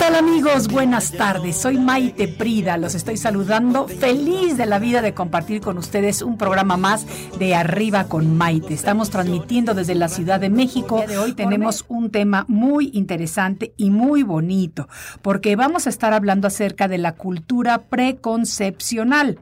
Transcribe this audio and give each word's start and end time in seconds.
tal 0.00 0.14
amigos? 0.14 0.68
Buenas 0.68 1.12
tardes. 1.12 1.56
Soy 1.56 1.76
Maite 1.76 2.26
Prida. 2.26 2.78
Los 2.78 2.94
estoy 2.94 3.18
saludando. 3.18 3.86
Feliz 3.86 4.56
de 4.56 4.64
la 4.64 4.78
vida 4.78 5.02
de 5.02 5.12
compartir 5.12 5.60
con 5.60 5.76
ustedes 5.76 6.22
un 6.22 6.38
programa 6.38 6.78
más 6.78 7.06
de 7.38 7.54
Arriba 7.54 8.04
con 8.04 8.38
Maite. 8.38 8.72
Estamos 8.72 9.10
transmitiendo 9.10 9.74
desde 9.74 9.94
la 9.94 10.08
Ciudad 10.08 10.40
de 10.40 10.48
México. 10.48 11.02
El 11.02 11.08
día 11.08 11.18
de 11.18 11.22
hoy 11.22 11.34
tenemos 11.34 11.84
un 11.88 12.10
tema 12.10 12.46
muy 12.48 12.90
interesante 12.94 13.74
y 13.76 13.90
muy 13.90 14.22
bonito, 14.22 14.88
porque 15.20 15.54
vamos 15.54 15.86
a 15.86 15.90
estar 15.90 16.14
hablando 16.14 16.48
acerca 16.48 16.88
de 16.88 16.96
la 16.96 17.12
cultura 17.12 17.82
preconcepcional. 17.82 19.40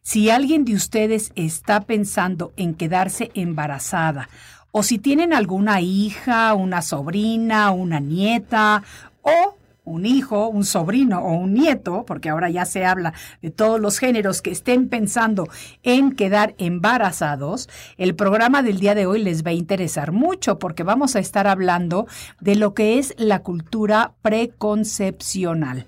Si 0.00 0.30
alguien 0.30 0.64
de 0.64 0.72
ustedes 0.72 1.32
está 1.34 1.82
pensando 1.82 2.54
en 2.56 2.72
quedarse 2.72 3.30
embarazada, 3.34 4.30
o 4.70 4.82
si 4.82 4.98
tienen 4.98 5.34
alguna 5.34 5.82
hija, 5.82 6.54
una 6.54 6.80
sobrina, 6.80 7.72
una 7.72 8.00
nieta, 8.00 8.82
o 9.20 9.57
un 9.88 10.06
hijo, 10.06 10.48
un 10.48 10.64
sobrino 10.64 11.20
o 11.20 11.32
un 11.32 11.54
nieto, 11.54 12.04
porque 12.06 12.28
ahora 12.28 12.50
ya 12.50 12.64
se 12.64 12.84
habla 12.84 13.14
de 13.42 13.50
todos 13.50 13.80
los 13.80 13.98
géneros 13.98 14.42
que 14.42 14.50
estén 14.50 14.88
pensando 14.88 15.48
en 15.82 16.12
quedar 16.12 16.54
embarazados, 16.58 17.68
el 17.96 18.14
programa 18.14 18.62
del 18.62 18.78
día 18.78 18.94
de 18.94 19.06
hoy 19.06 19.22
les 19.22 19.44
va 19.44 19.50
a 19.50 19.54
interesar 19.54 20.12
mucho 20.12 20.58
porque 20.58 20.82
vamos 20.82 21.16
a 21.16 21.20
estar 21.20 21.46
hablando 21.46 22.06
de 22.40 22.54
lo 22.54 22.74
que 22.74 22.98
es 22.98 23.14
la 23.18 23.42
cultura 23.42 24.12
preconcepcional. 24.22 25.86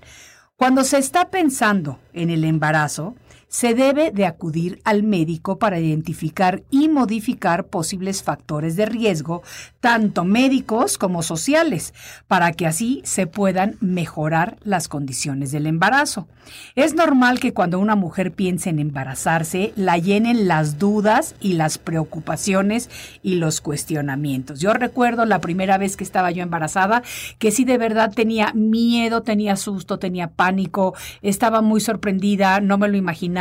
Cuando 0.57 0.85
se 0.85 0.99
está 0.99 1.31
pensando 1.31 1.99
en 2.13 2.31
el 2.31 2.45
embarazo, 2.45 3.15
se 3.51 3.75
debe 3.75 4.13
de 4.13 4.27
acudir 4.27 4.81
al 4.85 5.03
médico 5.03 5.59
para 5.59 5.81
identificar 5.81 6.63
y 6.71 6.89
modificar 6.89 7.67
posibles 7.67 8.23
factores 8.23 8.77
de 8.77 8.87
riesgo, 8.87 9.43
tanto 9.81 10.25
médicos 10.25 10.97
como 10.97 11.25
sociales, 11.25 11.93
para 12.29 12.53
que 12.53 12.69
así 12.69 13.03
se 13.05 13.27
puedan 13.27 13.77
mejorar 13.81 14.57
las 14.63 14.87
condiciones 14.87 15.51
del 15.51 15.67
embarazo. 15.67 16.29
Es 16.77 16.95
normal 16.95 17.41
que 17.41 17.53
cuando 17.53 17.81
una 17.81 17.97
mujer 17.97 18.33
piense 18.33 18.71
en 18.71 18.79
embarazarse, 18.79 19.73
la 19.75 19.99
llenen 19.99 20.47
las 20.47 20.79
dudas 20.79 21.35
y 21.41 21.55
las 21.55 21.77
preocupaciones 21.79 22.89
y 23.23 23.35
los 23.35 23.61
cuestionamientos. 23.61 24.61
Yo 24.61 24.75
recuerdo 24.75 25.25
la 25.25 25.41
primera 25.41 25.77
vez 25.77 25.97
que 25.97 26.05
estaba 26.05 26.31
yo 26.31 26.45
embarazada, 26.45 27.03
que 27.41 27.51
sí 27.51 27.65
de 27.65 27.79
verdad 27.79 28.13
tenía 28.15 28.53
miedo, 28.55 29.23
tenía 29.23 29.57
susto, 29.57 29.99
tenía 29.99 30.29
pánico, 30.29 30.95
estaba 31.21 31.63
muy 31.63 31.81
sorprendida, 31.81 32.61
no 32.61 32.79
me 32.79 32.87
lo 32.87 32.97
imaginaba 32.97 33.40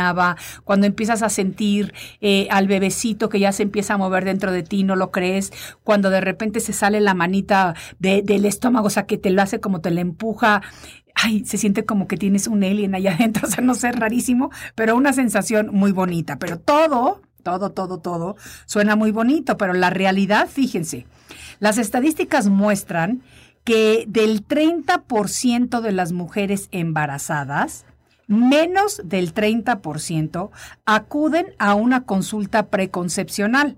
cuando 0.64 0.86
empiezas 0.86 1.22
a 1.22 1.28
sentir 1.28 1.92
eh, 2.20 2.48
al 2.50 2.66
bebecito 2.66 3.28
que 3.28 3.40
ya 3.40 3.52
se 3.52 3.62
empieza 3.62 3.94
a 3.94 3.98
mover 3.98 4.24
dentro 4.24 4.52
de 4.52 4.62
ti, 4.62 4.82
no 4.82 4.96
lo 4.96 5.10
crees, 5.10 5.52
cuando 5.84 6.10
de 6.10 6.20
repente 6.20 6.60
se 6.60 6.72
sale 6.72 7.00
la 7.00 7.14
manita 7.14 7.74
de- 7.98 8.22
del 8.22 8.44
estómago, 8.44 8.86
o 8.86 8.90
sea, 8.90 9.06
que 9.06 9.18
te 9.18 9.30
lo 9.30 9.42
hace 9.42 9.60
como 9.60 9.80
te 9.80 9.90
la 9.90 10.00
empuja. 10.00 10.62
Ay, 11.14 11.44
se 11.44 11.58
siente 11.58 11.84
como 11.84 12.06
que 12.06 12.16
tienes 12.16 12.46
un 12.46 12.62
alien 12.64 12.94
allá 12.94 13.14
adentro, 13.18 13.46
o 13.46 13.50
sea, 13.50 13.62
no 13.62 13.74
sé, 13.74 13.92
rarísimo, 13.92 14.50
pero 14.74 14.96
una 14.96 15.12
sensación 15.12 15.68
muy 15.72 15.92
bonita. 15.92 16.38
Pero 16.38 16.58
todo, 16.58 17.20
todo, 17.42 17.70
todo, 17.72 17.98
todo 17.98 18.36
suena 18.66 18.96
muy 18.96 19.10
bonito, 19.10 19.56
pero 19.56 19.72
la 19.72 19.90
realidad, 19.90 20.48
fíjense, 20.48 21.06
las 21.58 21.78
estadísticas 21.78 22.48
muestran 22.48 23.22
que 23.64 24.04
del 24.08 24.46
30% 24.46 25.80
de 25.82 25.92
las 25.92 26.12
mujeres 26.12 26.68
embarazadas, 26.70 27.84
menos 28.30 29.02
del 29.04 29.34
30% 29.34 30.50
acuden 30.86 31.46
a 31.58 31.74
una 31.74 32.04
consulta 32.04 32.68
preconcepcional. 32.68 33.76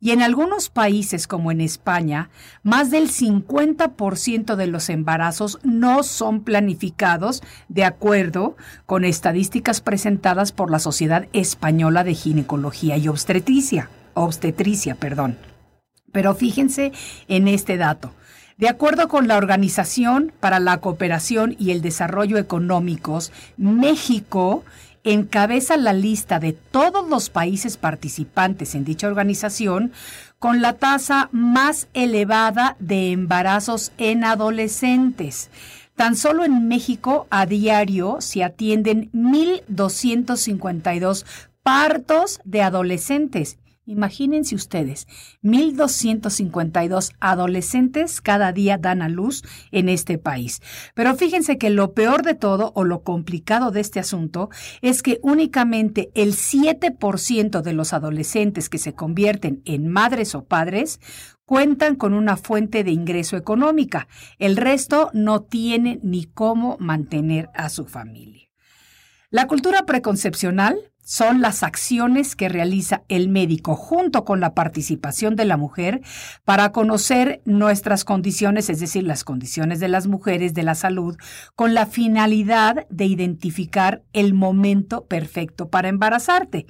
Y 0.00 0.10
en 0.10 0.20
algunos 0.20 0.68
países 0.68 1.28
como 1.28 1.52
en 1.52 1.60
España, 1.60 2.28
más 2.64 2.90
del 2.90 3.08
50% 3.08 4.56
de 4.56 4.66
los 4.66 4.90
embarazos 4.90 5.60
no 5.62 6.02
son 6.02 6.42
planificados 6.42 7.44
de 7.68 7.84
acuerdo 7.84 8.56
con 8.86 9.04
estadísticas 9.04 9.80
presentadas 9.80 10.50
por 10.50 10.72
la 10.72 10.80
Sociedad 10.80 11.28
Española 11.32 12.02
de 12.02 12.14
Ginecología 12.14 12.96
y 12.96 13.06
Obstetricia, 13.06 13.88
obstetricia, 14.14 14.96
perdón. 14.96 15.38
Pero 16.10 16.34
fíjense 16.34 16.90
en 17.28 17.46
este 17.46 17.76
dato. 17.76 18.12
De 18.62 18.68
acuerdo 18.68 19.08
con 19.08 19.26
la 19.26 19.38
Organización 19.38 20.32
para 20.38 20.60
la 20.60 20.76
Cooperación 20.76 21.56
y 21.58 21.72
el 21.72 21.82
Desarrollo 21.82 22.38
Económicos, 22.38 23.32
México 23.56 24.62
encabeza 25.02 25.76
la 25.76 25.92
lista 25.92 26.38
de 26.38 26.52
todos 26.52 27.10
los 27.10 27.28
países 27.28 27.76
participantes 27.76 28.76
en 28.76 28.84
dicha 28.84 29.08
organización 29.08 29.90
con 30.38 30.62
la 30.62 30.74
tasa 30.74 31.28
más 31.32 31.88
elevada 31.92 32.76
de 32.78 33.10
embarazos 33.10 33.90
en 33.98 34.22
adolescentes. 34.22 35.50
Tan 35.96 36.14
solo 36.14 36.44
en 36.44 36.68
México 36.68 37.26
a 37.30 37.46
diario 37.46 38.18
se 38.20 38.44
atienden 38.44 39.10
1.252 39.10 41.24
partos 41.64 42.40
de 42.44 42.62
adolescentes. 42.62 43.58
Imagínense 43.84 44.54
ustedes, 44.54 45.08
1.252 45.42 47.14
adolescentes 47.18 48.20
cada 48.20 48.52
día 48.52 48.78
dan 48.78 49.02
a 49.02 49.08
luz 49.08 49.42
en 49.72 49.88
este 49.88 50.18
país. 50.18 50.60
Pero 50.94 51.16
fíjense 51.16 51.58
que 51.58 51.68
lo 51.68 51.92
peor 51.92 52.22
de 52.22 52.34
todo 52.34 52.70
o 52.76 52.84
lo 52.84 53.02
complicado 53.02 53.72
de 53.72 53.80
este 53.80 53.98
asunto 53.98 54.50
es 54.82 55.02
que 55.02 55.18
únicamente 55.22 56.12
el 56.14 56.34
7% 56.34 57.60
de 57.60 57.72
los 57.72 57.92
adolescentes 57.92 58.68
que 58.68 58.78
se 58.78 58.94
convierten 58.94 59.62
en 59.64 59.88
madres 59.88 60.36
o 60.36 60.44
padres 60.44 61.00
cuentan 61.44 61.96
con 61.96 62.14
una 62.14 62.36
fuente 62.36 62.84
de 62.84 62.92
ingreso 62.92 63.36
económica. 63.36 64.06
El 64.38 64.56
resto 64.56 65.10
no 65.12 65.42
tiene 65.42 65.98
ni 66.04 66.26
cómo 66.26 66.76
mantener 66.78 67.50
a 67.52 67.68
su 67.68 67.86
familia. 67.86 68.48
La 69.28 69.46
cultura 69.46 69.86
preconcepcional 69.86 70.91
son 71.04 71.40
las 71.40 71.62
acciones 71.62 72.36
que 72.36 72.48
realiza 72.48 73.02
el 73.08 73.28
médico 73.28 73.74
junto 73.74 74.24
con 74.24 74.40
la 74.40 74.54
participación 74.54 75.36
de 75.36 75.44
la 75.44 75.56
mujer 75.56 76.00
para 76.44 76.72
conocer 76.72 77.42
nuestras 77.44 78.04
condiciones, 78.04 78.70
es 78.70 78.80
decir, 78.80 79.02
las 79.04 79.24
condiciones 79.24 79.80
de 79.80 79.88
las 79.88 80.06
mujeres 80.06 80.54
de 80.54 80.62
la 80.62 80.74
salud, 80.74 81.16
con 81.56 81.74
la 81.74 81.86
finalidad 81.86 82.86
de 82.88 83.06
identificar 83.06 84.02
el 84.12 84.32
momento 84.32 85.06
perfecto 85.06 85.68
para 85.68 85.88
embarazarte. 85.88 86.66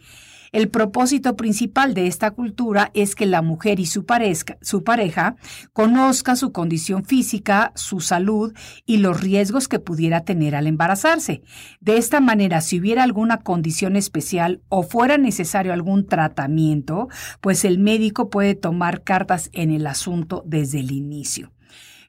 El 0.52 0.68
propósito 0.68 1.34
principal 1.34 1.94
de 1.94 2.06
esta 2.06 2.30
cultura 2.32 2.90
es 2.92 3.14
que 3.14 3.24
la 3.24 3.40
mujer 3.40 3.80
y 3.80 3.86
su 3.86 4.04
pareja, 4.04 4.58
su 4.60 4.84
pareja 4.84 5.36
conozca 5.72 6.36
su 6.36 6.52
condición 6.52 7.06
física, 7.06 7.72
su 7.74 8.00
salud 8.00 8.52
y 8.84 8.98
los 8.98 9.22
riesgos 9.22 9.66
que 9.66 9.78
pudiera 9.78 10.24
tener 10.24 10.54
al 10.54 10.66
embarazarse. 10.66 11.40
De 11.80 11.96
esta 11.96 12.20
manera, 12.20 12.60
si 12.60 12.78
hubiera 12.78 13.02
alguna 13.02 13.38
condición 13.38 13.96
especial 13.96 14.60
o 14.68 14.82
fuera 14.82 15.16
necesario 15.16 15.72
algún 15.72 16.06
tratamiento, 16.06 17.08
pues 17.40 17.64
el 17.64 17.78
médico 17.78 18.28
puede 18.28 18.54
tomar 18.54 19.04
cartas 19.04 19.48
en 19.54 19.70
el 19.70 19.86
asunto 19.86 20.42
desde 20.46 20.80
el 20.80 20.92
inicio. 20.92 21.50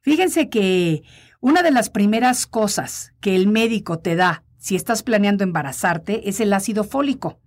Fíjense 0.01 0.50
que 0.50 1.04
una 1.39 1.63
de 1.63 1.72
las 1.72 1.89
primeras 1.89 2.46
cosas 2.46 3.13
que 3.22 3.38
el 3.38 3.48
médico 3.48 4.00
te 4.00 4.18
da 4.18 4.44
si 4.57 4.75
estás 4.75 5.01
planeando 5.01 5.46
embarazarte 5.46 6.28
es 6.28 6.42
el 6.42 6.51
ácido 6.51 6.84
fólico. 6.84 7.39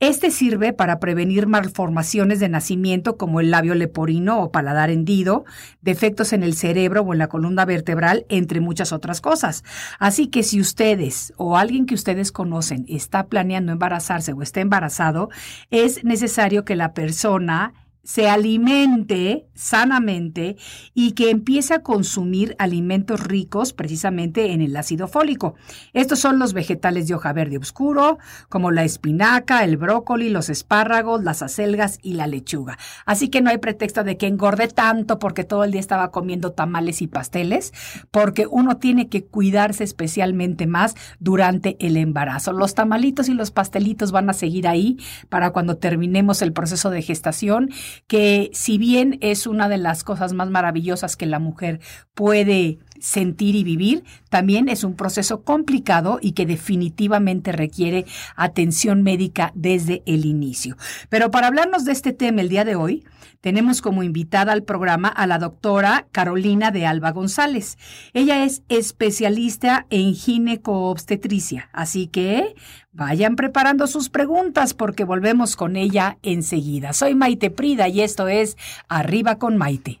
Este 0.00 0.30
sirve 0.30 0.72
para 0.72 1.00
prevenir 1.00 1.48
malformaciones 1.48 2.38
de 2.38 2.48
nacimiento 2.48 3.16
como 3.16 3.40
el 3.40 3.50
labio 3.50 3.74
leporino 3.74 4.40
o 4.40 4.52
paladar 4.52 4.90
hendido, 4.90 5.44
defectos 5.80 6.32
en 6.32 6.44
el 6.44 6.54
cerebro 6.54 7.00
o 7.00 7.12
en 7.12 7.18
la 7.18 7.26
columna 7.26 7.64
vertebral, 7.64 8.24
entre 8.28 8.60
muchas 8.60 8.92
otras 8.92 9.20
cosas. 9.20 9.64
Así 9.98 10.28
que 10.28 10.44
si 10.44 10.60
ustedes 10.60 11.32
o 11.36 11.56
alguien 11.56 11.84
que 11.84 11.96
ustedes 11.96 12.30
conocen 12.30 12.84
está 12.88 13.26
planeando 13.26 13.72
embarazarse 13.72 14.32
o 14.34 14.42
está 14.42 14.60
embarazado, 14.60 15.30
es 15.70 16.04
necesario 16.04 16.64
que 16.64 16.76
la 16.76 16.94
persona 16.94 17.74
se 18.08 18.26
alimente 18.26 19.44
sanamente 19.52 20.56
y 20.94 21.12
que 21.12 21.28
empiece 21.28 21.74
a 21.74 21.82
consumir 21.82 22.56
alimentos 22.58 23.20
ricos 23.20 23.74
precisamente 23.74 24.52
en 24.52 24.62
el 24.62 24.74
ácido 24.78 25.08
fólico. 25.08 25.56
Estos 25.92 26.18
son 26.18 26.38
los 26.38 26.54
vegetales 26.54 27.06
de 27.06 27.14
hoja 27.14 27.34
verde 27.34 27.58
oscuro, 27.58 28.16
como 28.48 28.70
la 28.70 28.84
espinaca, 28.84 29.62
el 29.62 29.76
brócoli, 29.76 30.30
los 30.30 30.48
espárragos, 30.48 31.22
las 31.22 31.42
acelgas 31.42 31.98
y 32.02 32.14
la 32.14 32.26
lechuga. 32.26 32.78
Así 33.04 33.28
que 33.28 33.42
no 33.42 33.50
hay 33.50 33.58
pretexto 33.58 34.04
de 34.04 34.16
que 34.16 34.26
engorde 34.26 34.68
tanto 34.68 35.18
porque 35.18 35.44
todo 35.44 35.64
el 35.64 35.72
día 35.72 35.80
estaba 35.82 36.10
comiendo 36.10 36.52
tamales 36.52 37.02
y 37.02 37.08
pasteles, 37.08 37.74
porque 38.10 38.46
uno 38.46 38.78
tiene 38.78 39.10
que 39.10 39.26
cuidarse 39.26 39.84
especialmente 39.84 40.66
más 40.66 40.94
durante 41.20 41.76
el 41.78 41.98
embarazo. 41.98 42.54
Los 42.54 42.74
tamalitos 42.74 43.28
y 43.28 43.34
los 43.34 43.50
pastelitos 43.50 44.12
van 44.12 44.30
a 44.30 44.32
seguir 44.32 44.66
ahí 44.66 44.96
para 45.28 45.50
cuando 45.50 45.76
terminemos 45.76 46.40
el 46.40 46.54
proceso 46.54 46.88
de 46.88 47.02
gestación 47.02 47.68
que 48.06 48.50
si 48.52 48.78
bien 48.78 49.18
es 49.20 49.46
una 49.46 49.68
de 49.68 49.78
las 49.78 50.04
cosas 50.04 50.32
más 50.32 50.50
maravillosas 50.50 51.16
que 51.16 51.26
la 51.26 51.38
mujer 51.38 51.80
puede 52.14 52.78
sentir 53.00 53.54
y 53.54 53.64
vivir, 53.64 54.04
también 54.28 54.68
es 54.68 54.84
un 54.84 54.94
proceso 54.94 55.42
complicado 55.42 56.18
y 56.20 56.32
que 56.32 56.46
definitivamente 56.46 57.52
requiere 57.52 58.06
atención 58.36 59.02
médica 59.02 59.52
desde 59.54 60.02
el 60.06 60.24
inicio. 60.24 60.76
Pero 61.08 61.30
para 61.30 61.48
hablarnos 61.48 61.84
de 61.84 61.92
este 61.92 62.12
tema 62.12 62.40
el 62.40 62.48
día 62.48 62.64
de 62.64 62.76
hoy, 62.76 63.04
tenemos 63.40 63.82
como 63.82 64.02
invitada 64.02 64.52
al 64.52 64.64
programa 64.64 65.08
a 65.08 65.26
la 65.26 65.38
doctora 65.38 66.06
Carolina 66.10 66.70
de 66.70 66.86
Alba 66.86 67.12
González. 67.12 67.78
Ella 68.12 68.44
es 68.44 68.62
especialista 68.68 69.86
en 69.90 70.14
gineco-obstetricia, 70.14 71.68
así 71.72 72.08
que 72.08 72.54
vayan 72.92 73.36
preparando 73.36 73.86
sus 73.86 74.08
preguntas 74.08 74.74
porque 74.74 75.04
volvemos 75.04 75.56
con 75.56 75.76
ella 75.76 76.18
enseguida. 76.22 76.92
Soy 76.92 77.14
Maite 77.14 77.50
Prida 77.50 77.88
y 77.88 78.00
esto 78.00 78.28
es 78.28 78.56
Arriba 78.88 79.38
con 79.38 79.56
Maite. 79.56 80.00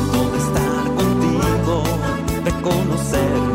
de 2.91 2.97
conocernos 2.97 3.50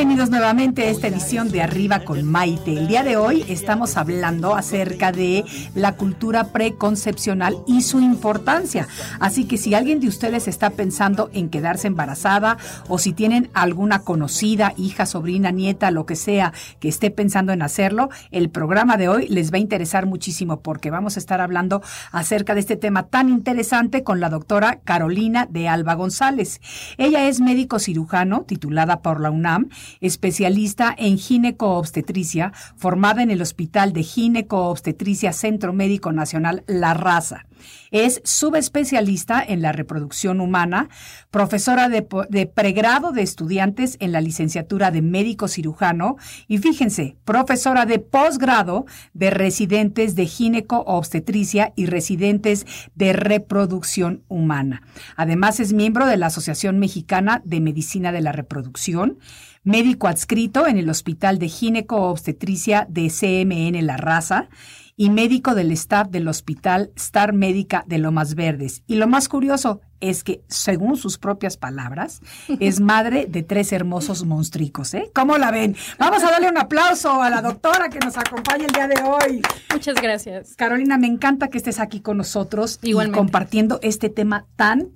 Bienvenidos 0.00 0.30
nuevamente 0.30 0.84
a 0.84 0.90
esta 0.90 1.08
edición 1.08 1.50
de 1.50 1.60
Arriba 1.60 2.00
con 2.00 2.24
Maite. 2.24 2.72
El 2.72 2.88
día 2.88 3.02
de 3.02 3.18
hoy 3.18 3.44
estamos 3.48 3.98
hablando 3.98 4.54
acerca 4.56 5.12
de 5.12 5.44
la 5.74 5.92
cultura 5.96 6.44
preconcepcional 6.52 7.58
y 7.66 7.82
su 7.82 8.00
importancia. 8.00 8.88
Así 9.20 9.44
que 9.44 9.58
si 9.58 9.74
alguien 9.74 10.00
de 10.00 10.08
ustedes 10.08 10.48
está 10.48 10.70
pensando 10.70 11.28
en 11.34 11.50
quedarse 11.50 11.86
embarazada 11.86 12.56
o 12.88 12.96
si 12.96 13.12
tienen 13.12 13.50
alguna 13.52 13.98
conocida, 13.98 14.72
hija, 14.78 15.04
sobrina, 15.04 15.50
nieta, 15.50 15.90
lo 15.90 16.06
que 16.06 16.16
sea, 16.16 16.54
que 16.78 16.88
esté 16.88 17.10
pensando 17.10 17.52
en 17.52 17.60
hacerlo, 17.60 18.08
el 18.30 18.48
programa 18.48 18.96
de 18.96 19.10
hoy 19.10 19.28
les 19.28 19.52
va 19.52 19.56
a 19.56 19.60
interesar 19.60 20.06
muchísimo 20.06 20.60
porque 20.60 20.90
vamos 20.90 21.16
a 21.16 21.20
estar 21.20 21.42
hablando 21.42 21.82
acerca 22.10 22.54
de 22.54 22.60
este 22.60 22.76
tema 22.76 23.02
tan 23.02 23.28
interesante 23.28 24.02
con 24.02 24.18
la 24.18 24.30
doctora 24.30 24.80
Carolina 24.82 25.46
de 25.50 25.68
Alba 25.68 25.92
González. 25.92 26.62
Ella 26.96 27.28
es 27.28 27.42
médico 27.42 27.78
cirujano 27.78 28.44
titulada 28.44 29.02
por 29.02 29.20
la 29.20 29.30
UNAM 29.30 29.68
especialista 30.00 30.94
en 30.96 31.18
gineco-obstetricia, 31.18 32.52
formada 32.76 33.22
en 33.22 33.30
el 33.30 33.42
Hospital 33.42 33.92
de 33.92 34.02
Gineco-Obstetricia 34.02 35.32
Centro 35.32 35.72
Médico 35.72 36.12
Nacional 36.12 36.64
La 36.66 36.94
Raza. 36.94 37.46
Es 37.90 38.22
subespecialista 38.24 39.42
en 39.46 39.62
la 39.62 39.72
reproducción 39.72 40.40
humana, 40.40 40.88
profesora 41.30 41.88
de, 41.88 42.02
pregrado 42.46 43.12
de 43.12 43.22
estudiantes 43.22 43.96
en 44.00 44.12
la 44.12 44.20
licenciatura 44.20 44.90
de 44.90 45.02
médico 45.02 45.48
cirujano 45.48 46.16
y 46.46 46.58
fíjense, 46.58 47.16
profesora 47.24 47.86
de 47.86 47.98
posgrado 47.98 48.86
de 49.12 49.30
residentes 49.30 50.14
de 50.14 50.26
gineco-obstetricia 50.26 51.72
y 51.76 51.86
residentes 51.86 52.66
de 52.94 53.12
reproducción 53.12 54.22
humana. 54.28 54.82
Además 55.16 55.60
es 55.60 55.72
miembro 55.72 56.06
de 56.06 56.16
la 56.16 56.26
Asociación 56.26 56.78
Mexicana 56.78 57.42
de 57.44 57.60
Medicina 57.60 58.12
de 58.12 58.20
la 58.20 58.32
Reproducción 58.32 59.18
médico 59.62 60.08
adscrito 60.08 60.66
en 60.66 60.78
el 60.78 60.88
Hospital 60.88 61.38
de 61.38 61.48
Gineco-Obstetricia 61.48 62.86
de 62.88 63.08
CMN 63.10 63.86
La 63.86 63.96
Raza 63.96 64.48
y 64.96 65.08
médico 65.08 65.54
del 65.54 65.72
staff 65.72 66.08
del 66.08 66.28
Hospital 66.28 66.90
Star 66.96 67.32
Médica 67.32 67.84
de 67.86 67.98
Lomas 67.98 68.34
Verdes. 68.34 68.82
Y 68.86 68.96
lo 68.96 69.06
más 69.06 69.30
curioso 69.30 69.80
es 70.00 70.24
que, 70.24 70.42
según 70.48 70.96
sus 70.96 71.16
propias 71.16 71.56
palabras, 71.56 72.20
es 72.60 72.80
madre 72.80 73.26
de 73.26 73.42
tres 73.42 73.72
hermosos 73.72 74.24
monstricos. 74.24 74.92
¿eh? 74.92 75.10
¿Cómo 75.14 75.38
la 75.38 75.50
ven? 75.50 75.74
Vamos 75.98 76.22
a 76.22 76.30
darle 76.30 76.50
un 76.50 76.58
aplauso 76.58 77.22
a 77.22 77.30
la 77.30 77.40
doctora 77.40 77.88
que 77.88 77.98
nos 77.98 78.16
acompaña 78.18 78.66
el 78.66 78.72
día 78.72 78.88
de 78.88 79.02
hoy. 79.02 79.42
Muchas 79.72 79.94
gracias. 79.94 80.54
Carolina, 80.56 80.98
me 80.98 81.06
encanta 81.06 81.48
que 81.48 81.58
estés 81.58 81.80
aquí 81.80 82.00
con 82.00 82.18
nosotros 82.18 82.78
Igualmente. 82.82 83.16
y 83.16 83.20
compartiendo 83.20 83.78
este 83.82 84.10
tema 84.10 84.46
tan 84.56 84.90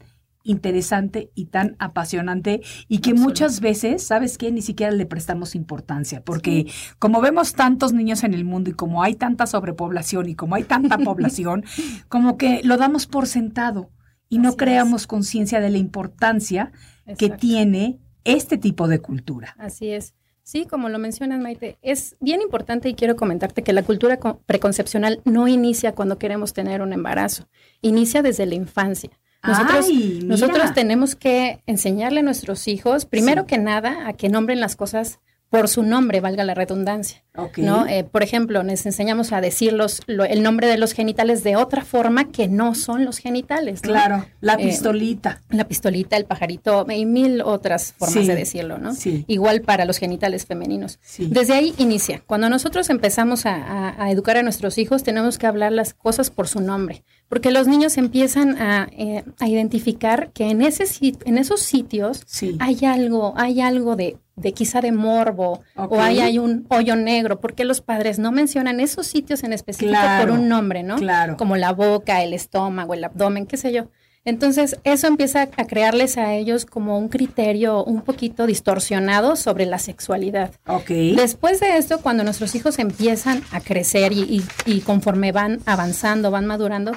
interesante 0.45 1.31
y 1.35 1.47
tan 1.47 1.75
apasionante 1.79 2.61
y 2.87 2.99
que 2.99 3.15
muchas 3.15 3.61
veces, 3.61 4.07
¿sabes 4.07 4.39
qué? 4.39 4.53
Ni 4.53 4.63
siquiera 4.63 4.93
le 4.93 5.07
prestamos 5.07 5.55
importancia, 5.55 6.23
porque 6.23 6.67
sí. 6.69 6.95
como 6.99 7.21
vemos 7.21 7.55
tantos 7.55 7.93
niños 7.93 8.23
en 8.23 8.35
el 8.35 8.45
mundo 8.45 8.71
y 8.71 8.75
como 8.75 9.03
hay 9.03 9.15
tanta 9.15 9.47
sobrepoblación 9.47 10.29
y 10.29 10.35
como 10.37 10.55
hay 10.55 10.65
tanta 10.65 10.99
población, 11.05 11.65
como 12.09 12.37
que 12.37 12.61
lo 12.63 12.77
damos 12.77 13.07
por 13.07 13.27
sentado 13.27 13.91
y 14.29 14.39
no 14.39 14.57
creamos 14.57 15.07
conciencia 15.07 15.61
de 15.61 15.71
la 15.71 15.79
importancia 15.79 16.73
Exacto. 17.07 17.19
que 17.19 17.31
tiene 17.31 17.99
este 18.25 18.59
tipo 18.59 18.87
de 18.87 19.01
cultura. 19.01 19.57
Así 19.59 19.91
es. 19.91 20.15
Sí, 20.43 20.67
como 20.67 20.91
lo 20.91 20.99
mencionas, 20.99 21.41
Maite, 21.41 21.79
es 21.81 22.17
bien 22.21 22.43
importante 22.43 22.91
y 22.91 22.95
quiero 22.95 23.17
comentarte 23.17 23.63
que 23.63 23.73
la 23.73 23.83
cultura 23.83 24.19
preconcepcional 24.45 25.23
no 25.25 25.49
inicia 25.49 25.95
cuando 25.95 26.19
queremos 26.19 26.53
tener 26.53 26.83
un 26.83 26.93
embarazo, 26.93 27.49
inicia 27.81 28.21
desde 28.21 28.45
la 28.45 28.55
infancia. 28.55 29.11
Nosotros, 29.47 29.87
Ay, 29.89 30.21
nosotros 30.25 30.75
tenemos 30.75 31.15
que 31.15 31.61
enseñarle 31.67 32.21
a 32.21 32.23
nuestros 32.23 32.67
hijos, 32.69 33.05
primero 33.05 33.43
sí. 33.43 33.49
que 33.49 33.59
nada, 33.59 34.09
a 34.09 34.13
que 34.15 34.29
nombren 34.29 34.61
las 34.61 34.77
cosas 34.77 35.21
por 35.55 35.69
su 35.69 35.85
nombre, 35.85 36.21
valga 36.21 36.43
la 36.43 36.55
redundancia. 36.55 37.23
Okay. 37.37 37.65
¿no? 37.65 37.87
Eh, 37.87 38.03
por 38.03 38.25
ejemplo, 38.25 38.63
les 38.65 38.87
enseñamos 38.87 39.33
a 39.33 39.41
decir 39.41 39.73
los, 39.73 40.01
el 40.07 40.43
nombre 40.43 40.67
de 40.67 40.79
los 40.79 40.93
genitales 40.93 41.45
de 41.45 41.55
otra 41.55 41.85
forma 41.85 42.25
que 42.31 42.49
no 42.49 42.75
son 42.75 43.05
los 43.05 43.19
genitales. 43.19 43.81
Claro, 43.81 44.27
la 44.41 44.55
eh, 44.55 44.65
pistolita. 44.65 45.43
la 45.51 45.69
pistolita, 45.69 46.17
el 46.17 46.25
pajarito 46.25 46.85
y 46.91 47.07
mil 47.07 47.41
otras 47.41 47.93
formas 47.93 48.27
de 48.27 48.35
decirlo, 48.35 48.79
¿no? 48.79 48.95
Sí. 48.95 49.25
Igual 49.29 49.61
para 49.61 49.85
los 49.85 49.99
genitales 49.99 50.45
femeninos. 50.45 50.99
Desde 51.19 51.55
ahí 51.55 51.73
inicia. 51.79 52.21
Cuando 52.27 52.49
nosotros 52.49 52.91
empezamos 52.91 53.47
a, 53.47 54.11
educar 54.11 54.37
a 54.37 54.43
nuestros 54.43 54.77
hijos, 54.79 55.05
tenemos 55.05 55.39
que 55.39 55.47
hablar 55.47 55.71
las 55.71 55.95
cosas 55.95 56.31
por 56.31 56.49
su 56.49 56.61
nombre, 56.61 57.05
porque 57.29 57.51
los 57.51 57.67
niños 57.67 57.97
empiezan 57.97 58.61
a, 58.61 58.89
eh, 58.93 59.25
identificar 59.41 60.31
que 60.33 60.51
en, 60.51 60.63
ese, 60.63 60.85
en 61.25 61.39
esos 61.39 61.61
sitios 61.61 62.25
hay 62.61 62.85
algo, 62.85 63.35
hay 63.37 63.61
algo 63.61 63.97
de 63.97 64.17
de 64.37 64.53
quizá 64.53 64.81
de 64.81 64.93
morbo 64.93 65.63
o 65.77 66.01
hay, 66.01 66.21
hay 66.21 66.39
un 66.39 66.67
hoyo 66.69 66.97
negro, 66.97 67.41
porque 67.41 67.65
los 67.65 67.81
padres 67.81 68.19
no 68.19 68.33
mencionan 68.33 68.81
esos 68.81 69.07
sitios 69.07 69.45
en 69.45 69.53
específico 69.53 70.01
por 70.21 70.31
un 70.31 70.49
nombre, 70.49 70.83
¿no? 70.83 70.97
Claro. 70.97 71.37
Como 71.37 71.57
la 71.57 71.73
boca, 71.73 72.23
el 72.23 72.33
estómago, 72.33 72.95
el 72.95 73.05
abdomen, 73.05 73.47
qué 73.47 73.57
sé 73.57 73.73
yo. 73.73 73.89
Entonces, 74.27 74.79
eso 74.85 75.07
empieza 75.07 75.43
a 75.43 75.67
crearles 75.67 76.17
a 76.17 76.33
ellos 76.33 76.65
como 76.65 76.99
un 76.99 77.09
criterio 77.09 77.85
un 77.85 78.01
poquito 78.01 78.47
distorsionado 78.47 79.37
sobre 79.37 79.67
la 79.67 79.79
sexualidad. 79.79 80.51
Ok. 80.67 80.89
Después 81.15 81.61
de 81.61 81.77
esto, 81.77 81.99
cuando 82.01 82.25
nuestros 82.25 82.55
hijos 82.55 82.79
empiezan 82.79 83.43
a 83.53 83.61
crecer 83.61 84.13
y, 84.13 84.43
y 84.65 84.81
conforme 84.81 85.31
van 85.31 85.61
avanzando, 85.67 86.31
van 86.31 86.47
madurando, 86.47 86.93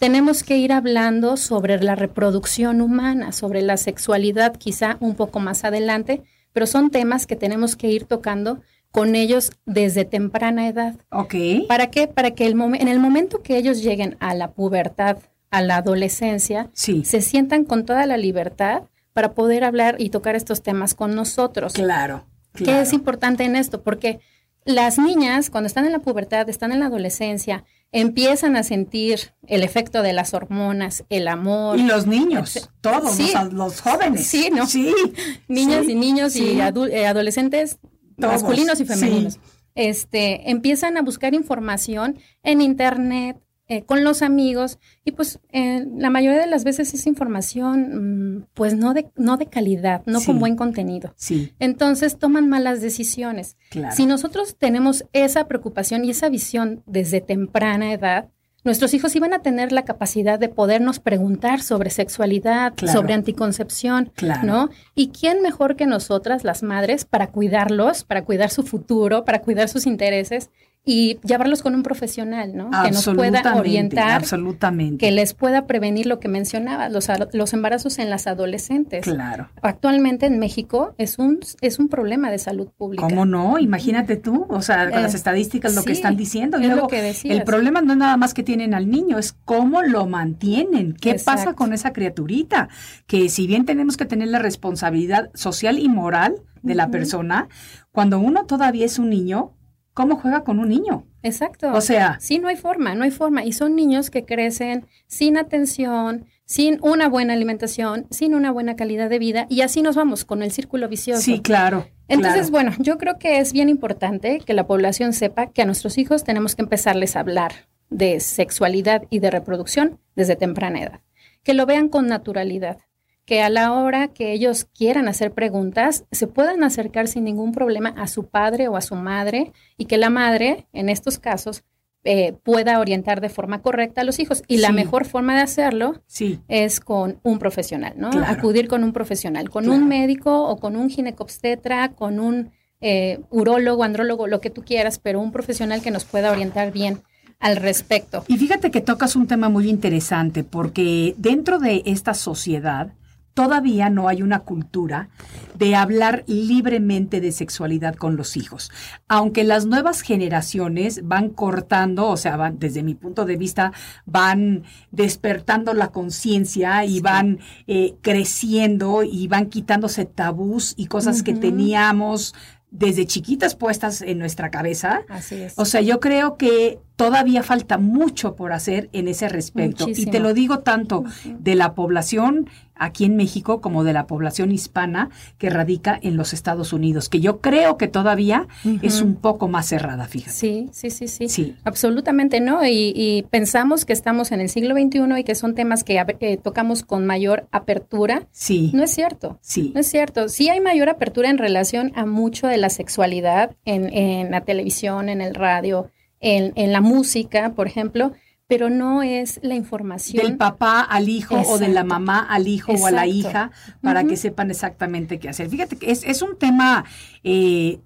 tenemos 0.00 0.42
que 0.42 0.56
ir 0.56 0.72
hablando 0.72 1.36
sobre 1.36 1.78
la 1.82 1.94
reproducción 1.94 2.80
humana, 2.80 3.32
sobre 3.32 3.60
la 3.60 3.76
sexualidad 3.76 4.56
quizá 4.56 4.96
un 4.98 5.14
poco 5.14 5.40
más 5.40 5.62
adelante, 5.62 6.22
pero 6.54 6.66
son 6.66 6.90
temas 6.90 7.26
que 7.26 7.36
tenemos 7.36 7.76
que 7.76 7.88
ir 7.88 8.06
tocando 8.06 8.62
con 8.92 9.14
ellos 9.14 9.52
desde 9.66 10.06
temprana 10.06 10.68
edad. 10.68 10.94
Ok. 11.10 11.34
¿Para 11.68 11.90
qué? 11.90 12.08
Para 12.08 12.30
que 12.30 12.46
el 12.46 12.58
en 12.58 12.88
el 12.88 12.98
momento 12.98 13.42
que 13.42 13.58
ellos 13.58 13.82
lleguen 13.82 14.16
a 14.20 14.34
la 14.34 14.52
pubertad, 14.52 15.18
a 15.50 15.60
la 15.60 15.76
adolescencia, 15.76 16.70
se 16.72 17.20
sientan 17.20 17.64
con 17.64 17.84
toda 17.84 18.06
la 18.06 18.16
libertad 18.16 18.84
para 19.12 19.32
poder 19.32 19.64
hablar 19.64 19.96
y 19.98 20.08
tocar 20.08 20.34
estos 20.34 20.62
temas 20.62 20.94
con 20.94 21.14
nosotros. 21.14 21.74
Claro. 21.74 22.24
¿Qué 22.54 22.80
es 22.80 22.94
importante 22.94 23.44
en 23.44 23.54
esto? 23.54 23.82
Porque 23.82 24.18
las 24.64 24.98
niñas, 24.98 25.50
cuando 25.50 25.66
están 25.66 25.84
en 25.84 25.92
la 25.92 25.98
pubertad, 25.98 26.48
están 26.48 26.72
en 26.72 26.80
la 26.80 26.86
adolescencia, 26.86 27.64
empiezan 27.92 28.56
a 28.56 28.62
sentir 28.62 29.32
el 29.46 29.62
efecto 29.62 30.02
de 30.02 30.12
las 30.12 30.34
hormonas, 30.34 31.04
el 31.08 31.28
amor. 31.28 31.78
Y 31.78 31.82
los 31.82 32.06
niños, 32.06 32.70
todos, 32.80 33.18
los, 33.52 33.80
jóvenes. 33.80 34.26
Sí, 34.26 34.50
¿no? 34.52 34.66
Sí. 34.66 34.94
Niñas 35.48 35.88
y 35.88 35.94
niños 35.94 36.36
y 36.36 36.60
eh, 36.60 37.06
adolescentes 37.06 37.78
masculinos 38.16 38.80
y 38.80 38.84
femeninos. 38.84 39.38
Este, 39.74 40.50
empiezan 40.50 40.96
a 40.96 41.02
buscar 41.02 41.34
información 41.34 42.18
en 42.42 42.60
internet, 42.60 43.40
eh, 43.70 43.84
con 43.84 44.02
los 44.02 44.20
amigos 44.22 44.80
y 45.04 45.12
pues 45.12 45.38
eh, 45.52 45.86
la 45.96 46.10
mayoría 46.10 46.40
de 46.40 46.48
las 46.48 46.64
veces 46.64 46.92
esa 46.92 47.08
información 47.08 48.38
mm, 48.38 48.46
pues 48.52 48.74
no 48.74 48.94
de, 48.94 49.08
no 49.14 49.36
de 49.36 49.46
calidad, 49.46 50.02
no 50.06 50.20
con 50.20 50.40
buen 50.40 50.56
contenido. 50.56 51.14
Sí. 51.14 51.52
Entonces 51.60 52.18
toman 52.18 52.48
malas 52.48 52.80
decisiones. 52.80 53.56
Si 53.92 54.06
nosotros 54.06 54.56
tenemos 54.58 55.04
esa 55.12 55.46
preocupación 55.46 56.04
y 56.04 56.10
esa 56.10 56.28
visión 56.28 56.82
desde 56.86 57.20
temprana 57.20 57.92
edad, 57.92 58.28
nuestros 58.64 58.92
hijos 58.92 59.14
iban 59.14 59.32
a 59.34 59.40
tener 59.40 59.70
la 59.70 59.84
capacidad 59.84 60.36
de 60.36 60.48
podernos 60.48 60.98
preguntar 60.98 61.62
sobre 61.62 61.90
sexualidad, 61.90 62.74
sobre 62.76 63.14
anticoncepción, 63.14 64.10
¿no? 64.42 64.68
¿Y 64.96 65.10
quién 65.10 65.42
mejor 65.42 65.76
que 65.76 65.86
nosotras, 65.86 66.42
las 66.42 66.64
madres, 66.64 67.04
para 67.04 67.28
cuidarlos, 67.28 68.02
para 68.02 68.24
cuidar 68.24 68.50
su 68.50 68.64
futuro, 68.64 69.24
para 69.24 69.42
cuidar 69.42 69.68
sus 69.68 69.86
intereses 69.86 70.50
y 70.84 71.18
llevarlos 71.22 71.62
con 71.62 71.74
un 71.74 71.82
profesional, 71.82 72.56
¿no? 72.56 72.70
Que 72.70 72.90
nos 72.90 73.04
pueda 73.04 73.54
orientar, 73.54 74.12
absolutamente. 74.12 75.04
que 75.04 75.12
les 75.12 75.34
pueda 75.34 75.66
prevenir 75.66 76.06
lo 76.06 76.20
que 76.20 76.28
mencionaba, 76.28 76.88
los, 76.88 77.08
los 77.32 77.52
embarazos 77.52 77.98
en 77.98 78.08
las 78.08 78.26
adolescentes. 78.26 79.04
Claro. 79.04 79.50
Actualmente 79.60 80.26
en 80.26 80.38
México 80.38 80.94
es 80.96 81.18
un 81.18 81.40
es 81.60 81.78
un 81.78 81.88
problema 81.88 82.30
de 82.30 82.38
salud 82.38 82.68
pública. 82.76 83.02
¿Cómo 83.02 83.26
no? 83.26 83.58
Imagínate 83.58 84.16
tú, 84.16 84.46
o 84.48 84.62
sea, 84.62 84.90
con 84.90 85.02
las 85.02 85.14
eh, 85.14 85.18
estadísticas 85.18 85.74
lo 85.74 85.84
que 85.84 85.92
están 85.92 86.16
diciendo. 86.16 86.58
Y 86.58 86.66
luego, 86.66 86.88
que 86.88 87.14
el 87.24 87.42
problema 87.44 87.82
no 87.82 87.92
es 87.92 87.98
nada 87.98 88.16
más 88.16 88.32
que 88.32 88.42
tienen 88.42 88.74
al 88.74 88.90
niño, 88.90 89.18
es 89.18 89.32
cómo 89.44 89.82
lo 89.82 90.06
mantienen. 90.06 90.94
¿Qué 90.94 91.20
pasa 91.22 91.54
con 91.54 91.74
esa 91.74 91.92
criaturita? 91.92 92.68
Que 93.06 93.28
si 93.28 93.46
bien 93.46 93.66
tenemos 93.66 93.96
que 93.96 94.06
tener 94.06 94.28
la 94.28 94.38
responsabilidad 94.38 95.30
social 95.34 95.78
y 95.78 95.88
moral 95.88 96.36
de 96.62 96.74
la 96.74 96.90
persona, 96.90 97.48
cuando 97.92 98.18
uno 98.18 98.44
todavía 98.46 98.86
es 98.86 98.98
un 98.98 99.10
niño, 99.10 99.52
cómo 100.00 100.16
juega 100.16 100.44
con 100.44 100.58
un 100.58 100.68
niño. 100.68 101.04
Exacto. 101.22 101.72
O 101.72 101.80
sea. 101.80 102.18
Sí, 102.20 102.38
no 102.38 102.48
hay 102.48 102.56
forma, 102.56 102.94
no 102.94 103.04
hay 103.04 103.10
forma. 103.10 103.44
Y 103.44 103.52
son 103.52 103.76
niños 103.76 104.10
que 104.10 104.24
crecen 104.24 104.86
sin 105.06 105.36
atención, 105.36 106.24
sin 106.46 106.78
una 106.82 107.08
buena 107.08 107.34
alimentación, 107.34 108.06
sin 108.10 108.34
una 108.34 108.50
buena 108.50 108.76
calidad 108.76 109.10
de 109.10 109.18
vida. 109.18 109.46
Y 109.50 109.60
así 109.60 109.82
nos 109.82 109.96
vamos 109.96 110.24
con 110.24 110.42
el 110.42 110.52
círculo 110.52 110.88
vicioso. 110.88 111.20
Sí, 111.20 111.40
claro. 111.40 111.86
Entonces, 112.08 112.50
bueno, 112.50 112.72
yo 112.78 112.96
creo 112.96 113.18
que 113.18 113.38
es 113.38 113.52
bien 113.52 113.68
importante 113.68 114.40
que 114.40 114.54
la 114.54 114.66
población 114.66 115.12
sepa 115.12 115.48
que 115.48 115.62
a 115.62 115.66
nuestros 115.66 115.98
hijos 115.98 116.24
tenemos 116.24 116.56
que 116.56 116.62
empezarles 116.62 117.14
a 117.14 117.20
hablar 117.20 117.52
de 117.90 118.20
sexualidad 118.20 119.02
y 119.10 119.18
de 119.18 119.30
reproducción 119.30 120.00
desde 120.16 120.34
temprana 120.34 120.80
edad. 120.80 121.00
Que 121.42 121.54
lo 121.54 121.66
vean 121.66 121.88
con 121.88 122.06
naturalidad 122.06 122.78
que 123.24 123.42
a 123.42 123.50
la 123.50 123.72
hora 123.72 124.08
que 124.08 124.32
ellos 124.32 124.64
quieran 124.64 125.08
hacer 125.08 125.32
preguntas, 125.32 126.04
se 126.10 126.26
puedan 126.26 126.64
acercar 126.64 127.06
sin 127.06 127.24
ningún 127.24 127.52
problema 127.52 127.90
a 127.96 128.06
su 128.06 128.28
padre 128.28 128.68
o 128.68 128.76
a 128.76 128.80
su 128.80 128.96
madre 128.96 129.52
y 129.76 129.84
que 129.84 129.98
la 129.98 130.10
madre, 130.10 130.66
en 130.72 130.88
estos 130.88 131.18
casos, 131.18 131.64
eh, 132.02 132.32
pueda 132.42 132.80
orientar 132.80 133.20
de 133.20 133.28
forma 133.28 133.60
correcta 133.60 134.00
a 134.00 134.04
los 134.04 134.18
hijos. 134.20 134.42
Y 134.48 134.56
la 134.56 134.72
mejor 134.72 135.04
forma 135.04 135.36
de 135.36 135.42
hacerlo 135.42 136.02
es 136.48 136.80
con 136.80 137.20
un 137.22 137.38
profesional, 137.38 137.92
¿no? 137.96 138.10
Acudir 138.26 138.68
con 138.68 138.84
un 138.84 138.92
profesional, 138.94 139.50
con 139.50 139.68
un 139.68 139.86
médico 139.86 140.48
o 140.48 140.56
con 140.56 140.76
un 140.76 140.88
ginecobstetra, 140.88 141.92
con 141.92 142.18
un 142.18 142.52
eh, 142.80 143.20
urólogo, 143.28 143.84
andrólogo, 143.84 144.26
lo 144.26 144.40
que 144.40 144.48
tú 144.48 144.62
quieras, 144.62 144.98
pero 144.98 145.20
un 145.20 145.30
profesional 145.30 145.82
que 145.82 145.90
nos 145.90 146.06
pueda 146.06 146.32
orientar 146.32 146.72
bien 146.72 147.02
al 147.38 147.56
respecto. 147.56 148.24
Y 148.28 148.38
fíjate 148.38 148.70
que 148.70 148.80
tocas 148.80 149.14
un 149.16 149.26
tema 149.26 149.50
muy 149.50 149.68
interesante 149.68 150.42
porque 150.42 151.14
dentro 151.18 151.58
de 151.58 151.82
esta 151.84 152.14
sociedad 152.14 152.92
todavía 153.40 153.88
no 153.88 154.06
hay 154.06 154.20
una 154.20 154.40
cultura 154.40 155.08
de 155.54 155.74
hablar 155.74 156.24
libremente 156.26 157.22
de 157.22 157.32
sexualidad 157.32 157.94
con 157.94 158.14
los 158.16 158.36
hijos. 158.36 158.70
Aunque 159.08 159.44
las 159.44 159.64
nuevas 159.64 160.02
generaciones 160.02 161.00
van 161.04 161.30
cortando, 161.30 162.08
o 162.08 162.18
sea, 162.18 162.36
van, 162.36 162.58
desde 162.58 162.82
mi 162.82 162.94
punto 162.94 163.24
de 163.24 163.38
vista, 163.38 163.72
van 164.04 164.64
despertando 164.90 165.72
la 165.72 165.88
conciencia 165.88 166.84
y 166.84 167.00
van 167.00 167.38
eh, 167.66 167.94
creciendo 168.02 169.04
y 169.04 169.26
van 169.26 169.46
quitándose 169.46 170.04
tabús 170.04 170.74
y 170.76 170.84
cosas 170.84 171.22
que 171.22 171.32
teníamos 171.32 172.34
desde 172.70 173.06
chiquitas 173.06 173.54
puestas 173.54 174.02
en 174.02 174.18
nuestra 174.18 174.50
cabeza. 174.50 175.00
Así 175.08 175.36
es. 175.36 175.54
O 175.56 175.64
sea, 175.64 175.80
yo 175.80 175.98
creo 175.98 176.36
que 176.36 176.78
todavía 177.00 177.42
falta 177.42 177.78
mucho 177.78 178.36
por 178.36 178.52
hacer 178.52 178.90
en 178.92 179.08
ese 179.08 179.30
respecto. 179.30 179.86
Y 179.88 180.04
te 180.04 180.20
lo 180.20 180.34
digo 180.34 180.58
tanto 180.58 181.04
de 181.24 181.54
la 181.54 181.72
población 181.74 182.50
aquí 182.74 183.06
en 183.06 183.16
México 183.16 183.62
como 183.62 183.84
de 183.84 183.94
la 183.94 184.06
población 184.06 184.52
hispana 184.52 185.08
que 185.38 185.48
radica 185.48 185.98
en 186.02 186.18
los 186.18 186.34
Estados 186.34 186.74
Unidos, 186.74 187.08
que 187.08 187.20
yo 187.20 187.40
creo 187.40 187.78
que 187.78 187.88
todavía 187.88 188.48
es 188.82 189.00
un 189.00 189.14
poco 189.14 189.48
más 189.48 189.66
cerrada, 189.66 190.06
fíjate. 190.08 190.32
Sí, 190.32 190.68
sí, 190.72 190.90
sí, 190.90 191.08
sí. 191.08 191.30
sí. 191.30 191.56
Absolutamente 191.64 192.38
no. 192.40 192.60
Y, 192.66 193.26
pensamos 193.30 193.86
que 193.86 193.94
estamos 193.94 194.30
en 194.30 194.42
el 194.42 194.50
siglo 194.50 194.74
XXI 194.74 195.20
y 195.20 195.24
que 195.24 195.34
son 195.34 195.54
temas 195.54 195.84
que, 195.84 196.38
tocamos 196.42 196.82
con 196.82 197.06
mayor 197.06 197.48
apertura. 197.50 198.26
Sí. 198.30 198.72
No 198.74 198.82
es 198.82 198.90
cierto. 198.90 199.38
Sí. 199.40 199.72
No 199.74 199.80
es 199.80 199.86
cierto. 199.86 200.28
Sí 200.28 200.50
hay 200.50 200.60
mayor 200.60 200.90
apertura 200.90 201.30
en 201.30 201.38
relación 201.38 201.92
a 201.94 202.04
mucho 202.04 202.46
de 202.46 202.58
la 202.58 202.68
sexualidad 202.68 203.56
en, 203.64 203.90
en 203.90 204.30
la 204.30 204.42
televisión, 204.42 205.08
en 205.08 205.22
el 205.22 205.34
radio, 205.34 205.90
en, 206.20 206.52
en 206.56 206.72
la 206.72 206.80
música, 206.80 207.54
por 207.54 207.66
ejemplo 207.66 208.12
pero 208.50 208.68
no 208.68 209.04
es 209.04 209.38
la 209.44 209.54
información. 209.54 210.26
Del 210.26 210.36
papá 210.36 210.80
al 210.80 211.08
hijo 211.08 211.40
o 211.40 211.56
de 211.56 211.68
la 211.68 211.84
mamá 211.84 212.18
al 212.18 212.48
hijo 212.48 212.72
o 212.72 212.86
a 212.88 212.90
la 212.90 213.06
hija 213.06 213.52
para 213.80 214.02
que 214.02 214.16
sepan 214.16 214.50
exactamente 214.50 215.20
qué 215.20 215.28
hacer. 215.28 215.48
Fíjate 215.48 215.76
que 215.76 215.92
es, 215.92 216.02
es 216.02 216.20
un 216.20 216.36
tema 216.36 216.84
eh, 217.22 217.78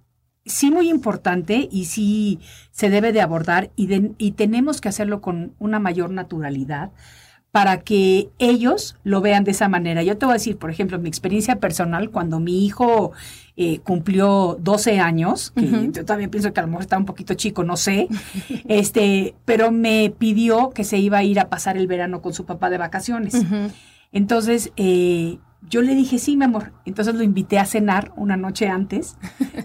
sí 0.46 0.70
muy 0.70 0.88
importante 0.88 1.68
y 1.70 1.84
sí 1.84 2.40
se 2.70 2.88
debe 2.88 3.12
de 3.12 3.20
abordar 3.20 3.72
y, 3.76 4.14
y 4.16 4.32
tenemos 4.32 4.80
que 4.80 4.88
hacerlo 4.88 5.20
con 5.20 5.54
una 5.58 5.80
mayor 5.80 6.08
naturalidad 6.08 6.92
para 7.54 7.82
que 7.82 8.30
ellos 8.40 8.96
lo 9.04 9.20
vean 9.20 9.44
de 9.44 9.52
esa 9.52 9.68
manera. 9.68 10.02
Yo 10.02 10.18
te 10.18 10.26
voy 10.26 10.32
a 10.32 10.38
decir, 10.38 10.56
por 10.56 10.72
ejemplo, 10.72 10.98
mi 10.98 11.08
experiencia 11.08 11.60
personal, 11.60 12.10
cuando 12.10 12.40
mi 12.40 12.66
hijo 12.66 13.12
eh, 13.56 13.78
cumplió 13.78 14.58
12 14.60 14.98
años, 14.98 15.52
que 15.52 15.92
yo 15.92 16.04
también 16.04 16.30
pienso 16.30 16.52
que 16.52 16.58
a 16.58 16.64
lo 16.64 16.66
mejor 16.70 16.82
está 16.82 16.98
un 16.98 17.04
poquito 17.04 17.34
chico, 17.34 17.62
no 17.62 17.76
sé, 17.76 18.08
este, 18.68 19.36
pero 19.44 19.70
me 19.70 20.12
pidió 20.18 20.70
que 20.70 20.82
se 20.82 20.98
iba 20.98 21.18
a 21.18 21.22
ir 21.22 21.38
a 21.38 21.48
pasar 21.48 21.76
el 21.76 21.86
verano 21.86 22.22
con 22.22 22.34
su 22.34 22.44
papá 22.44 22.70
de 22.70 22.78
vacaciones. 22.78 23.40
Entonces, 24.10 24.72
eh, 24.76 25.38
yo 25.68 25.82
le 25.82 25.94
dije, 25.94 26.18
sí, 26.18 26.36
mi 26.36 26.44
amor. 26.44 26.72
Entonces 26.84 27.14
lo 27.14 27.22
invité 27.22 27.58
a 27.58 27.64
cenar 27.64 28.12
una 28.16 28.36
noche 28.36 28.68
antes. 28.68 29.16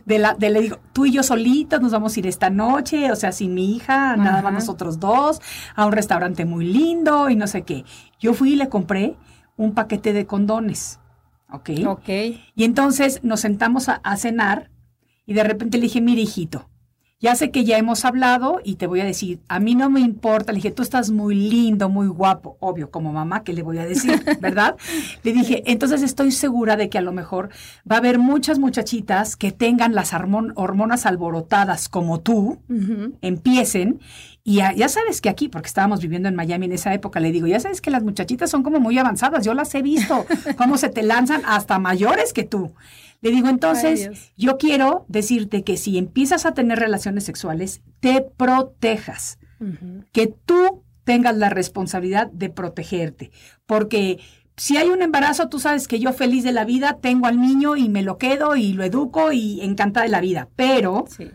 De 0.06 0.18
la, 0.18 0.34
de 0.34 0.50
le 0.50 0.62
digo, 0.62 0.80
tú 0.94 1.06
y 1.06 1.12
yo 1.12 1.22
solitos 1.22 1.82
nos 1.82 1.92
vamos 1.92 2.16
a 2.16 2.20
ir 2.20 2.26
esta 2.26 2.50
noche, 2.50 3.12
o 3.12 3.16
sea, 3.16 3.32
sin 3.32 3.54
mi 3.54 3.76
hija, 3.76 4.18
nada 4.18 4.42
más 4.42 4.54
nosotros 4.54 5.00
dos, 5.00 5.40
a 5.76 5.86
un 5.86 5.92
restaurante 5.92 6.46
muy 6.46 6.66
lindo 6.66 7.30
y 7.30 7.36
no 7.36 7.46
sé 7.46 7.62
qué. 7.62 7.86
Yo 8.20 8.34
fui 8.34 8.54
y 8.54 8.56
le 8.56 8.70
compré 8.70 9.16
un 9.56 9.74
paquete 9.74 10.14
de 10.14 10.26
condones. 10.26 11.00
¿Ok? 11.52 11.70
Ok. 11.86 12.10
Y 12.56 12.64
entonces 12.64 13.24
nos 13.24 13.42
sentamos 13.42 13.90
a, 13.90 13.96
a 14.04 14.18
cenar 14.18 14.72
y 15.26 15.34
de 15.34 15.44
repente 15.44 15.78
le 15.78 15.84
dije, 15.84 16.02
mire, 16.02 16.22
hijito, 16.22 16.70
ya 17.22 17.36
sé 17.36 17.52
que 17.52 17.66
ya 17.66 17.78
hemos 17.78 18.06
hablado 18.06 18.62
y 18.64 18.76
te 18.76 18.88
voy 18.88 19.02
a 19.02 19.06
decir, 19.06 19.40
a 19.50 19.60
mí 19.60 19.76
no 19.76 19.90
me 19.90 20.00
importa, 20.00 20.54
le 20.54 20.58
dije, 20.58 20.72
tú 20.72 20.84
estás 20.84 21.12
muy 21.12 21.36
lindo, 21.36 21.90
muy 21.90 22.08
guapo, 22.08 22.56
obvio, 22.62 22.92
como 22.92 23.12
mamá, 23.12 23.44
¿qué 23.44 23.52
le 23.52 23.62
voy 23.62 23.78
a 23.78 23.86
decir? 23.86 24.24
¿Verdad? 24.42 24.78
le 25.24 25.34
dije, 25.34 25.64
entonces 25.66 26.02
estoy 26.02 26.32
segura 26.32 26.78
de 26.78 26.88
que 26.90 26.98
a 26.98 27.02
lo 27.02 27.12
mejor 27.12 27.50
va 27.90 27.98
a 27.98 28.00
haber 28.00 28.20
muchas 28.20 28.58
muchachitas 28.58 29.36
que 29.36 29.52
tengan 29.52 29.94
las 29.96 30.14
hormon- 30.14 30.54
hormonas 30.56 31.06
alborotadas 31.06 31.90
como 31.90 32.22
tú, 32.22 32.60
empiecen. 33.22 34.00
Y 34.44 34.56
ya 34.76 34.90
sabes 34.90 35.22
que 35.22 35.30
aquí, 35.30 35.48
porque 35.50 35.68
estábamos 35.68 36.00
viviendo 36.02 36.28
en 36.30 36.36
Miami 36.36 36.66
en 36.68 36.72
esa 36.72 36.94
época, 36.94 37.20
le 37.20 37.32
digo, 37.32 37.46
ya 37.46 37.60
sabes 37.60 37.82
que 37.82 37.92
las 37.92 38.04
muchachitas 38.04 38.50
son 38.50 38.64
como 38.64 38.80
muy 38.80 38.98
avanzadas, 38.98 39.46
yo 39.46 39.54
las 39.54 39.76
he 39.76 39.82
visto, 39.82 40.26
cómo 40.58 40.78
se 40.78 40.90
te 40.90 41.04
lanzan 41.04 41.42
hasta 41.46 41.78
mayores 41.78 42.34
que 42.34 42.44
tú. 42.46 42.72
Le 43.22 43.32
digo, 43.32 43.50
entonces, 43.50 44.32
yo 44.38 44.58
quiero 44.58 45.06
decirte 45.10 45.64
que 45.64 45.76
si 45.78 45.98
empiezas 45.98 46.46
a 46.46 46.54
tener 46.54 46.80
relaciones 46.80 47.26
sexuales, 47.26 47.82
te 48.00 48.22
protejas, 48.22 49.40
que 50.14 50.28
tú 50.46 50.84
tengas 51.04 51.36
la 51.36 51.50
responsabilidad 51.50 52.28
de 52.32 52.50
protegerte, 52.50 53.32
porque 53.66 54.20
si 54.56 54.78
hay 54.78 54.90
un 54.90 55.02
embarazo, 55.02 55.50
tú 55.50 55.60
sabes 55.60 55.88
que 55.88 56.00
yo 56.00 56.14
feliz 56.14 56.44
de 56.44 56.52
la 56.52 56.66
vida 56.66 56.98
tengo 57.02 57.28
al 57.28 57.40
niño 57.42 57.76
y 57.76 57.90
me 57.90 58.04
lo 58.04 58.18
quedo 58.18 58.56
y 58.56 58.74
lo 58.74 58.84
educo 58.84 59.32
y 59.32 59.62
encantada 59.62 60.06
de 60.06 60.12
la 60.12 60.22
vida, 60.22 60.50
pero 60.56 61.06
Sí. 61.10 61.30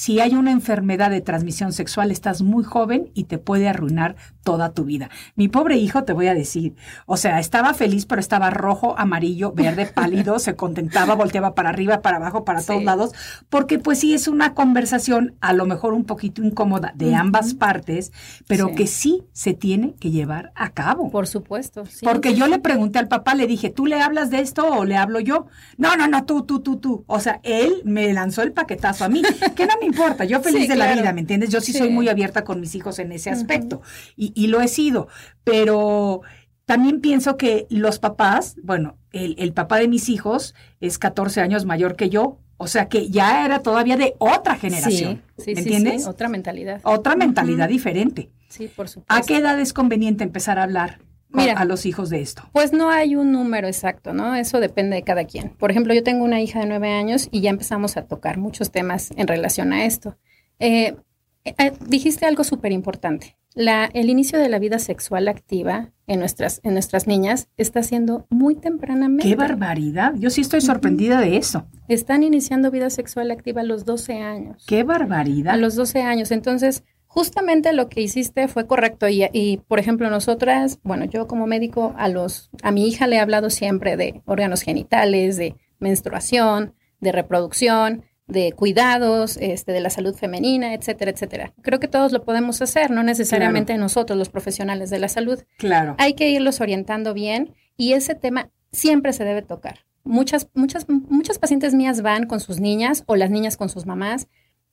Si 0.00 0.18
hay 0.18 0.34
una 0.34 0.50
enfermedad 0.50 1.10
de 1.10 1.20
transmisión 1.20 1.74
sexual, 1.74 2.10
estás 2.10 2.40
muy 2.40 2.64
joven 2.64 3.10
y 3.12 3.24
te 3.24 3.36
puede 3.36 3.68
arruinar 3.68 4.16
toda 4.42 4.72
tu 4.72 4.84
vida. 4.84 5.10
Mi 5.36 5.48
pobre 5.48 5.76
hijo, 5.76 6.04
te 6.04 6.14
voy 6.14 6.26
a 6.26 6.32
decir, 6.32 6.74
o 7.04 7.18
sea, 7.18 7.38
estaba 7.38 7.74
feliz, 7.74 8.06
pero 8.06 8.18
estaba 8.18 8.48
rojo, 8.48 8.94
amarillo, 8.98 9.52
verde, 9.52 9.84
pálido, 9.94 10.38
se 10.38 10.56
contentaba, 10.56 11.16
volteaba 11.16 11.54
para 11.54 11.68
arriba, 11.68 12.00
para 12.00 12.16
abajo, 12.16 12.46
para 12.46 12.62
todos 12.62 12.82
lados, 12.82 13.12
porque 13.50 13.78
pues 13.78 13.98
sí 13.98 14.14
es 14.14 14.26
una 14.26 14.54
conversación 14.54 15.36
a 15.42 15.52
lo 15.52 15.66
mejor 15.66 15.92
un 15.92 16.04
poquito 16.04 16.42
incómoda 16.42 16.92
de 16.94 17.14
ambas 17.14 17.52
partes, 17.52 18.10
pero 18.46 18.68
Sí. 18.68 18.74
que 18.76 18.86
sí 18.86 19.24
se 19.34 19.52
tiene 19.52 19.96
que 20.00 20.10
llevar 20.10 20.50
a 20.54 20.70
cabo. 20.70 21.10
Por 21.10 21.26
supuesto. 21.26 21.84
sí, 21.84 22.06
Porque 22.06 22.34
yo 22.34 22.46
le 22.46 22.58
pregunté 22.58 22.98
al 22.98 23.08
papá, 23.08 23.34
le 23.34 23.46
dije, 23.46 23.68
¿tú 23.68 23.84
le 23.84 24.00
hablas 24.00 24.30
de 24.30 24.40
esto 24.40 24.66
o 24.66 24.86
le 24.86 24.96
hablo 24.96 25.20
yo? 25.20 25.46
No, 25.76 25.94
no, 25.96 26.06
no, 26.08 26.24
tú, 26.24 26.44
tú, 26.46 26.60
tú, 26.60 26.78
tú. 26.78 27.04
O 27.06 27.20
sea, 27.20 27.40
él 27.42 27.82
me 27.84 28.10
lanzó 28.14 28.40
el 28.40 28.52
paquetazo 28.52 29.04
a 29.04 29.10
mí, 29.10 29.20
que 29.54 29.66
no 29.66 29.74
me 29.78 29.89
importa, 29.90 30.24
yo 30.24 30.40
feliz 30.40 30.62
Sí, 30.62 30.68
de 30.68 30.76
la 30.76 30.92
vida, 30.94 31.12
¿me 31.12 31.20
entiendes? 31.20 31.50
Yo 31.50 31.60
sí, 31.60 31.72
soy 31.72 31.90
muy 31.90 32.08
abierta 32.08 32.44
con 32.44 32.60
mis 32.60 32.74
hijos 32.74 32.98
en 32.98 33.12
ese 33.12 33.30
aspecto 33.30 33.82
y, 34.16 34.32
y 34.34 34.46
lo 34.48 34.60
he 34.60 34.68
sido, 34.68 35.08
pero 35.44 36.22
también 36.64 37.00
pienso 37.00 37.36
que 37.36 37.66
los 37.70 37.98
papás, 37.98 38.56
bueno, 38.62 38.96
el, 39.12 39.34
el 39.38 39.52
papá 39.52 39.78
de 39.78 39.88
mis 39.88 40.08
hijos 40.08 40.54
es 40.80 40.98
14 40.98 41.40
años 41.40 41.64
mayor 41.66 41.96
que 41.96 42.08
yo, 42.10 42.38
o 42.56 42.66
sea 42.66 42.88
que 42.88 43.08
ya 43.10 43.44
era 43.44 43.60
todavía 43.62 43.96
de 43.96 44.14
otra 44.18 44.56
generación, 44.56 45.22
Sí, 45.38 45.44
sí, 45.46 45.54
¿me 45.54 45.60
entiendes? 45.60 46.02
sí, 46.04 46.08
otra 46.08 46.28
mentalidad. 46.28 46.80
Otra 46.84 47.16
mentalidad 47.16 47.68
diferente. 47.68 48.30
Sí, 48.48 48.68
por 48.68 48.88
supuesto. 48.88 49.14
¿A 49.14 49.22
qué 49.22 49.38
edad 49.38 49.58
es 49.60 49.72
conveniente 49.72 50.24
empezar 50.24 50.58
a 50.58 50.64
hablar 50.64 50.98
Mira. 51.32 51.54
a 51.54 51.64
los 51.64 51.86
hijos 51.86 52.10
de 52.10 52.20
esto? 52.20 52.42
Pues 52.52 52.72
no 52.72 52.90
hay 52.90 53.16
un 53.16 53.32
número 53.32 53.66
exacto, 53.68 54.12
¿no? 54.12 54.34
Eso 54.34 54.60
depende 54.60 54.96
de 54.96 55.02
cada 55.02 55.24
quien. 55.24 55.50
Por 55.50 55.70
ejemplo, 55.70 55.94
yo 55.94 56.02
tengo 56.02 56.24
una 56.24 56.40
hija 56.40 56.60
de 56.60 56.66
nueve 56.66 56.90
años 56.92 57.28
y 57.30 57.40
ya 57.40 57.50
empezamos 57.50 57.96
a 57.96 58.02
tocar 58.02 58.38
muchos 58.38 58.70
temas 58.70 59.10
en 59.16 59.26
relación 59.26 59.72
a 59.72 59.84
esto. 59.84 60.16
Eh, 60.58 60.96
eh, 61.44 61.72
dijiste 61.86 62.26
algo 62.26 62.44
súper 62.44 62.72
importante. 62.72 63.36
El 63.54 64.10
inicio 64.10 64.38
de 64.38 64.48
la 64.48 64.58
vida 64.60 64.78
sexual 64.78 65.26
activa 65.26 65.90
en 66.06 66.20
nuestras, 66.20 66.60
en 66.62 66.74
nuestras 66.74 67.06
niñas 67.06 67.48
está 67.56 67.82
siendo 67.82 68.26
muy 68.30 68.54
tempranamente. 68.54 69.28
¡Qué 69.28 69.34
barbaridad! 69.34 70.14
Yo 70.16 70.30
sí 70.30 70.40
estoy 70.40 70.60
sorprendida 70.60 71.20
de 71.20 71.36
eso. 71.36 71.66
Están 71.88 72.22
iniciando 72.22 72.70
vida 72.70 72.90
sexual 72.90 73.30
activa 73.32 73.62
a 73.62 73.64
los 73.64 73.84
12 73.84 74.20
años. 74.22 74.64
¡Qué 74.68 74.84
barbaridad! 74.84 75.54
A 75.54 75.56
los 75.56 75.74
12 75.74 76.02
años. 76.02 76.30
Entonces, 76.30 76.84
justamente 77.10 77.72
lo 77.72 77.88
que 77.88 78.00
hiciste 78.00 78.46
fue 78.46 78.68
correcto. 78.68 79.08
Y, 79.08 79.28
y, 79.32 79.56
por 79.66 79.80
ejemplo, 79.80 80.08
nosotras, 80.10 80.78
bueno, 80.84 81.06
yo 81.06 81.26
como 81.26 81.48
médico, 81.48 81.92
a 81.98 82.08
los, 82.08 82.50
a 82.62 82.70
mi 82.70 82.86
hija 82.86 83.08
le 83.08 83.16
he 83.16 83.18
hablado 83.18 83.50
siempre 83.50 83.96
de 83.96 84.22
órganos 84.26 84.62
genitales, 84.62 85.36
de 85.36 85.56
menstruación, 85.80 86.74
de 87.00 87.10
reproducción, 87.10 88.04
de 88.28 88.52
cuidados, 88.52 89.38
este, 89.38 89.72
de 89.72 89.80
la 89.80 89.90
salud 89.90 90.14
femenina, 90.14 90.72
etcétera, 90.72 91.10
etcétera. 91.10 91.52
Creo 91.62 91.80
que 91.80 91.88
todos 91.88 92.12
lo 92.12 92.22
podemos 92.22 92.62
hacer, 92.62 92.92
no 92.92 93.02
necesariamente 93.02 93.76
nosotros, 93.76 94.16
los 94.16 94.28
profesionales 94.28 94.88
de 94.88 95.00
la 95.00 95.08
salud. 95.08 95.42
Claro. 95.58 95.96
Hay 95.98 96.14
que 96.14 96.30
irlos 96.30 96.60
orientando 96.60 97.12
bien 97.12 97.54
y 97.76 97.94
ese 97.94 98.14
tema 98.14 98.50
siempre 98.70 99.12
se 99.12 99.24
debe 99.24 99.42
tocar. 99.42 99.80
Muchas, 100.04 100.48
muchas, 100.54 100.86
muchas 100.88 101.40
pacientes 101.40 101.74
mías 101.74 102.02
van 102.02 102.26
con 102.26 102.38
sus 102.38 102.60
niñas 102.60 103.02
o 103.06 103.16
las 103.16 103.30
niñas 103.30 103.56
con 103.56 103.68
sus 103.68 103.84
mamás 103.84 104.28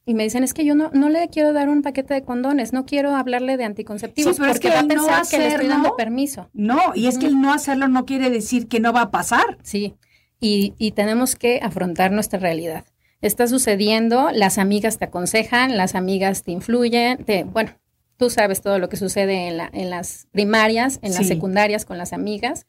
y 0.07 0.13
me 0.13 0.23
dicen, 0.23 0.45
es 0.45 0.53
que 0.53 0.63
yo 0.63 0.73
no, 0.73 0.89
no 0.93 1.09
le 1.09 1.27
quiero 1.27 1.51
dar 1.51 1.67
un 1.67 1.81
paquete 1.81 2.13
de 2.13 2.23
condones, 2.23 2.71
no 2.71 2.85
quiero 2.85 3.13
hablarle 3.13 3.57
de 3.57 3.65
anticonceptivos 3.65 4.37
Sí, 4.37 4.39
pero 4.39 4.53
es 4.53 4.57
porque 4.57 4.69
que 4.69 4.73
va 4.73 4.79
a 4.79 4.81
el 4.83 4.87
no 4.87 4.93
pensar 4.93 5.27
que 5.29 5.37
le 5.37 5.47
estoy 5.49 5.67
dando 5.67 5.97
permiso. 5.97 6.49
No, 6.53 6.95
y 6.95 7.07
es 7.07 7.17
que 7.17 7.25
el 7.25 7.41
no 7.41 7.51
hacerlo 7.51 7.89
no 7.89 8.05
quiere 8.05 8.29
decir 8.29 8.69
que 8.69 8.79
no 8.79 8.93
va 8.93 9.01
a 9.01 9.11
pasar. 9.11 9.57
Sí, 9.63 9.95
y, 10.39 10.73
y 10.77 10.91
tenemos 10.91 11.35
que 11.35 11.59
afrontar 11.61 12.13
nuestra 12.13 12.39
realidad. 12.39 12.85
Está 13.19 13.47
sucediendo, 13.47 14.29
las 14.31 14.57
amigas 14.57 14.97
te 14.97 15.03
aconsejan, 15.03 15.75
las 15.75 15.93
amigas 15.93 16.43
te 16.43 16.51
influyen, 16.53 17.25
te, 17.25 17.43
bueno, 17.43 17.71
tú 18.15 18.29
sabes 18.29 18.61
todo 18.61 18.79
lo 18.79 18.87
que 18.87 18.95
sucede 18.95 19.49
en, 19.49 19.57
la, 19.57 19.69
en 19.73 19.89
las 19.89 20.29
primarias, 20.31 20.99
en 21.01 21.15
las 21.15 21.27
secundarias 21.27 21.83
con 21.83 21.97
las 21.97 22.13
amigas. 22.13 22.65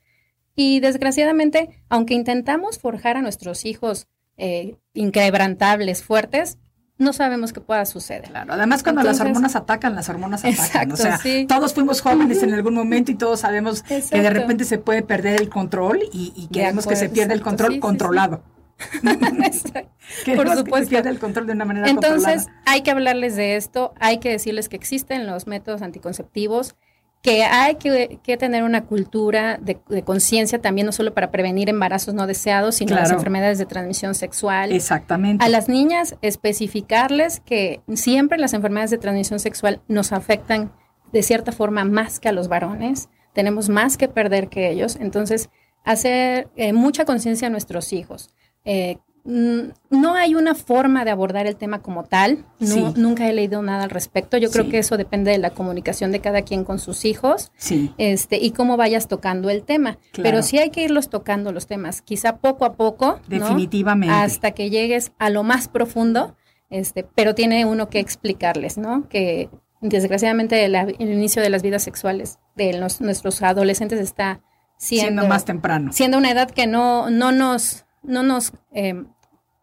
Y 0.56 0.80
desgraciadamente, 0.80 1.84
aunque 1.88 2.14
intentamos 2.14 2.80
forjar 2.80 3.16
a 3.16 3.22
nuestros 3.22 3.64
hijos 3.64 4.08
eh, 4.36 4.74
inquebrantables, 4.92 6.02
fuertes, 6.02 6.58
no 6.98 7.12
sabemos 7.12 7.52
qué 7.52 7.60
pueda 7.60 7.86
suceder. 7.86 8.24
Claro. 8.24 8.52
Además, 8.52 8.82
cuando 8.82 9.02
las 9.02 9.20
hormonas 9.20 9.56
atacan, 9.56 9.94
las 9.94 10.08
hormonas 10.08 10.44
atacan. 10.44 10.64
Exacto, 10.64 10.94
o 10.94 10.96
sea, 10.96 11.18
sí. 11.18 11.46
todos 11.48 11.72
fuimos 11.72 12.00
jóvenes 12.00 12.42
en 12.42 12.52
algún 12.52 12.74
momento 12.74 13.12
y 13.12 13.14
todos 13.14 13.40
sabemos 13.40 13.82
que 13.82 14.20
de 14.20 14.30
repente 14.30 14.64
se 14.64 14.78
puede 14.78 15.02
perder 15.02 15.40
el 15.40 15.48
control 15.48 16.00
y, 16.12 16.32
y 16.36 16.48
queremos 16.48 16.86
que 16.86 16.96
se 16.96 17.08
pierda 17.08 17.34
el 17.34 17.40
control 17.40 17.70
sí, 17.70 17.74
sí, 17.76 17.80
controlado. 17.80 18.42
Queremos 19.02 19.84
que 20.24 20.50
se 20.50 20.56
supuesto. 20.58 20.98
el 20.98 21.18
control 21.18 21.46
de 21.46 21.52
una 21.52 21.64
manera 21.64 21.88
Entonces, 21.88 22.44
controlada. 22.44 22.62
hay 22.66 22.82
que 22.82 22.90
hablarles 22.90 23.36
de 23.36 23.56
esto, 23.56 23.94
hay 24.00 24.18
que 24.18 24.30
decirles 24.30 24.68
que 24.68 24.76
existen 24.76 25.26
los 25.26 25.46
métodos 25.46 25.82
anticonceptivos, 25.82 26.76
que 27.22 27.42
hay 27.42 27.74
que, 27.76 28.20
que 28.22 28.36
tener 28.36 28.62
una 28.62 28.84
cultura 28.84 29.58
de, 29.60 29.78
de 29.88 30.02
conciencia 30.02 30.60
también, 30.60 30.86
no 30.86 30.92
solo 30.92 31.14
para 31.14 31.30
prevenir 31.30 31.68
embarazos 31.68 32.14
no 32.14 32.26
deseados, 32.26 32.76
sino 32.76 32.94
las 32.94 33.10
enfermedades 33.10 33.58
de 33.58 33.66
transmisión 33.66 34.14
sexual. 34.14 34.72
Exactamente. 34.72 35.44
A 35.44 35.48
las 35.48 35.68
niñas 35.68 36.16
especificarles 36.22 37.40
que 37.40 37.80
siempre 37.94 38.38
las 38.38 38.54
enfermedades 38.54 38.90
de 38.90 38.98
transmisión 38.98 39.40
sexual 39.40 39.80
nos 39.88 40.12
afectan 40.12 40.72
de 41.12 41.22
cierta 41.22 41.52
forma 41.52 41.84
más 41.84 42.20
que 42.20 42.28
a 42.28 42.32
los 42.32 42.48
varones, 42.48 43.08
tenemos 43.32 43.68
más 43.68 43.96
que 43.96 44.08
perder 44.08 44.48
que 44.48 44.70
ellos, 44.70 44.96
entonces 45.00 45.50
hacer 45.84 46.48
eh, 46.56 46.72
mucha 46.72 47.04
conciencia 47.04 47.48
a 47.48 47.50
nuestros 47.50 47.92
hijos. 47.92 48.30
Eh, 48.64 48.98
no 49.30 50.14
hay 50.14 50.34
una 50.34 50.54
forma 50.54 51.04
de 51.04 51.10
abordar 51.10 51.46
el 51.46 51.56
tema 51.56 51.82
como 51.82 52.04
tal, 52.04 52.46
no- 52.60 52.66
Sí. 52.66 52.84
nunca 52.96 53.28
he 53.28 53.32
leído 53.34 53.60
nada 53.62 53.84
al 53.84 53.90
respecto, 53.90 54.38
yo 54.38 54.50
creo 54.50 54.64
Sí. 54.64 54.70
que 54.70 54.78
eso 54.78 54.96
depende 54.96 55.30
de 55.30 55.36
la 55.38 55.50
comunicación 55.50 56.12
de 56.12 56.20
cada 56.20 56.42
quien 56.42 56.64
con 56.64 56.78
sus 56.78 57.04
hijos 57.04 57.52
Sí. 57.58 57.92
este, 57.98 58.38
y 58.38 58.52
cómo 58.52 58.78
vayas 58.78 59.06
tocando 59.06 59.50
el 59.50 59.64
tema. 59.64 59.98
Claro. 60.12 60.30
Pero 60.30 60.42
sí 60.42 60.58
hay 60.58 60.70
que 60.70 60.82
irlos 60.82 61.10
tocando 61.10 61.52
los 61.52 61.66
temas, 61.66 62.00
quizá 62.00 62.38
poco 62.38 62.64
a 62.64 62.72
poco. 62.74 63.20
¿no? 63.28 63.38
Definitivamente. 63.38 64.14
Hasta 64.14 64.52
que 64.52 64.70
llegues 64.70 65.12
a 65.18 65.28
lo 65.28 65.42
más 65.42 65.68
profundo, 65.68 66.34
este, 66.70 67.02
pero 67.04 67.34
tiene 67.34 67.66
uno 67.66 67.90
que 67.90 67.98
explicarles, 68.00 68.78
¿no? 68.78 69.08
Que 69.10 69.50
desgraciadamente 69.82 70.64
el 70.64 70.74
inicio 71.00 71.42
de 71.42 71.50
las 71.50 71.62
vidas 71.62 71.82
sexuales 71.82 72.38
de 72.56 72.72
los- 72.72 73.00
nuestros 73.02 73.42
adolescentes 73.42 74.00
está 74.00 74.40
siendo, 74.78 75.04
Siendo 75.22 75.26
más 75.28 75.44
temprano. 75.44 75.92
siendo 75.92 76.16
una 76.18 76.30
edad 76.30 76.50
que 76.50 76.66
no, 76.66 77.10
no 77.10 77.30
nos, 77.32 77.84
no 78.02 78.22
nos 78.22 78.52
eh, 78.72 79.04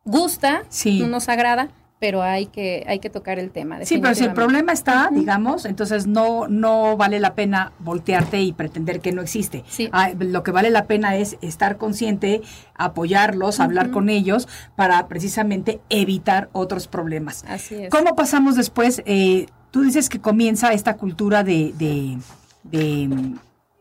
gusta, 0.06 0.64
Sí. 0.70 1.00
no 1.00 1.08
nos 1.08 1.28
agrada, 1.30 1.70
pero 2.00 2.22
hay 2.22 2.46
que, 2.48 2.84
hay 2.88 3.00
que 3.00 3.10
tocar 3.10 3.40
el 3.40 3.52
tema. 3.52 3.84
Sí, 3.84 3.98
pero 4.00 4.14
si 4.14 4.26
el 4.26 4.34
problema 4.34 4.72
está, 4.74 5.10
digamos, 5.12 5.66
entonces 5.66 6.06
no, 6.08 6.48
no 6.48 6.98
vale 6.98 7.20
la 7.20 7.34
pena 7.36 7.72
voltearte 7.80 8.42
y 8.42 8.52
pretender 8.54 9.00
que 9.00 9.12
no 9.12 9.22
existe. 9.22 9.64
Sí. 9.68 9.90
Ah, 9.92 10.12
lo 10.18 10.44
que 10.44 10.52
vale 10.52 10.70
la 10.70 10.86
pena 10.86 11.16
es 11.16 11.38
estar 11.42 11.78
consciente, 11.78 12.42
apoyarlos, 12.76 13.60
hablar 13.60 13.92
con 13.92 14.10
ellos 14.10 14.48
para 14.76 15.08
precisamente 15.08 15.80
evitar 15.90 16.50
otros 16.52 16.88
problemas. 16.88 17.44
Así 17.48 17.76
es. 17.76 17.90
¿Cómo 17.90 18.16
pasamos 18.16 18.56
después? 18.56 19.02
Eh, 19.06 19.48
tú 19.72 19.82
dices 19.84 20.10
que 20.10 20.20
comienza 20.20 20.74
esta 20.74 20.98
cultura 20.98 21.44
de, 21.44 21.74
de, 21.78 22.18
de, 22.64 23.36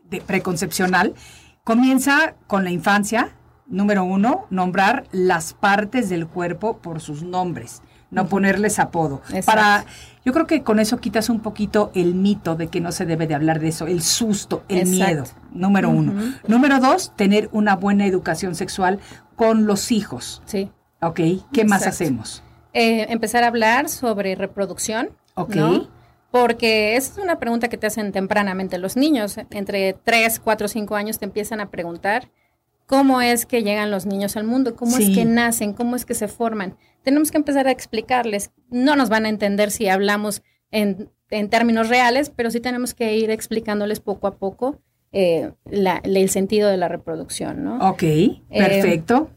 de 0.08 0.20
preconcepcional. 0.20 1.14
Comienza 1.64 2.34
con 2.46 2.62
la 2.64 2.70
infancia, 2.70 3.30
número 3.66 4.04
uno, 4.04 4.46
nombrar 4.50 5.04
las 5.12 5.54
partes 5.54 6.08
del 6.08 6.26
cuerpo 6.26 6.78
por 6.78 7.00
sus 7.00 7.22
nombres, 7.22 7.82
no 8.10 8.28
ponerles 8.28 8.78
apodo. 8.78 9.22
Exacto. 9.30 9.46
Para, 9.46 9.84
yo 10.24 10.32
creo 10.32 10.46
que 10.46 10.62
con 10.62 10.78
eso 10.78 10.98
quitas 10.98 11.28
un 11.28 11.40
poquito 11.40 11.90
el 11.94 12.14
mito 12.14 12.56
de 12.56 12.68
que 12.68 12.80
no 12.80 12.92
se 12.92 13.06
debe 13.06 13.26
de 13.26 13.34
hablar 13.34 13.60
de 13.60 13.68
eso, 13.68 13.86
el 13.86 14.02
susto, 14.02 14.64
el 14.68 14.78
Exacto. 14.78 15.04
miedo, 15.04 15.24
número 15.52 15.90
uno. 15.90 16.14
Número 16.46 16.80
dos, 16.80 17.12
tener 17.16 17.48
una 17.52 17.76
buena 17.76 18.06
educación 18.06 18.54
sexual 18.54 19.00
con 19.36 19.66
los 19.66 19.90
hijos. 19.90 20.42
Sí. 20.46 20.70
¿Ok? 21.00 21.20
¿Qué 21.52 21.64
más 21.64 21.86
hacemos? 21.86 22.42
Eh, 22.72 23.06
empezar 23.10 23.44
a 23.44 23.48
hablar 23.48 23.88
sobre 23.88 24.34
reproducción. 24.34 25.10
Ok. 25.34 25.54
¿no? 25.54 25.88
Porque 26.30 26.96
es 26.96 27.14
una 27.22 27.38
pregunta 27.38 27.68
que 27.68 27.76
te 27.76 27.86
hacen 27.86 28.10
tempranamente 28.10 28.78
los 28.78 28.96
niños. 28.96 29.36
Entre 29.50 29.92
3, 29.92 30.40
4, 30.40 30.66
5 30.66 30.96
años 30.96 31.18
te 31.18 31.24
empiezan 31.24 31.60
a 31.60 31.70
preguntar 31.70 32.28
cómo 32.86 33.20
es 33.20 33.46
que 33.46 33.62
llegan 33.62 33.90
los 33.90 34.06
niños 34.06 34.36
al 34.36 34.44
mundo, 34.44 34.76
cómo 34.76 34.96
Sí. 34.96 35.04
es 35.10 35.16
que 35.18 35.24
nacen, 35.24 35.72
cómo 35.72 35.96
es 35.96 36.04
que 36.04 36.14
se 36.14 36.28
forman. 36.28 36.76
Tenemos 37.02 37.30
que 37.30 37.38
empezar 37.38 37.66
a 37.66 37.70
explicarles. 37.70 38.50
No 38.70 38.96
nos 38.96 39.08
van 39.08 39.26
a 39.26 39.28
entender 39.28 39.70
si 39.70 39.88
hablamos 39.88 40.42
en, 40.70 41.10
en 41.30 41.48
términos 41.50 41.88
reales, 41.88 42.30
pero 42.34 42.50
sí 42.50 42.60
tenemos 42.60 42.94
que 42.94 43.16
ir 43.16 43.30
explicándoles 43.30 44.00
poco 44.00 44.26
a 44.26 44.36
poco 44.36 44.80
eh, 45.16 45.52
la- 45.64 46.00
el 46.02 46.28
sentido 46.28 46.68
de 46.68 46.76
la 46.76 46.88
reproducción, 46.88 47.62
¿no? 47.62 47.78
Ok, 47.90 48.02
perfecto. 48.50 49.30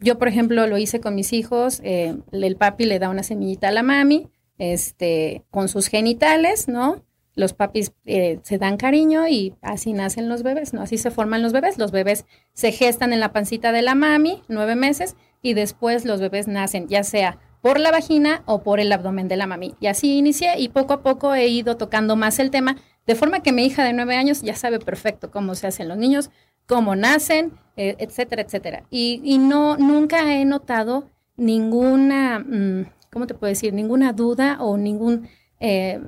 Yo, 0.00 0.18
por 0.18 0.28
ejemplo, 0.28 0.66
lo 0.66 0.76
hice 0.78 1.00
con 1.00 1.14
mis 1.14 1.32
hijos. 1.32 1.80
eh, 1.84 2.16
el 2.32 2.56
papi 2.56 2.84
le 2.86 2.98
da 2.98 3.08
una 3.10 3.22
semillita 3.22 3.68
a 3.68 3.70
la 3.70 3.82
mami, 3.82 4.28
este, 4.58 5.44
con 5.50 5.68
sus 5.68 5.86
genitales, 5.88 6.68
¿no? 6.68 7.04
Los 7.34 7.52
papis 7.52 7.92
eh, 8.06 8.40
se 8.42 8.58
dan 8.58 8.76
cariño 8.76 9.28
y 9.28 9.54
así 9.62 9.92
nacen 9.92 10.28
los 10.28 10.42
bebés, 10.42 10.74
¿no? 10.74 10.82
Así 10.82 10.98
se 10.98 11.10
forman 11.10 11.42
los 11.42 11.52
bebés. 11.52 11.78
Los 11.78 11.92
bebés 11.92 12.26
se 12.52 12.72
gestan 12.72 13.12
en 13.12 13.20
la 13.20 13.32
pancita 13.32 13.72
de 13.72 13.82
la 13.82 13.94
mami, 13.94 14.42
nueve 14.48 14.74
meses, 14.74 15.16
y 15.42 15.54
después 15.54 16.04
los 16.04 16.20
bebés 16.20 16.48
nacen, 16.48 16.88
ya 16.88 17.04
sea 17.04 17.38
por 17.62 17.78
la 17.78 17.90
vagina 17.90 18.42
o 18.46 18.62
por 18.62 18.80
el 18.80 18.92
abdomen 18.92 19.28
de 19.28 19.36
la 19.36 19.46
mami. 19.46 19.74
Y 19.80 19.86
así 19.86 20.18
inicié 20.18 20.58
y 20.58 20.68
poco 20.68 20.94
a 20.94 21.02
poco 21.02 21.34
he 21.34 21.46
ido 21.48 21.76
tocando 21.76 22.16
más 22.16 22.38
el 22.38 22.50
tema, 22.50 22.76
de 23.06 23.14
forma 23.14 23.40
que 23.40 23.52
mi 23.52 23.64
hija 23.64 23.84
de 23.84 23.92
nueve 23.92 24.16
años 24.16 24.42
ya 24.42 24.54
sabe 24.54 24.78
perfecto 24.78 25.30
cómo 25.30 25.54
se 25.54 25.66
hacen 25.66 25.88
los 25.88 25.98
niños, 25.98 26.30
cómo 26.66 26.96
nacen, 26.96 27.52
eh, 27.76 27.96
etcétera, 27.98 28.42
etcétera. 28.42 28.84
Y, 28.90 29.20
y 29.24 29.38
no, 29.38 29.76
nunca 29.76 30.34
he 30.34 30.44
notado 30.44 31.10
ninguna, 31.36 32.38
mm, 32.38 32.86
¿cómo 33.12 33.26
te 33.26 33.34
puedo 33.34 33.50
decir? 33.50 33.72
Ninguna 33.72 34.12
duda 34.12 34.58
o 34.60 34.76
ningún 34.76 35.28
eh, 35.58 36.00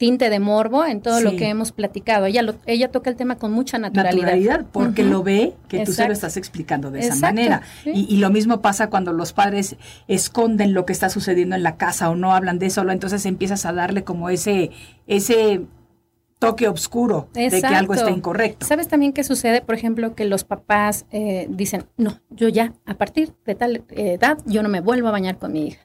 tinte 0.00 0.30
de 0.30 0.40
morbo 0.40 0.86
en 0.86 1.02
todo 1.02 1.20
lo 1.20 1.36
que 1.36 1.50
hemos 1.50 1.72
platicado. 1.72 2.24
Ella, 2.24 2.40
lo- 2.40 2.54
ella 2.64 2.90
toca 2.90 3.10
el 3.10 3.16
tema 3.16 3.36
con 3.36 3.52
mucha 3.52 3.76
naturalidad. 3.78 4.22
Naturalidad, 4.22 4.64
porque 4.72 5.04
lo 5.04 5.22
ve 5.22 5.52
que 5.68 5.80
tú 5.84 5.92
se 5.92 5.98
lo 6.00 6.06
Exacto. 6.06 6.12
estás 6.14 6.36
explicando 6.38 6.90
de 6.90 7.00
esa 7.00 7.08
Exacto, 7.08 7.26
manera. 7.36 7.62
sí. 7.84 7.90
Y, 7.94 8.14
y 8.14 8.16
lo 8.16 8.30
mismo 8.30 8.62
pasa 8.62 8.88
cuando 8.88 9.12
los 9.12 9.34
padres 9.34 9.76
esconden 10.08 10.72
lo 10.72 10.86
que 10.86 10.94
está 10.94 11.10
sucediendo 11.10 11.54
en 11.54 11.62
la 11.62 11.76
casa 11.76 12.08
o 12.08 12.16
no 12.16 12.34
hablan 12.34 12.58
de 12.58 12.64
eso, 12.66 12.80
entonces 12.90 13.26
empiezas 13.26 13.66
a 13.66 13.74
darle 13.74 14.02
como 14.02 14.30
ese, 14.30 14.70
ese 15.06 15.66
toque 16.38 16.66
oscuro 16.68 17.28
de 17.34 17.50
que 17.50 17.56
algo 17.66 17.92
Exacto. 17.92 17.94
está 17.94 18.10
incorrecto. 18.10 18.64
¿Sabes 18.66 18.88
también 18.88 19.12
qué 19.12 19.22
sucede? 19.22 19.60
Por 19.60 19.74
ejemplo, 19.74 20.14
que 20.14 20.24
los 20.24 20.44
papás 20.44 21.04
eh, 21.12 21.46
dicen, 21.50 21.84
no, 21.98 22.20
yo 22.30 22.48
ya, 22.48 22.72
a 22.86 22.94
partir 22.94 23.34
de 23.44 23.54
tal 23.54 23.84
eh, 23.90 24.14
edad, 24.14 24.38
yo 24.46 24.62
no 24.62 24.70
me 24.70 24.80
vuelvo 24.80 25.08
a 25.08 25.10
bañar 25.10 25.36
con 25.36 25.52
mi 25.52 25.66
hija. 25.66 25.82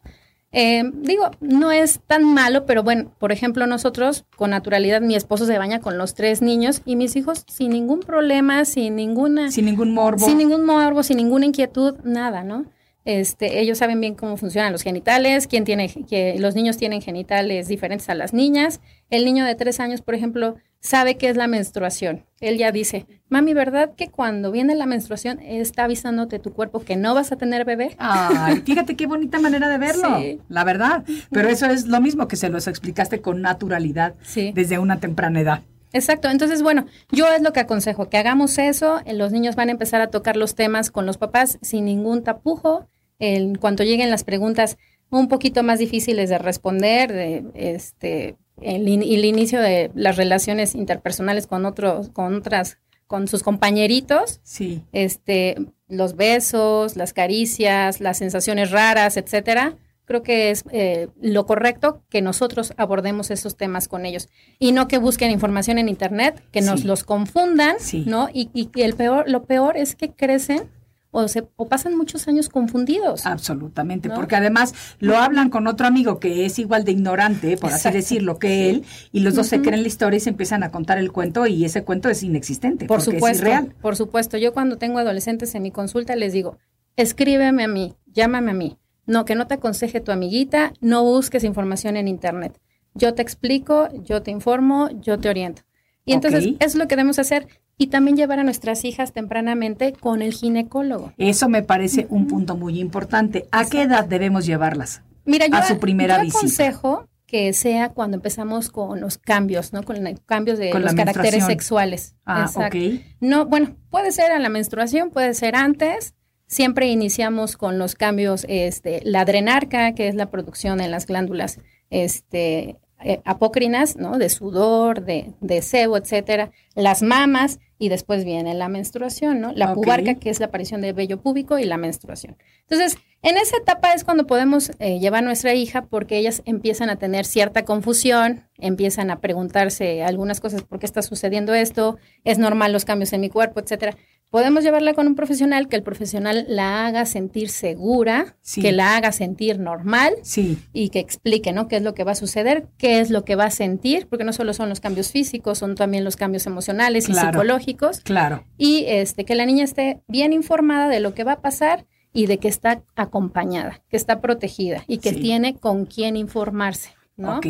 Eh, 0.57 0.89
digo, 0.93 1.31
no 1.41 1.73
es 1.73 1.99
tan 2.07 2.23
malo, 2.23 2.65
pero 2.65 2.81
bueno, 2.81 3.11
por 3.19 3.33
ejemplo, 3.33 3.67
nosotros 3.67 4.23
con 4.37 4.51
naturalidad, 4.51 5.01
mi 5.01 5.13
esposo 5.13 5.45
se 5.45 5.57
baña 5.57 5.81
con 5.81 5.97
los 5.97 6.13
tres 6.13 6.41
niños 6.41 6.81
y 6.85 6.95
mis 6.95 7.17
hijos 7.17 7.43
sin 7.49 7.71
ningún 7.71 7.99
problema, 7.99 8.63
sin 8.63 8.95
ninguna... 8.95 9.51
Sin 9.51 9.65
ningún 9.65 9.93
morbo. 9.93 10.25
Sin 10.25 10.37
ningún 10.37 10.65
morbo, 10.65 11.03
sin 11.03 11.17
ninguna 11.17 11.45
inquietud, 11.45 11.95
nada, 12.05 12.45
¿no? 12.45 12.67
Este, 13.03 13.59
ellos 13.59 13.79
saben 13.79 13.99
bien 13.99 14.15
cómo 14.15 14.37
funcionan 14.37 14.71
los 14.71 14.81
genitales, 14.81 15.47
quién 15.47 15.65
tiene, 15.65 15.89
que 15.89 16.37
los 16.39 16.55
niños 16.55 16.77
tienen 16.77 17.01
genitales 17.01 17.67
diferentes 17.67 18.07
a 18.07 18.15
las 18.15 18.33
niñas. 18.33 18.79
El 19.09 19.25
niño 19.25 19.43
de 19.43 19.55
tres 19.55 19.81
años, 19.81 20.01
por 20.01 20.15
ejemplo, 20.15 20.55
sabe 20.85 21.17
qué 21.17 21.29
es 21.29 21.35
la 21.35 21.47
menstruación. 21.47 22.25
Él 22.39 22.57
ya 22.57 22.71
dice, 22.71 23.07
mami, 23.27 23.53
¿verdad 23.53 23.93
que 23.95 24.09
cuando 24.09 24.51
viene 24.51 24.75
la 24.75 24.85
menstruación 24.85 25.39
está 25.41 25.85
avisándote 25.85 26.37
tu 26.39 26.53
cuerpo 26.53 26.81
que 26.81 26.95
no 26.95 27.15
vas 27.15 27.31
a 27.31 27.37
tener 27.37 27.65
bebé? 27.65 27.95
Ay, 27.97 28.61
fíjate 28.65 28.95
qué 28.95 29.07
bonita 29.07 29.39
manera 29.39 29.67
de 29.67 29.77
verlo, 29.79 30.19
Sí. 30.19 30.39
la 30.47 30.63
verdad. 30.63 31.03
Pero 31.31 31.49
eso 31.49 31.65
es 31.65 31.87
lo 31.87 31.99
mismo 32.01 32.27
que 32.27 32.35
se 32.35 32.49
los 32.49 32.67
explicaste 32.67 33.19
con 33.19 33.41
naturalidad 33.41 34.13
Sí. 34.21 34.51
desde 34.53 34.77
una 34.77 34.99
temprana 34.99 35.39
edad. 35.41 35.61
Exacto, 35.91 36.29
entonces 36.29 36.61
bueno, 36.61 36.85
yo 37.11 37.25
es 37.33 37.41
lo 37.41 37.53
que 37.53 37.61
aconsejo, 37.61 38.09
que 38.09 38.17
hagamos 38.17 38.57
eso, 38.57 38.99
eh, 39.05 39.13
los 39.13 39.31
niños 39.31 39.55
van 39.55 39.69
a 39.69 39.71
empezar 39.71 40.01
a 40.01 40.07
tocar 40.11 40.35
los 40.35 40.53
temas 40.53 40.91
con 40.91 41.05
los 41.05 41.17
papás 41.17 41.57
sin 41.61 41.85
ningún 41.85 42.21
tapujo, 42.23 42.87
en 43.17 43.55
cuanto 43.55 43.83
lleguen 43.83 44.09
las 44.11 44.23
preguntas 44.25 44.77
un 45.09 45.29
poquito 45.29 45.63
más 45.63 45.79
difíciles 45.79 46.29
de 46.29 46.37
responder, 46.37 47.13
de 47.13 47.45
este 47.53 48.35
el, 48.61 48.87
in- 48.87 49.03
el 49.03 49.25
inicio 49.25 49.61
de 49.61 49.91
las 49.95 50.17
relaciones 50.17 50.75
interpersonales 50.75 51.47
con 51.47 51.65
otros, 51.65 52.09
con 52.09 52.35
otras, 52.35 52.77
con 53.07 53.27
sus 53.27 53.43
compañeritos, 53.43 54.39
Sí. 54.43 54.81
este, 54.91 55.55
los 55.87 56.15
besos, 56.15 56.95
las 56.95 57.13
caricias, 57.13 57.99
las 58.01 58.17
sensaciones 58.17 58.71
raras, 58.71 59.17
etcétera. 59.17 59.75
Creo 60.05 60.21
que 60.21 60.51
es 60.51 60.63
eh, 60.71 61.07
lo 61.19 61.45
correcto 61.47 62.03
que 62.09 62.21
nosotros 62.21 62.73
abordemos 62.77 63.31
esos 63.31 63.57
temas 63.57 63.87
con 63.87 64.05
ellos 64.05 64.29
y 64.59 64.71
no 64.71 64.87
que 64.87 64.99
busquen 64.99 65.31
información 65.31 65.79
en 65.79 65.89
internet, 65.89 66.43
que 66.51 66.61
nos 66.61 66.81
Sí. 66.81 66.87
los 66.87 67.03
confundan, 67.03 67.77
Sí. 67.79 68.03
¿no? 68.07 68.29
Y, 68.31 68.49
y 68.53 68.67
que 68.67 68.85
el 68.85 68.93
peor, 68.95 69.27
lo 69.29 69.45
peor 69.45 69.77
es 69.77 69.95
que 69.95 70.11
crecen 70.11 70.69
o 71.17 71.27
se 71.27 71.47
o 71.55 71.67
pasan 71.67 71.97
muchos 71.97 72.27
años 72.27 72.49
confundidos. 72.49 73.25
Absolutamente, 73.25 74.09
¿No? 74.09 74.15
porque 74.15 74.35
además 74.35 74.73
lo 74.99 75.17
hablan 75.17 75.49
con 75.49 75.65
otro 75.67 75.87
amigo 75.87 76.19
que 76.19 76.45
es 76.45 76.59
igual 76.59 76.83
de 76.83 76.91
ignorante, 76.91 77.55
por 77.57 77.71
así 77.71 77.89
decirlo, 77.91 78.37
que 78.37 78.69
él, 78.69 78.83
y 79.11 79.21
los 79.21 79.35
dos 79.35 79.47
se 79.47 79.61
creen 79.61 79.81
la 79.81 79.87
historia 79.87 80.17
y 80.17 80.19
se 80.19 80.29
empiezan 80.29 80.63
a 80.63 80.71
contar 80.71 80.97
el 80.97 81.11
cuento 81.11 81.47
y 81.47 81.63
ese 81.63 81.83
cuento 81.83 82.09
es 82.09 82.21
inexistente, 82.23 82.85
Por 82.85 82.97
porque 82.99 83.15
supuesto, 83.17 83.27
es 83.37 83.41
irreal. 83.41 83.73
por 83.81 83.95
supuesto. 83.95 84.37
Yo 84.37 84.53
cuando 84.53 84.77
tengo 84.77 84.99
adolescentes 84.99 85.55
en 85.55 85.63
mi 85.63 85.71
consulta 85.71 86.15
les 86.15 86.33
digo, 86.33 86.57
escríbeme 86.97 87.63
a 87.63 87.67
mí, 87.67 87.95
llámame 88.07 88.51
a 88.51 88.53
mí. 88.53 88.77
No, 89.07 89.23
que 89.23 89.35
no 89.35 89.45
te 89.47 89.53
aconseje 89.53 90.01
tu 90.01 90.11
amiguita, 90.11 90.73
no 90.81 91.03
busques 91.03 91.43
información 91.43 91.95
en 91.95 92.07
internet. 92.07 92.59
Yo 92.95 93.13
te 93.13 93.21
explico, 93.21 93.87
yo 94.03 94.21
te 94.23 94.31
informo, 94.31 94.89
yo 95.01 95.19
te 95.19 95.29
oriento. 95.29 95.61
Y 96.05 96.13
entonces 96.13 96.45
Ok. 96.47 96.55
es 96.59 96.75
lo 96.75 96.87
que 96.87 96.95
debemos 96.95 97.19
hacer 97.19 97.47
y 97.77 97.87
también 97.87 98.17
llevar 98.17 98.39
a 98.39 98.43
nuestras 98.43 98.85
hijas 98.85 99.11
tempranamente 99.11 99.93
con 99.93 100.21
el 100.21 100.33
ginecólogo. 100.33 101.13
Eso 101.17 101.49
me 101.49 101.63
parece 101.63 102.07
un 102.09 102.27
punto 102.27 102.55
muy 102.55 102.79
importante. 102.79 103.47
¿A 103.51 103.65
qué 103.65 103.83
edad 103.83 104.05
debemos 104.05 104.45
llevarlas? 104.45 105.01
Mira, 105.25 105.47
yo, 105.47 105.55
A 105.55 105.63
su 105.63 105.79
primera 105.79 106.23
yo 106.23 106.29
aconsejo 106.29 107.07
que 107.25 107.51
sea 107.53 107.89
cuando 107.89 108.17
empezamos 108.17 108.69
con 108.69 109.01
los 109.01 109.17
cambios, 109.17 109.73
¿no? 109.73 109.83
Con 109.83 110.03
los 110.03 110.19
cambios 110.25 110.59
de 110.59 110.69
Con 110.69 110.83
los 110.83 110.93
caracteres 110.93 111.45
sexuales. 111.45 112.15
Ah, 112.25 112.45
Exacto. 112.45 112.77
ok. 112.77 113.01
No, 113.19 113.45
bueno, 113.45 113.75
puede 113.89 114.11
ser 114.11 114.31
a 114.31 114.39
la 114.39 114.49
menstruación, 114.49 115.09
puede 115.09 115.33
ser 115.33 115.55
antes. 115.55 116.13
Siempre 116.47 116.87
iniciamos 116.87 117.57
con 117.57 117.79
los 117.79 117.95
cambios, 117.95 118.45
este, 118.47 119.01
la 119.03 119.21
adrenarca, 119.21 119.95
que 119.95 120.07
es 120.07 120.13
la 120.13 120.29
producción 120.29 120.79
en 120.79 120.91
las 120.91 121.07
glándulas 121.07 121.59
este, 121.89 122.77
eh, 123.03 123.21
apócrinas, 123.25 123.97
¿no? 123.97 124.17
De 124.17 124.29
sudor, 124.29 125.03
de, 125.03 125.33
de 125.41 125.61
sebo, 125.61 125.97
etcétera. 125.97 126.51
Las 126.75 127.01
mamas 127.01 127.59
y 127.77 127.89
después 127.89 128.23
viene 128.23 128.53
la 128.53 128.69
menstruación, 128.69 129.41
¿no? 129.41 129.51
La 129.51 129.71
Ok. 129.71 129.75
pubarca, 129.83 130.15
que 130.15 130.29
es 130.29 130.39
la 130.39 130.45
aparición 130.47 130.81
de 130.81 130.93
vello 130.93 131.19
púbico 131.21 131.59
y 131.59 131.65
la 131.65 131.77
menstruación. 131.77 132.37
Entonces, 132.61 132.97
en 133.21 133.37
esa 133.37 133.57
etapa 133.57 133.93
es 133.93 134.03
cuando 134.03 134.25
podemos 134.27 134.71
eh, 134.79 134.99
llevar 134.99 135.23
a 135.23 135.25
nuestra 135.27 135.53
hija 135.53 135.83
porque 135.85 136.17
ellas 136.17 136.41
empiezan 136.45 136.89
a 136.89 136.95
tener 136.95 137.25
cierta 137.25 137.65
confusión, 137.65 138.47
empiezan 138.57 139.11
a 139.11 139.19
preguntarse 139.19 140.03
algunas 140.03 140.39
cosas, 140.39 140.63
¿por 140.63 140.79
qué 140.79 140.85
está 140.85 141.01
sucediendo 141.01 141.53
esto? 141.53 141.97
¿Es 142.23 142.37
normal 142.37 142.71
los 142.71 142.85
cambios 142.85 143.11
en 143.13 143.21
mi 143.21 143.29
cuerpo, 143.29 143.59
etcétera? 143.59 143.97
Podemos 144.29 144.63
llevarla 144.63 144.93
con 144.93 145.07
un 145.07 145.15
profesional, 145.15 145.69
que 145.69 145.77
el 145.77 145.83
profesional 145.83 146.45
la 146.49 146.85
haga 146.85 147.05
sentir 147.05 147.49
segura, 147.49 148.35
Sí. 148.41 148.61
que 148.61 148.71
la 148.73 148.97
haga 148.97 149.11
sentir 149.13 149.59
normal 149.59 150.13
Sí, 150.23 150.57
y 150.73 150.89
que 150.89 150.99
explique, 150.99 151.53
¿no? 151.53 151.67
¿Qué 151.69 151.77
es 151.77 151.83
lo 151.83 151.93
que 151.93 152.03
va 152.03 152.11
a 152.11 152.15
suceder? 152.15 152.67
¿Qué 152.77 152.99
es 152.99 153.11
lo 153.11 153.23
que 153.23 153.35
va 153.35 153.45
a 153.45 153.51
sentir? 153.51 154.07
Porque 154.07 154.25
no 154.25 154.33
solo 154.33 154.53
son 154.53 154.67
los 154.67 154.81
cambios 154.81 155.11
físicos, 155.11 155.59
son 155.59 155.75
también 155.75 156.03
los 156.03 156.15
cambios 156.17 156.45
emocionales 156.47 157.07
y 157.07 157.13
psicológicos 157.13 158.01
claro. 158.01 158.43
y 158.57 158.83
este 158.87 159.23
que 159.23 159.35
la 159.35 159.45
niña 159.45 159.63
esté 159.63 160.01
bien 160.07 160.33
informada 160.33 160.89
de 160.89 160.99
lo 160.99 161.13
que 161.13 161.23
va 161.23 161.33
a 161.33 161.41
pasar 161.41 161.85
y 162.11 162.25
de 162.25 162.37
que 162.37 162.47
está 162.49 162.83
acompañada, 162.95 163.83
que 163.89 163.97
está 163.97 164.19
protegida 164.21 164.83
y 164.87 164.97
que 164.97 165.11
Sí. 165.11 165.21
tiene 165.21 165.55
con 165.55 165.85
quién 165.85 166.17
informarse, 166.17 166.89
¿no? 167.17 167.37
Ok, 167.37 167.45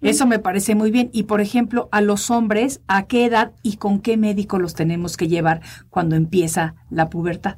eso 0.00 0.26
me 0.26 0.38
parece 0.38 0.74
muy 0.74 0.90
bien. 0.90 1.10
Y 1.12 1.24
por 1.24 1.40
ejemplo, 1.40 1.88
a 1.92 2.00
los 2.00 2.30
hombres, 2.30 2.80
¿a 2.88 3.06
qué 3.06 3.24
edad 3.26 3.52
y 3.62 3.76
con 3.76 4.00
qué 4.00 4.16
médico 4.16 4.58
los 4.58 4.74
tenemos 4.74 5.16
que 5.16 5.28
llevar 5.28 5.60
cuando 5.90 6.16
empieza 6.16 6.74
la 6.90 7.10
pubertad? 7.10 7.56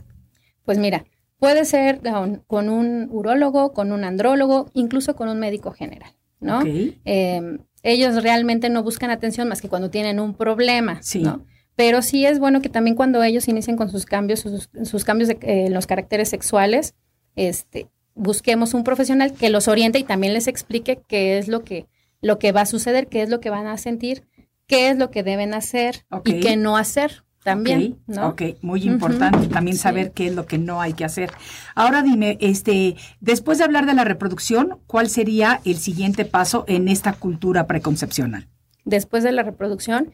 Pues 0.64 0.78
mira, 0.78 1.04
puede 1.38 1.64
ser 1.64 2.00
con, 2.00 2.42
con 2.46 2.68
un 2.68 3.08
urólogo, 3.10 3.72
con 3.72 3.92
un 3.92 4.04
andrólogo, 4.04 4.70
incluso 4.74 5.14
con 5.14 5.28
un 5.28 5.38
médico 5.38 5.72
general, 5.72 6.12
¿no? 6.40 6.60
Ok. 6.60 6.66
Eh, 7.04 7.58
ellos 7.82 8.22
realmente 8.22 8.70
no 8.70 8.82
buscan 8.82 9.10
atención 9.10 9.46
más 9.46 9.60
que 9.60 9.68
cuando 9.68 9.90
tienen 9.90 10.18
un 10.18 10.34
problema, 10.34 11.02
Sí. 11.02 11.22
¿no? 11.22 11.44
Pero 11.76 12.02
sí 12.02 12.24
es 12.24 12.38
bueno 12.38 12.62
que 12.62 12.68
también 12.68 12.96
cuando 12.96 13.22
ellos 13.22 13.46
inicien 13.48 13.76
con 13.76 13.90
sus 13.90 14.06
cambios, 14.06 14.40
sus, 14.40 15.04
cambios 15.04 15.28
de, 15.28 15.34
eh, 15.42 15.66
en 15.66 15.74
los 15.74 15.86
caracteres 15.86 16.28
sexuales, 16.28 16.94
este, 17.36 17.88
busquemos 18.14 18.74
un 18.74 18.84
profesional 18.84 19.32
que 19.32 19.50
los 19.50 19.68
oriente 19.68 19.98
y 19.98 20.04
también 20.04 20.34
les 20.34 20.46
explique 20.46 21.00
qué 21.06 21.38
es 21.38 21.48
lo 21.48 21.64
que, 21.64 21.86
lo 22.20 22.38
que 22.38 22.52
va 22.52 22.62
a 22.62 22.66
suceder, 22.66 23.08
qué 23.08 23.22
es 23.22 23.28
lo 23.28 23.40
que 23.40 23.50
van 23.50 23.66
a 23.66 23.78
sentir, 23.78 24.24
qué 24.66 24.88
es 24.88 24.98
lo 24.98 25.10
que 25.10 25.22
deben 25.22 25.54
hacer 25.54 26.06
y 26.24 26.40
qué 26.40 26.56
no 26.56 26.76
hacer 26.76 27.24
también, 27.42 27.98
¿no? 28.06 28.28
Ok, 28.28 28.42
muy 28.62 28.84
importante 28.84 29.48
también 29.48 29.76
saber 29.76 30.12
qué 30.12 30.28
es 30.28 30.34
lo 30.34 30.46
que 30.46 30.56
no 30.56 30.80
hay 30.80 30.94
que 30.94 31.04
hacer. 31.04 31.30
Ahora 31.74 32.02
dime, 32.02 32.38
este, 32.40 32.96
después 33.20 33.58
de 33.58 33.64
hablar 33.64 33.84
de 33.84 33.92
la 33.92 34.04
reproducción, 34.04 34.78
¿cuál 34.86 35.10
sería 35.10 35.60
el 35.66 35.76
siguiente 35.76 36.24
paso 36.24 36.64
en 36.66 36.88
esta 36.88 37.12
cultura 37.12 37.66
preconcepcional? 37.66 38.48
Después 38.86 39.22
de 39.22 39.32
la 39.32 39.42
reproducción, 39.42 40.12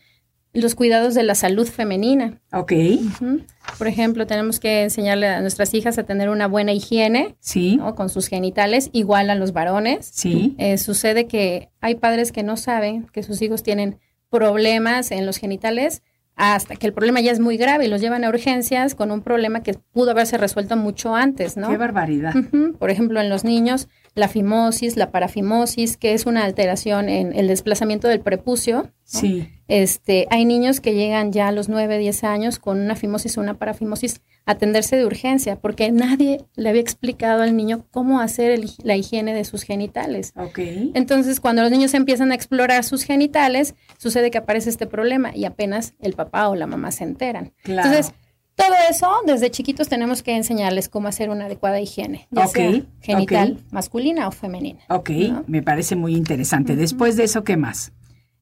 los 0.52 0.74
cuidados 0.74 1.14
de 1.14 1.22
la 1.22 1.34
salud 1.34 1.66
femenina. 1.66 2.40
Ok. 2.52 2.72
Por 3.78 3.86
ejemplo, 3.86 4.26
tenemos 4.26 4.58
que 4.58 4.82
enseñarle 4.82 5.28
a 5.28 5.40
nuestras 5.40 5.72
hijas 5.74 5.98
a 5.98 6.02
tener 6.02 6.28
una 6.28 6.48
buena 6.48 6.72
higiene 6.72 7.36
sí. 7.40 7.78
con 7.94 8.08
sus 8.08 8.26
genitales, 8.26 8.90
igual 8.92 9.30
a 9.30 9.34
los 9.34 9.52
varones. 9.52 10.10
Sí. 10.12 10.54
Eh, 10.58 10.78
sucede 10.78 11.26
que 11.26 11.70
hay 11.80 11.94
padres 11.94 12.32
que 12.32 12.42
no 12.42 12.56
saben 12.56 13.06
que 13.12 13.22
sus 13.22 13.40
hijos 13.42 13.62
tienen 13.62 13.98
problemas 14.28 15.10
en 15.10 15.26
los 15.26 15.36
genitales 15.36 16.02
hasta 16.36 16.76
que 16.76 16.86
el 16.86 16.94
problema 16.94 17.20
ya 17.20 17.32
es 17.32 17.40
muy 17.40 17.58
grave 17.58 17.84
y 17.84 17.88
los 17.88 18.00
llevan 18.00 18.24
a 18.24 18.30
urgencias 18.30 18.94
con 18.94 19.10
un 19.10 19.20
problema 19.20 19.62
que 19.62 19.74
pudo 19.74 20.12
haberse 20.12 20.38
resuelto 20.38 20.74
mucho 20.74 21.14
antes, 21.14 21.58
¿no? 21.58 21.68
Qué 21.68 21.76
barbaridad. 21.76 22.32
Por 22.78 22.90
ejemplo, 22.90 23.20
en 23.20 23.28
los 23.28 23.44
niños, 23.44 23.88
la 24.14 24.28
fimosis, 24.28 24.96
la 24.96 25.10
parafimosis, 25.10 25.96
que 25.96 26.14
es 26.14 26.26
una 26.26 26.44
alteración 26.44 27.08
en 27.08 27.32
el 27.32 27.48
desplazamiento 27.48 28.08
del 28.08 28.20
prepucio. 28.20 28.92
Sí. 29.04 29.48
Este, 29.68 30.26
hay 30.30 30.44
niños 30.44 30.80
que 30.80 30.94
llegan 30.94 31.32
ya 31.32 31.48
a 31.48 31.52
los 31.52 31.68
9, 31.68 31.98
10 31.98 32.24
años 32.24 32.58
con 32.58 32.80
una 32.80 32.96
fimosis 32.96 33.38
o 33.38 33.40
una 33.40 33.54
parafimosis 33.54 34.20
a 34.46 34.52
atenderse 34.52 34.96
de 34.96 35.06
urgencia, 35.06 35.56
porque 35.56 35.92
nadie 35.92 36.44
le 36.56 36.68
había 36.68 36.82
explicado 36.82 37.42
al 37.42 37.56
niño 37.56 37.86
cómo 37.90 38.20
hacer 38.20 38.60
la 38.82 38.96
higiene 38.96 39.32
de 39.32 39.44
sus 39.44 39.62
genitales. 39.62 40.32
Okay. 40.36 40.90
Entonces, 40.94 41.40
cuando 41.40 41.62
los 41.62 41.70
niños 41.70 41.94
empiezan 41.94 42.32
a 42.32 42.34
explorar 42.34 42.82
sus 42.84 43.04
genitales, 43.04 43.74
sucede 43.98 44.30
que 44.30 44.38
aparece 44.38 44.70
este 44.70 44.86
problema 44.86 45.34
y 45.34 45.44
apenas 45.44 45.94
el 46.00 46.14
papá 46.14 46.48
o 46.48 46.56
la 46.56 46.66
mamá 46.66 46.90
se 46.90 47.04
enteran. 47.04 47.52
Claro. 47.62 47.88
Entonces, 47.88 48.14
todo 48.56 48.74
eso, 48.90 49.08
desde 49.26 49.50
chiquitos 49.50 49.88
tenemos 49.88 50.22
que 50.22 50.36
enseñarles 50.36 50.88
cómo 50.88 51.08
hacer 51.08 51.30
una 51.30 51.46
adecuada 51.46 51.80
higiene, 51.80 52.28
ya 52.30 52.46
sea 52.46 52.82
genital, 53.00 53.58
masculina 53.70 54.28
o 54.28 54.32
femenina. 54.32 54.80
Ok, 54.88 55.10
me 55.46 55.62
parece 55.62 55.96
muy 55.96 56.14
interesante. 56.14 56.76
Después 56.76 57.16
de 57.16 57.24
eso, 57.24 57.42
¿qué 57.44 57.56
más? 57.56 57.92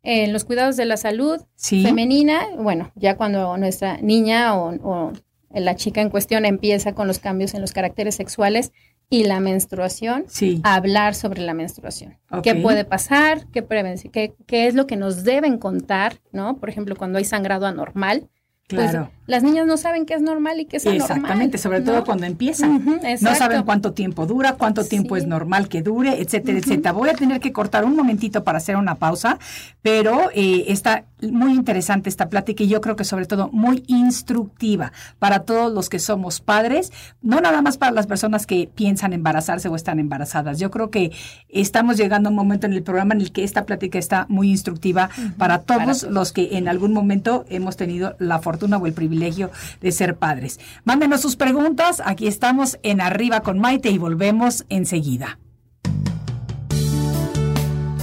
En 0.03 0.33
los 0.33 0.45
cuidados 0.45 0.77
de 0.77 0.87
la 0.87 0.97
salud 0.97 1.41
femenina, 1.57 2.47
bueno, 2.59 2.91
ya 2.95 3.17
cuando 3.17 3.57
nuestra 3.57 3.99
niña 3.99 4.57
o, 4.57 5.13
la 5.51 5.77
chica 5.77 6.01
en 6.03 6.11
cuestión 6.11 6.45
empieza 6.45 6.95
con 6.95 7.07
los 7.07 7.19
cambios 7.19 7.55
en 7.55 7.61
los 7.61 7.73
caracteres 7.73 8.15
sexuales 8.15 8.73
y 9.11 9.25
la 9.25 9.41
menstruación, 9.41 10.27
hablar 10.63 11.15
sobre 11.15 11.43
la 11.43 11.55
menstruación. 11.55 12.19
¿Qué 12.43 12.55
puede 12.55 12.85
pasar? 12.85 13.47
¿Qué, 13.51 13.65
qué, 14.13 14.35
¿Qué 14.47 14.67
es 14.67 14.75
lo 14.75 14.87
que 14.87 14.97
nos 14.97 15.25
deben 15.25 15.59
contar? 15.59 16.21
¿no? 16.33 16.59
Por 16.59 16.69
ejemplo, 16.69 16.97
cuando 16.97 17.19
hay 17.19 17.25
sangrado 17.25 17.67
anormal, 17.67 18.29
pues, 18.69 18.91
claro. 18.91 19.11
las 19.27 19.43
niñas 19.43 19.67
no 19.67 19.79
saben 19.79 20.05
qué 20.05 20.13
es 20.13 20.21
normal 20.21 20.61
y 20.61 20.67
qué 20.67 20.77
es 20.77 20.87
anormal. 20.87 21.11
Exactamente, 21.11 21.57
sobre 21.57 21.81
todo 21.81 22.05
cuando 22.05 22.27
empiezan. 22.27 23.01
no 23.21 23.35
saben 23.35 23.63
cuánto 23.63 23.93
tiempo 23.93 24.27
dura, 24.27 24.57
cuánto 24.57 24.85
tiempo 24.85 25.17
es 25.17 25.27
normal 25.27 25.69
que 25.69 25.81
dure, 25.81 26.21
etcétera, 26.21 26.59
etcétera. 26.59 26.93
Voy 26.93 27.09
a 27.09 27.15
tener 27.15 27.41
que 27.41 27.51
cortar 27.51 27.87
un 27.87 27.97
momentito 27.97 28.45
para 28.45 28.59
hacer 28.59 28.77
una 28.77 28.97
pausa, 28.97 29.39
pero 29.81 30.31
eh, 30.35 30.67
está 30.69 31.05
muy 31.23 31.55
interesante 31.55 32.11
esta 32.11 32.29
plática 32.29 32.63
y 32.63 32.69
yo 32.69 32.83
creo 32.83 32.95
que 32.95 33.05
sobre 33.05 33.25
todo 33.25 33.49
muy 33.53 33.85
instructiva 33.87 34.93
para 35.19 35.41
todos 35.41 35.73
los 35.73 35.89
que 35.89 35.99
somos 35.99 36.41
padres, 36.41 36.93
no 37.23 37.41
nada 37.41 37.63
más 37.63 37.79
para 37.79 37.93
las 37.93 38.07
personas 38.07 38.47
que 38.47 38.69
piensan 38.75 39.15
embarazarse 39.15 39.69
o 39.69 39.77
están 39.77 39.99
embarazadas. 39.99 40.59
Yo 40.59 40.71
creo 40.71 40.91
que 40.91 41.11
estamos 41.49 41.97
llegando 41.97 42.29
a 42.29 42.31
un 42.31 42.37
momento 42.37 42.67
en 42.67 42.75
el 42.75 42.83
programa 42.83 43.15
en 43.15 43.23
el 43.23 43.33
que 43.33 43.45
esta 43.45 43.65
plática 43.65 43.99
está 43.99 44.27
muy 44.29 44.51
instructiva 44.51 45.09
para, 45.39 45.63
todos 45.63 46.03
los 46.03 46.33
que 46.33 46.59
en 46.59 46.69
algún 46.69 46.93
momento 46.93 47.47
hemos 47.49 47.77
tenido 47.77 48.15
la 48.19 48.39
fortuna 48.41 48.58
o 48.67 48.87
el 48.87 48.93
privilegio 48.93 49.51
de 49.81 49.93
ser 49.93 50.17
padres. 50.17 50.59
Mándenos 50.85 51.21
sus 51.21 51.37
preguntas, 51.37 52.03
aquí 52.05 52.27
estamos 52.27 52.79
en 52.83 53.01
Arriba 53.01 53.41
con 53.41 53.59
Maite 53.59 53.91
y 53.91 53.99
volvemos 53.99 54.65
enseguida. 54.69 55.39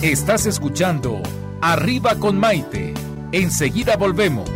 Estás 0.02 0.46
escuchando 0.46 1.22
Arriba 1.62 2.16
con 2.16 2.40
Maite. 2.40 2.94
Enseguida 3.32 3.98
volvemos. 3.98 4.50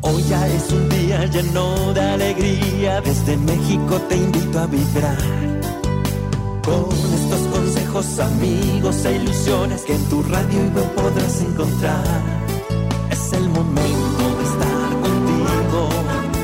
Hoy 0.00 0.22
ya 0.28 0.48
es 0.48 0.72
un 0.72 0.88
día 0.88 1.26
lleno 1.26 1.92
de 1.92 2.00
alegría, 2.00 3.00
desde 3.02 3.36
México 3.36 4.00
te 4.08 4.16
invito 4.16 4.58
a 4.58 4.66
vibrar. 4.66 5.18
Con 6.64 6.88
estos 7.14 7.51
amigos 7.94 9.04
e 9.04 9.16
ilusiones 9.16 9.82
que 9.82 9.94
en 9.94 10.02
tu 10.08 10.22
radio 10.22 10.62
no 10.74 10.82
podrás 10.94 11.42
encontrar. 11.42 12.22
Es 13.10 13.32
el 13.34 13.50
momento 13.50 14.24
de 14.38 14.44
estar 14.44 14.88
contigo, 15.02 15.88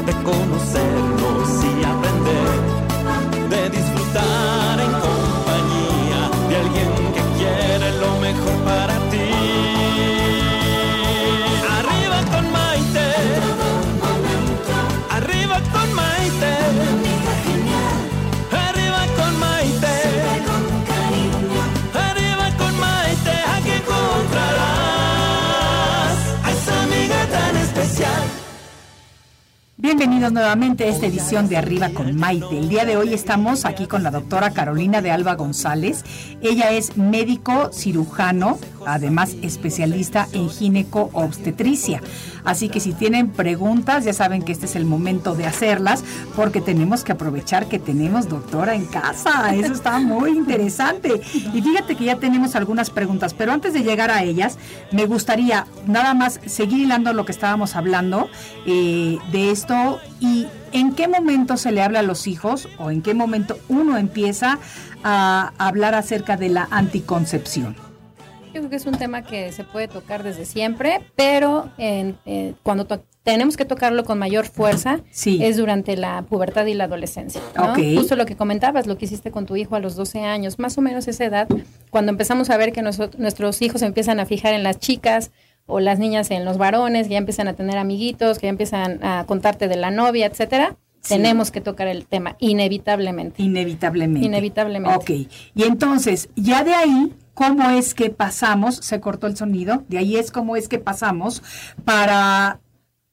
de 0.05 0.13
conocernos 0.25 1.08
Bienvenidos 29.89 30.33
nuevamente 30.33 30.85
a 30.85 30.89
esta 30.89 31.07
edición 31.07 31.49
de 31.49 31.57
Arriba 31.57 31.89
con 31.89 32.15
Maite. 32.15 32.59
El 32.59 32.69
día 32.69 32.85
de 32.85 32.99
hoy 32.99 33.15
estamos 33.15 33.65
aquí 33.65 33.87
con 33.87 34.03
la 34.03 34.11
doctora 34.11 34.51
Carolina 34.51 35.01
de 35.01 35.11
Alba 35.11 35.35
González. 35.35 36.05
Ella 36.43 36.73
es 36.73 36.99
médico 36.99 37.71
cirujano, 37.73 38.59
además 38.85 39.35
especialista 39.41 40.29
en 40.35 40.51
gineco-obstetricia. 40.51 42.03
Así 42.45 42.69
que 42.69 42.81
si 42.81 42.93
tienen 42.93 43.31
preguntas, 43.31 44.05
ya 44.05 44.13
saben 44.13 44.43
que 44.43 44.53
este 44.53 44.67
es 44.67 44.77
el 44.77 44.85
momento 44.85 45.35
de 45.35 45.47
hacerlas, 45.47 46.05
porque 46.37 46.61
tenemos 46.61 47.03
que 47.03 47.13
aprovechar 47.13 47.67
que 47.67 47.79
tenemos 47.79 48.29
doctora 48.29 48.75
en 48.75 48.85
casa. 48.85 49.55
Eso 49.55 49.73
está 49.73 49.99
muy 50.01 50.33
interesante. 50.33 51.21
Y 51.55 51.63
fíjate 51.63 51.97
que 51.97 52.05
ya 52.05 52.17
tenemos 52.17 52.57
algunas 52.57 52.91
preguntas, 52.91 53.33
pero 53.33 53.53
antes 53.53 53.73
de 53.73 53.83
llegar 53.83 54.11
a 54.11 54.23
ellas, 54.23 54.59
me 54.93 55.07
gustaría 55.07 55.67
nada 55.87 56.13
más 56.13 56.41
seguir 56.45 56.81
hilando 56.81 57.15
lo 57.15 57.25
que 57.25 57.33
estábamos 57.33 57.75
hablando 57.75 58.29
eh, 58.67 59.17
de 59.33 59.51
esto 59.51 59.78
y 60.21 60.47
en 60.73 60.95
qué 60.95 61.09
momento 61.09 61.57
se 61.57 61.73
le 61.73 61.83
habla 61.83 62.01
a 62.01 62.03
los 62.03 62.27
hijos 62.27 62.69
o 62.79 62.91
en 62.91 63.03
qué 63.03 63.15
momento 63.15 63.59
uno 63.69 63.97
empieza 63.97 64.59
a 65.05 65.53
hablar 65.59 65.95
acerca 65.95 66.37
de 66.37 66.49
la 66.49 66.69
anticoncepción. 66.71 67.77
Yo 68.47 68.63
creo 68.63 68.71
que 68.71 68.77
es 68.77 68.87
un 68.87 68.97
tema 68.97 69.23
que 69.23 69.53
se 69.53 69.65
puede 69.65 69.89
tocar 69.89 70.23
desde 70.23 70.45
siempre, 70.45 71.01
pero 71.15 71.71
eh, 71.79 72.15
cuando 72.63 72.87
tenemos 73.23 73.59
que 73.59 73.67
tocarlo 73.67 74.05
con 74.05 74.19
mayor 74.19 74.47
fuerza 74.47 75.01
es 75.13 75.59
durante 75.59 75.99
la 75.99 76.23
pubertad 76.23 76.65
y 76.65 76.73
la 76.73 76.85
adolescencia. 76.85 77.43
Justo 77.95 78.17
lo 78.17 78.25
que 78.25 78.37
comentabas, 78.37 78.87
lo 78.87 78.97
que 78.97 79.05
hiciste 79.05 79.31
con 79.31 79.45
tu 79.45 79.55
hijo 79.57 79.77
a 79.77 79.81
los 79.81 79.97
12 79.97 80.21
años, 80.21 80.59
más 80.59 80.79
o 80.79 80.81
menos 80.81 81.09
esa 81.09 81.27
edad, 81.27 81.47
cuando 81.91 82.11
empezamos 82.11 82.49
a 82.49 82.57
ver 82.57 82.73
que 82.73 82.81
nuestros 82.83 83.61
hijos 83.61 83.83
empiezan 83.83 84.19
a 84.19 84.25
fijar 84.25 84.55
en 84.55 84.63
las 84.63 84.79
chicas 84.79 85.31
o 85.69 85.79
las 85.79 86.01
niñas 86.01 86.31
en 86.33 86.45
los 86.45 86.59
varones, 86.59 87.07
que 87.07 87.13
ya 87.13 87.19
empiezan 87.19 87.47
a 87.47 87.53
tener 87.53 87.79
amiguitos, 87.79 88.39
que 88.39 88.47
ya 88.47 88.51
empiezan 88.51 89.05
a 89.05 89.25
contarte 89.27 89.69
de 89.69 89.77
la 89.77 89.93
novia, 89.93 90.27
etcétera. 90.27 90.77
Tenemos 91.07 91.53
que 91.53 91.61
tocar 91.61 91.87
el 91.87 92.07
tema, 92.07 92.37
inevitablemente. 92.41 93.41
Inevitablemente. 93.41 94.27
Inevitablemente. 94.27 94.97
Ok. 94.97 95.11
Y 95.55 95.63
entonces, 95.63 96.29
ya 96.35 96.65
de 96.65 96.75
ahí 96.75 97.15
cómo 97.35 97.71
es 97.71 97.95
que 97.95 98.11
pasamos, 98.11 98.77
se 98.77 98.99
cortó 99.01 99.29
el 99.29 99.37
sonido, 99.37 99.85
de 99.89 99.99
ahí 99.99 100.17
es 100.17 100.33
cómo 100.33 100.57
es 100.57 100.67
que 100.67 100.81
pasamos 100.81 101.43
para 101.85 102.59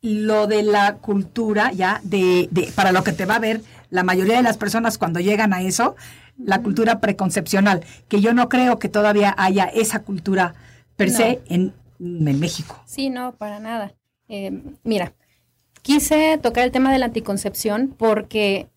lo 0.01 0.47
de 0.47 0.63
la 0.63 0.95
cultura, 0.95 1.71
ya, 1.71 2.01
de, 2.03 2.47
de, 2.51 2.71
para 2.73 2.91
lo 2.91 3.03
que 3.03 3.13
te 3.13 3.25
va 3.25 3.35
a 3.35 3.39
ver 3.39 3.61
la 3.89 4.03
mayoría 4.03 4.37
de 4.37 4.43
las 4.43 4.57
personas 4.57 4.97
cuando 4.97 5.19
llegan 5.19 5.53
a 5.53 5.61
eso, 5.61 5.95
la 6.37 6.61
cultura 6.61 6.99
preconcepcional, 6.99 7.83
que 8.07 8.19
yo 8.19 8.33
no 8.33 8.49
creo 8.49 8.77
que 8.79 8.89
todavía 8.89 9.33
haya 9.37 9.65
esa 9.65 9.99
cultura 9.99 10.53
per 10.95 11.11
se 11.11 11.41
en, 11.47 11.73
México. 11.99 12.81
Sí, 12.85 13.09
no, 13.09 13.35
para 13.35 13.59
nada. 13.59 13.93
Eh, 14.27 14.63
mira, 14.83 15.13
quise 15.81 16.37
tocar 16.37 16.63
el 16.63 16.71
tema 16.71 16.91
de 16.91 16.99
la 16.99 17.05
anticoncepción 17.05 17.93
porque 17.97 18.67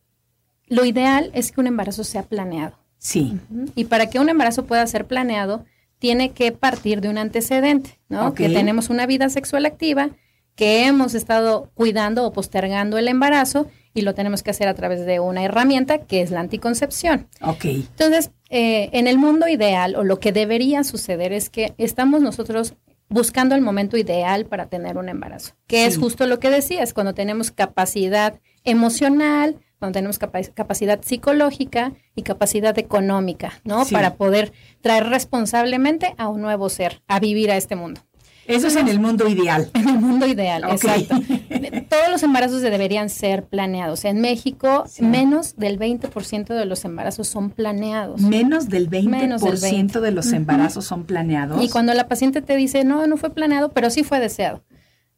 lo 0.67 0.85
ideal 0.85 1.31
es 1.35 1.53
que 1.53 1.61
un 1.61 1.67
embarazo 1.67 2.05
sea 2.05 2.23
planeado. 2.23 2.77
Sí. 2.99 3.39
Y 3.75 3.85
para 3.85 4.11
que 4.11 4.19
un 4.19 4.29
embarazo 4.29 4.67
pueda 4.67 4.87
ser 4.87 5.07
planeado, 5.07 5.65
tiene 5.99 6.33
que 6.33 6.53
partir 6.53 7.01
de 7.01 7.09
un 7.09 7.19
antecedente, 7.19 7.99
¿no? 8.09 8.35
Que 8.35 8.49
tenemos 8.49 8.91
una 8.91 9.07
vida 9.07 9.29
sexual 9.29 9.67
activa, 9.67 10.11
que 10.55 10.87
hemos 10.87 11.15
estado 11.15 11.71
cuidando 11.75 12.27
o 12.27 12.33
postergando 12.33 12.99
el 12.99 13.09
embarazo 13.09 13.69
y 13.95 14.03
lo 14.03 14.15
tenemos 14.15 14.43
que 14.43 14.51
hacer 14.51 14.69
a 14.69 14.75
través 14.75 15.07
de 15.07 15.21
una 15.21 15.45
herramienta 15.45 15.99
que 15.99 16.21
es 16.21 16.31
la 16.31 16.41
anticoncepción. 16.41 17.29
Ok. 17.41 17.65
Entonces, 17.65 18.31
eh, 18.51 18.91
en 18.93 19.07
el 19.07 19.19
mundo 19.19 19.49
ideal 19.49 19.97
o 19.97 20.05
lo 20.05 20.21
que 20.21 20.33
debería 20.33 20.85
suceder 20.85 21.33
es 21.33 21.51
que 21.51 21.75
estamos 21.79 22.23
nosotros 22.23 22.75
buscando 23.09 23.55
el 23.55 23.61
momento 23.63 23.97
ideal 23.97 24.47
para 24.47 24.67
tener 24.67 24.97
un 24.99 25.09
embarazo, 25.09 25.55
que 25.67 25.87
es 25.87 25.97
justo 25.99 26.27
lo 26.27 26.39
que 26.39 26.51
decías, 26.51 26.93
cuando 26.93 27.15
tenemos 27.15 27.51
capacidad 27.51 28.39
emocional, 28.65 29.57
cuando 29.79 29.95
tenemos 29.95 30.19
capa- 30.19 30.43
capacidad 30.55 31.01
psicológica 31.03 31.93
y 32.15 32.23
capacidad 32.23 32.77
económica, 32.79 33.61
¿no? 33.65 33.85
Sí. 33.85 33.95
Para 33.95 34.15
poder 34.17 34.53
traer 34.81 35.07
responsablemente 35.07 36.15
a 36.19 36.29
un 36.29 36.41
nuevo 36.43 36.69
ser 36.69 37.03
a 37.07 37.21
vivir 37.21 37.51
a 37.51 37.57
este 37.57 37.77
mundo. 37.77 38.01
Eso 38.49 38.67
es 38.69 38.77
en 38.77 38.89
el 38.89 38.99
mundo 38.99 39.29
ideal. 39.29 39.71
En 39.75 39.89
el 39.89 39.99
mundo 40.01 40.27
ideal, 40.27 40.65
exacto. 40.71 41.17
Todos 41.89 42.11
los 42.11 42.23
embarazos 42.23 42.63
deberían 42.63 43.11
ser 43.11 43.45
planeados. 43.45 44.05
En 44.05 44.21
México, 44.21 44.85
Sí. 44.89 45.03
menos 45.05 45.57
del 45.57 45.79
20% 45.79 46.55
de 46.55 46.65
los 46.65 46.85
embarazos 46.85 47.29
son 47.29 47.51
planeados. 47.51 48.21
Menos 48.21 48.69
del 48.69 48.89
20% 48.89 49.11
Menos 49.11 49.43
del 49.43 49.59
20. 49.61 50.01
de 50.01 50.11
los 50.11 50.33
embarazos 50.33 50.85
son 50.87 51.05
planeados. 51.05 51.63
Y 51.63 51.69
cuando 51.69 51.93
la 51.95 52.09
paciente 52.09 52.43
te 52.43 52.57
dice, 52.57 52.85
no, 52.85 53.07
no 53.07 53.17
fue 53.17 53.31
planeado, 53.31 53.71
pero 53.71 53.91
sí 53.91 54.03
fue 54.03 54.19
deseado, 54.21 54.65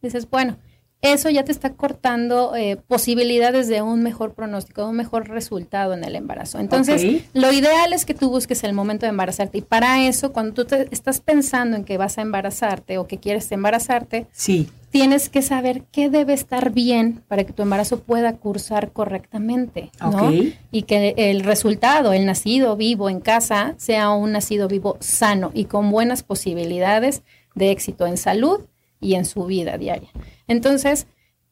dices, 0.02 0.28
bueno, 0.28 0.58
eso 1.02 1.30
ya 1.30 1.44
te 1.44 1.52
está 1.52 1.72
cortando 1.72 2.54
eh, 2.54 2.76
posibilidades 2.76 3.68
de 3.68 3.80
un 3.80 4.02
mejor 4.02 4.34
pronóstico, 4.34 4.82
de 4.82 4.88
un 4.88 4.96
mejor 4.96 5.28
resultado 5.28 5.94
en 5.94 6.04
el 6.04 6.14
embarazo. 6.14 6.58
Entonces, 6.58 7.22
lo 7.32 7.52
ideal 7.52 7.92
es 7.92 8.04
que 8.04 8.14
tú 8.14 8.28
busques 8.28 8.64
el 8.64 8.74
momento 8.74 9.06
de 9.06 9.10
embarazarte. 9.10 9.58
Y 9.58 9.62
para 9.62 10.06
eso, 10.06 10.32
cuando 10.32 10.52
tú 10.52 10.64
te 10.66 10.88
estás 10.90 11.20
pensando 11.20 11.76
en 11.76 11.84
que 11.84 11.96
vas 11.96 12.18
a 12.18 12.22
embarazarte 12.22 12.98
o 12.98 13.06
que 13.06 13.18
quieres 13.18 13.50
embarazarte, 13.50 14.26
Sí, 14.32 14.68
tienes 14.90 15.28
que 15.28 15.40
saber 15.42 15.84
qué 15.90 16.10
debe 16.10 16.32
estar 16.34 16.70
bien 16.72 17.22
para 17.28 17.44
que 17.44 17.52
tu 17.52 17.62
embarazo 17.62 18.00
pueda 18.00 18.36
cursar 18.36 18.92
correctamente, 18.92 19.90
¿no? 20.00 20.32
Y 20.70 20.82
que 20.82 21.14
el 21.16 21.40
resultado, 21.44 22.12
el 22.12 22.26
nacido 22.26 22.76
vivo 22.76 23.08
en 23.08 23.20
casa, 23.20 23.74
sea 23.78 24.10
un 24.10 24.32
nacido 24.32 24.68
vivo 24.68 24.96
sano 25.00 25.50
y 25.54 25.64
con 25.64 25.90
buenas 25.90 26.22
posibilidades 26.22 27.22
de 27.54 27.70
éxito 27.70 28.06
en 28.06 28.16
salud 28.16 28.60
y 29.00 29.14
en 29.14 29.24
su 29.24 29.46
vida 29.46 29.78
diaria. 29.78 30.10
Entonces, 30.50 31.06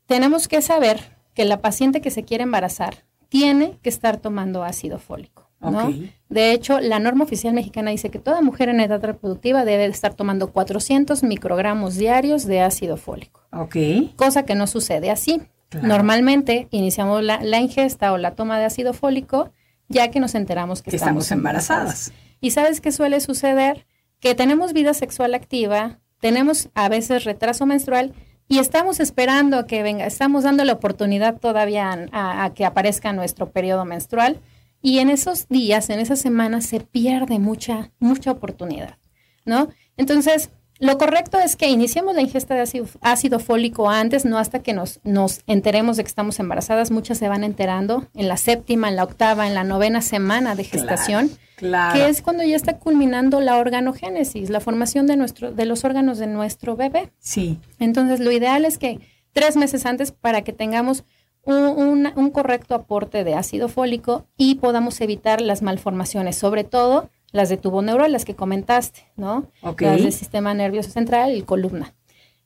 tenemos 0.06 0.48
que 0.48 0.60
saber 0.60 1.16
que 1.32 1.44
la 1.44 1.60
paciente 1.60 2.00
que 2.00 2.10
se 2.10 2.24
quiere 2.24 2.42
embarazar 2.42 3.04
tiene 3.28 3.78
que 3.80 3.88
estar 3.88 4.16
tomando 4.16 4.64
ácido 4.64 4.98
fólico, 4.98 5.48
¿no? 5.60 5.92
De 6.28 6.52
hecho, 6.52 6.80
la 6.80 6.98
norma 6.98 7.22
oficial 7.22 7.54
mexicana 7.54 7.92
dice 7.92 8.10
que 8.10 8.18
toda 8.18 8.40
mujer 8.40 8.68
en 8.70 8.80
edad 8.80 9.00
reproductiva 9.00 9.64
debe 9.64 9.84
de 9.84 9.90
estar 9.90 10.14
tomando 10.14 10.52
400 10.52 11.22
microgramos 11.22 11.94
diarios 11.94 12.44
de 12.44 12.60
ácido 12.60 12.96
fólico, 12.96 13.46
ok. 13.52 13.76
cosa 14.16 14.44
que 14.44 14.56
no 14.56 14.66
sucede 14.66 15.10
así. 15.10 15.42
Claro. 15.68 15.86
Normalmente 15.86 16.66
iniciamos 16.70 17.22
la, 17.22 17.40
la 17.40 17.60
ingesta 17.60 18.12
o 18.12 18.18
la 18.18 18.34
toma 18.34 18.58
de 18.58 18.64
ácido 18.64 18.94
fólico 18.94 19.52
ya 19.88 20.10
que 20.10 20.18
nos 20.18 20.34
enteramos 20.34 20.82
que, 20.82 20.90
Que 20.90 20.96
estamos 20.96 21.30
embarazadas. 21.30 22.12
¿Y 22.40 22.50
sabes 22.50 22.80
qué 22.80 22.90
suele 22.90 23.20
suceder? 23.20 23.86
Que 24.18 24.34
tenemos 24.34 24.72
vida 24.72 24.92
sexual 24.94 25.34
activa, 25.34 26.00
tenemos 26.20 26.68
a 26.74 26.88
veces 26.88 27.24
retraso 27.24 27.64
menstrual 27.64 28.12
y 28.48 28.58
estamos 28.58 28.98
esperando 29.00 29.66
que 29.66 29.82
venga, 29.82 30.06
estamos 30.06 30.44
dando 30.44 30.64
la 30.64 30.72
oportunidad 30.72 31.38
todavía 31.38 32.08
a, 32.12 32.44
a 32.44 32.54
que 32.54 32.64
aparezca 32.64 33.12
nuestro 33.12 33.50
periodo 33.50 33.84
menstrual 33.84 34.40
y 34.80 34.98
en 34.98 35.10
esos 35.10 35.48
días, 35.48 35.90
en 35.90 36.00
esas 36.00 36.18
semanas 36.20 36.66
se 36.66 36.80
pierde 36.80 37.38
mucha, 37.38 37.90
mucha 37.98 38.30
oportunidad, 38.30 38.96
¿no? 39.44 39.68
Entonces, 39.96 40.50
lo 40.80 40.96
correcto 40.98 41.38
es 41.40 41.56
que 41.56 41.68
iniciemos 41.68 42.14
la 42.14 42.20
ingesta 42.22 42.54
de 42.54 42.60
ácido, 42.60 42.86
ácido 43.00 43.38
fólico 43.40 43.90
antes, 43.90 44.24
no 44.24 44.38
hasta 44.38 44.60
que 44.60 44.72
nos, 44.72 45.00
nos 45.04 45.40
enteremos 45.46 45.96
de 45.96 46.04
que 46.04 46.08
estamos 46.08 46.38
embarazadas. 46.38 46.90
Muchas 46.90 47.18
se 47.18 47.28
van 47.28 47.42
enterando 47.44 48.06
en 48.14 48.28
la 48.28 48.36
séptima, 48.36 48.88
en 48.88 48.96
la 48.96 49.04
octava, 49.04 49.46
en 49.46 49.54
la 49.54 49.64
novena 49.64 50.00
semana 50.02 50.54
de 50.54 50.64
gestación 50.64 51.30
Claro. 51.56 51.98
que 51.98 52.08
es 52.08 52.22
cuando 52.22 52.44
ya 52.44 52.54
está 52.54 52.78
culminando 52.78 53.40
la 53.40 53.56
organogénesis, 53.58 54.48
la 54.48 54.60
formación 54.60 55.08
de, 55.08 55.16
nuestro, 55.16 55.50
de 55.50 55.64
los 55.64 55.84
órganos 55.84 56.18
de 56.18 56.28
nuestro 56.28 56.76
bebé. 56.76 57.10
Sí, 57.18 57.58
Entonces, 57.80 58.20
lo 58.20 58.30
ideal 58.30 58.64
es 58.64 58.78
que 58.78 59.00
tres 59.32 59.56
meses 59.56 59.84
antes 59.84 60.12
para 60.12 60.42
que 60.42 60.52
tengamos 60.52 61.02
un, 61.42 61.56
un- 61.56 62.12
un 62.14 62.30
correcto 62.30 62.76
aporte 62.76 63.24
de 63.24 63.34
ácido 63.34 63.68
fólico 63.68 64.26
y 64.36 64.54
podamos 64.56 65.00
evitar 65.00 65.40
las 65.40 65.62
malformaciones, 65.62 66.36
sobre 66.36 66.62
todo 66.62 67.10
las 67.32 67.48
de 67.48 67.56
tubo 67.56 67.82
neural, 67.82 68.12
las 68.12 68.24
que 68.24 68.34
comentaste, 68.34 69.06
¿no? 69.16 69.46
Las 69.62 70.02
del 70.02 70.12
sistema 70.12 70.54
nervioso 70.54 70.90
central 70.90 71.36
y 71.36 71.42
columna. 71.42 71.94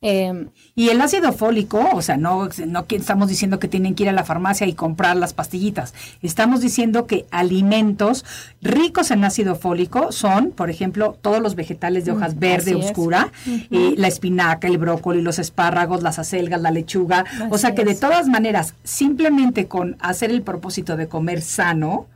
Eh, 0.04 0.48
Y 0.74 0.88
el 0.88 1.00
ácido 1.00 1.32
fólico, 1.32 1.80
o 1.94 2.02
sea, 2.02 2.16
no, 2.16 2.48
no 2.66 2.84
estamos 2.88 3.28
diciendo 3.28 3.60
que 3.60 3.68
tienen 3.68 3.94
que 3.94 4.02
ir 4.02 4.08
a 4.08 4.12
la 4.12 4.24
farmacia 4.24 4.66
y 4.66 4.72
comprar 4.74 5.16
las 5.16 5.32
pastillitas. 5.32 5.94
Estamos 6.22 6.60
diciendo 6.60 7.06
que 7.06 7.24
alimentos 7.30 8.24
ricos 8.60 9.12
en 9.12 9.22
ácido 9.22 9.54
fólico 9.54 10.10
son, 10.10 10.50
por 10.50 10.70
ejemplo, 10.70 11.16
todos 11.22 11.40
los 11.40 11.54
vegetales 11.54 12.04
de 12.04 12.10
hojas 12.10 12.34
Mm, 12.34 12.38
verde 12.40 12.70
así 12.72 12.80
es. 12.80 12.86
oscura, 12.86 13.30
eh, 13.70 13.94
la 13.96 14.08
espinaca, 14.08 14.66
el 14.66 14.78
brócoli, 14.78 15.22
los 15.22 15.38
espárragos, 15.38 16.02
las 16.02 16.18
acelgas, 16.18 16.60
la 16.60 16.72
lechuga. 16.72 17.24
o 17.50 17.56
sea 17.58 17.76
que 17.76 17.84
de 17.84 17.94
todas 17.94 18.26
maneras, 18.26 18.74
simplemente 18.82 19.68
con 19.68 19.96
hacer 20.00 20.32
el 20.32 20.42
propósito 20.42 20.96
de 20.96 21.06
comer 21.06 21.42
sano, 21.42 22.06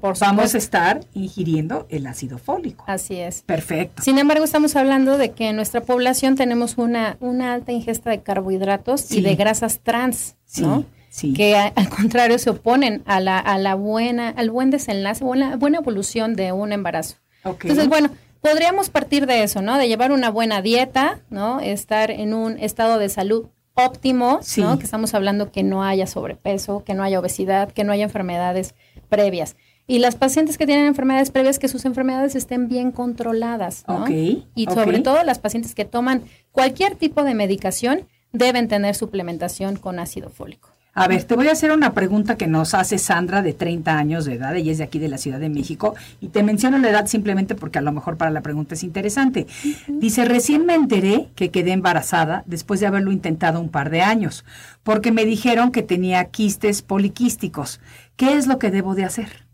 por 0.00 0.18
vamos 0.18 0.54
a 0.54 0.58
estar 0.58 1.00
ingiriendo 1.14 1.86
el 1.90 2.06
ácido 2.06 2.38
fólico. 2.38 2.84
así 2.86 3.16
es. 3.16 3.42
Perfecto. 3.42 4.02
Sin 4.02 4.18
embargo, 4.18 4.44
estamos 4.44 4.76
hablando 4.76 5.18
de 5.18 5.32
que 5.32 5.48
en 5.48 5.56
nuestra 5.56 5.80
población 5.82 6.34
tenemos 6.34 6.78
una, 6.78 7.16
una 7.20 7.52
alta 7.54 7.72
ingesta 7.72 8.10
de 8.10 8.22
carbohidratos 8.22 9.00
Sí. 9.02 9.18
y 9.18 9.20
de 9.22 9.34
grasas 9.36 9.80
trans, 9.82 10.36
Sí, 10.44 10.62
¿no? 10.62 10.84
sí. 11.10 11.32
Que 11.32 11.56
a- 11.56 11.72
al 11.76 11.88
contrario 11.88 12.38
se 12.38 12.50
oponen 12.50 13.02
a 13.06 13.20
la, 13.20 13.38
a 13.38 13.58
la 13.58 13.74
buena, 13.74 14.28
al 14.30 14.50
buen 14.50 14.70
desenlace, 14.70 15.24
buena, 15.24 15.56
buena 15.56 15.78
evolución 15.78 16.34
de 16.36 16.52
un 16.52 16.72
embarazo. 16.72 17.16
Ok. 17.44 17.64
Entonces, 17.64 17.88
bueno, 17.88 18.10
podríamos 18.40 18.90
partir 18.90 19.26
de 19.26 19.42
eso, 19.42 19.62
¿no? 19.62 19.76
De 19.78 19.88
llevar 19.88 20.12
una 20.12 20.30
buena 20.30 20.62
dieta, 20.62 21.20
¿no? 21.30 21.60
Estar 21.60 22.10
en 22.10 22.32
un 22.34 22.58
estado 22.58 22.98
de 22.98 23.08
salud 23.08 23.46
óptimo, 23.78 24.38
Sí. 24.42 24.62
¿no? 24.62 24.78
Que 24.78 24.84
estamos 24.84 25.12
hablando 25.14 25.52
que 25.52 25.62
no 25.62 25.84
haya 25.84 26.06
sobrepeso, 26.06 26.82
que 26.84 26.94
no 26.94 27.02
haya 27.02 27.20
obesidad, 27.20 27.70
que 27.72 27.84
no 27.84 27.92
haya 27.92 28.04
enfermedades 28.04 28.74
previas. 29.06 29.56
Y 29.86 30.00
las 30.00 30.16
pacientes 30.16 30.58
que 30.58 30.66
tienen 30.66 30.86
enfermedades 30.86 31.30
previas, 31.30 31.58
que 31.58 31.68
sus 31.68 31.84
enfermedades 31.84 32.34
estén 32.34 32.68
bien 32.68 32.90
controladas, 32.90 33.84
¿no? 33.86 34.02
Ok, 34.02 34.10
Y 34.10 34.66
sobre 34.66 34.98
todo 35.00 35.22
las 35.22 35.38
pacientes 35.38 35.74
que 35.74 35.84
toman 35.84 36.24
cualquier 36.50 36.96
tipo 36.96 37.22
de 37.22 37.34
medicación 37.34 38.06
deben 38.32 38.68
tener 38.68 38.94
suplementación 38.94 39.76
con 39.76 39.98
ácido 39.98 40.28
fólico. 40.28 40.70
A 40.98 41.08
ver, 41.08 41.24
te 41.24 41.36
voy 41.36 41.48
a 41.48 41.52
hacer 41.52 41.72
una 41.72 41.92
pregunta 41.92 42.38
que 42.38 42.46
nos 42.46 42.72
hace 42.72 42.96
Sandra 42.96 43.42
de 43.42 43.52
30 43.52 43.98
años 43.98 44.24
de 44.24 44.32
edad, 44.32 44.56
ella 44.56 44.72
es 44.72 44.78
de 44.78 44.84
aquí 44.84 44.98
de 44.98 45.10
la 45.10 45.18
Ciudad 45.18 45.38
de 45.38 45.50
México, 45.50 45.94
y 46.22 46.28
te 46.28 46.42
menciono 46.42 46.78
la 46.78 46.88
edad 46.88 47.06
simplemente 47.06 47.54
porque 47.54 47.78
a 47.78 47.82
lo 47.82 47.92
mejor 47.92 48.16
para 48.16 48.30
la 48.30 48.40
pregunta 48.40 48.74
es 48.74 48.82
interesante. 48.82 49.46
Dice, 49.88 50.24
recién 50.24 50.64
me 50.64 50.74
enteré 50.74 51.28
que 51.34 51.50
quedé 51.50 51.72
embarazada 51.72 52.44
después 52.46 52.80
de 52.80 52.86
haberlo 52.86 53.12
intentado 53.12 53.60
un 53.60 53.68
par 53.68 53.90
de 53.90 54.00
años, 54.00 54.46
porque 54.84 55.12
me 55.12 55.26
dijeron 55.26 55.70
que 55.70 55.82
tenía 55.82 56.24
quistes 56.30 56.80
poliquísticos. 56.80 57.78
¿Qué 58.16 58.34
es 58.34 58.46
lo 58.46 58.58
que 58.58 58.70
debo 58.70 58.94
de 58.94 59.04
hacer? 59.04 59.46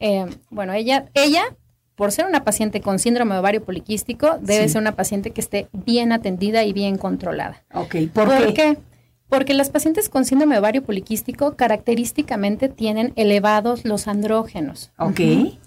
Eh, 0.00 0.26
bueno, 0.50 0.72
ella, 0.72 1.06
ella, 1.14 1.42
por 1.94 2.12
ser 2.12 2.26
una 2.26 2.44
paciente 2.44 2.80
con 2.80 2.98
síndrome 2.98 3.34
de 3.34 3.40
ovario 3.40 3.64
poliquístico, 3.64 4.38
debe 4.40 4.64
Sí. 4.64 4.70
ser 4.74 4.80
una 4.82 4.92
paciente 4.96 5.30
que 5.30 5.40
esté 5.40 5.68
bien 5.72 6.12
atendida 6.12 6.64
y 6.64 6.72
bien 6.72 6.98
controlada. 6.98 7.64
Ok, 7.72 7.96
¿por, 8.12 8.52
qué? 8.54 8.76
Porque 9.28 9.54
las 9.54 9.70
pacientes 9.70 10.08
con 10.08 10.24
síndrome 10.24 10.54
de 10.56 10.60
ovario 10.60 10.82
poliquístico 10.84 11.56
característicamente 11.56 12.68
tienen 12.68 13.12
elevados 13.16 13.84
los 13.84 14.06
andrógenos. 14.08 14.92
Ok. 14.98 15.20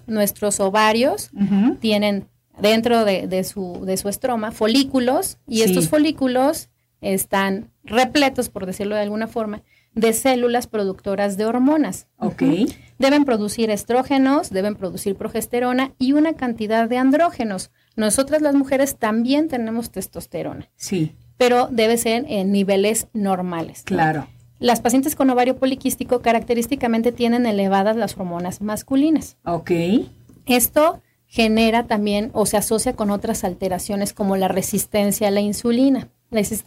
Nuestros 0.06 0.60
ovarios 0.60 1.32
tienen 1.80 2.28
dentro 2.60 3.06
de, 3.06 3.28
de 3.28 3.44
su, 3.44 3.84
de 3.86 3.98
su 3.98 4.10
estroma 4.10 4.52
folículos 4.52 5.38
y 5.48 5.58
Sí. 5.58 5.64
estos 5.64 5.90
folículos 5.90 6.70
están 7.02 7.72
repletos, 7.84 8.50
por 8.50 8.66
decirlo 8.66 8.96
de 8.96 9.02
alguna 9.02 9.28
forma, 9.28 9.62
de 9.98 10.14
células 10.14 10.68
productoras 10.68 11.38
de 11.38 11.46
hormonas. 11.46 12.08
Ok. 12.18 12.42
Ujú. 12.42 12.66
Deben 13.00 13.26
producir 13.26 13.70
estrógenos, 13.70 14.50
deben 14.50 14.76
producir 14.76 15.16
progesterona 15.16 15.94
y 16.00 16.14
una 16.14 16.34
cantidad 16.34 16.88
de 16.90 16.98
andrógenos. 16.98 17.70
Nosotras 17.96 18.42
las 18.42 18.56
mujeres 18.56 18.96
también 18.98 19.48
tenemos 19.50 19.92
testosterona, 19.92 20.70
Sí, 20.76 21.14
pero 21.38 21.68
debe 21.72 21.98
ser 21.98 22.26
en 22.28 22.52
niveles 22.52 23.08
normales. 23.14 23.80
¿no? 23.80 23.96
claro. 23.98 24.28
Las 24.60 24.82
pacientes 24.82 25.16
con 25.16 25.30
ovario 25.30 25.58
poliquístico 25.58 26.22
característicamente 26.24 27.12
tienen 27.12 27.46
elevadas 27.46 27.96
las 27.96 28.18
hormonas 28.18 28.60
masculinas. 28.62 29.38
Ok. 29.46 29.70
Esto 30.48 31.02
genera 31.28 31.86
también 31.86 32.32
o 32.34 32.48
se 32.48 32.58
asocia 32.58 32.96
con 32.96 33.12
otras 33.12 33.44
alteraciones 33.44 34.14
como 34.14 34.36
la 34.36 34.48
resistencia 34.48 35.28
a 35.28 35.32
la 35.32 35.42
insulina. 35.42 36.10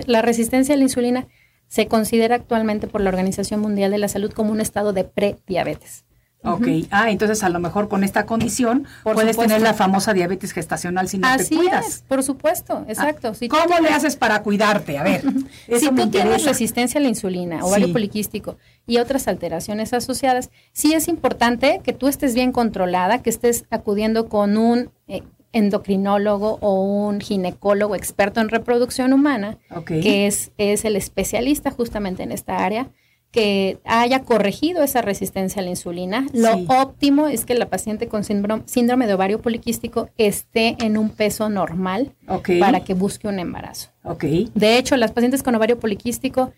La 0.06 0.22
resistencia 0.22 0.74
a 0.74 0.78
la 0.78 0.84
insulina 0.84 1.26
se 1.70 1.86
considera 1.86 2.34
actualmente 2.34 2.88
por 2.88 3.00
la 3.00 3.10
Organización 3.10 3.60
Mundial 3.60 3.92
de 3.92 3.98
la 3.98 4.08
Salud 4.08 4.32
como 4.32 4.50
un 4.50 4.60
estado 4.60 4.92
de 4.92 5.04
prediabetes. 5.04 6.04
Ok, 6.42 6.66
ah, 6.90 7.10
entonces 7.10 7.42
a 7.44 7.50
lo 7.50 7.60
mejor 7.60 7.88
con 7.90 8.02
esta 8.02 8.24
condición 8.24 8.86
Por 9.04 9.12
puedes 9.14 9.32
supuesto. 9.36 9.42
tener 9.54 9.60
la 9.62 9.74
famosa 9.74 10.14
diabetes 10.14 10.52
gestacional 10.52 11.06
si 11.06 11.18
no 11.18 11.28
Así 11.28 11.50
te 11.50 11.56
cuidas. 11.56 11.86
es, 11.86 12.04
por 12.08 12.22
supuesto, 12.22 12.82
exacto. 12.88 13.34
Si 13.34 13.46
tú 13.48 13.56
¿Cómo 13.56 13.78
le 13.80 13.90
haces 13.90 14.16
para 14.16 14.42
cuidarte? 14.42 14.96
A 14.96 15.02
ver, 15.02 15.22
si 15.78 15.90
tú 15.90 16.08
tienes 16.08 16.44
resistencia 16.44 16.98
a 16.98 17.02
la 17.02 17.08
insulina, 17.10 17.62
ovario 17.62 17.88
Sí. 17.88 17.92
poliquístico 17.92 18.56
y 18.86 18.96
otras 18.96 19.28
alteraciones 19.28 19.92
asociadas, 19.92 20.48
sí 20.72 20.94
es 20.94 21.08
importante 21.08 21.82
que 21.84 21.92
tú 21.92 22.08
estés 22.08 22.34
bien 22.34 22.52
controlada, 22.52 23.18
que 23.22 23.28
estés 23.30 23.66
acudiendo 23.70 24.28
con 24.30 24.56
un 24.56 24.90
eh, 25.08 25.22
endocrinólogo 25.52 26.58
o 26.60 26.80
un 26.82 27.20
ginecólogo 27.20 27.94
experto 27.94 28.40
en 28.40 28.48
reproducción 28.48 29.12
humana, 29.12 29.58
que 29.86 30.26
es, 30.26 30.52
es 30.58 30.84
el 30.84 30.96
especialista 30.96 31.70
justamente 31.70 32.22
en 32.22 32.32
esta 32.32 32.64
área, 32.64 32.88
que 33.30 33.78
haya 33.84 34.22
corregido 34.24 34.82
esa 34.82 35.02
resistencia 35.02 35.60
a 35.62 35.64
la 35.64 35.70
insulina. 35.70 36.26
Lo 36.32 36.54
Sí. 36.54 36.66
óptimo 36.68 37.28
es 37.28 37.44
que 37.44 37.54
la 37.54 37.68
paciente 37.68 38.08
con 38.08 38.24
síndrome, 38.24 38.64
síndrome 38.66 39.06
de 39.06 39.14
ovario 39.14 39.40
poliquístico 39.40 40.08
esté 40.18 40.76
en 40.80 40.98
un 40.98 41.10
peso 41.10 41.48
normal 41.48 42.12
para 42.58 42.80
que 42.80 42.94
busque 42.94 43.28
un 43.28 43.38
embarazo. 43.38 43.90
Ok, 44.02 44.24
De 44.54 44.78
hecho, 44.78 44.96
las 44.96 45.12
pacientes 45.12 45.44
con 45.44 45.54
ovario 45.54 45.78
poliquístico, 45.78 46.52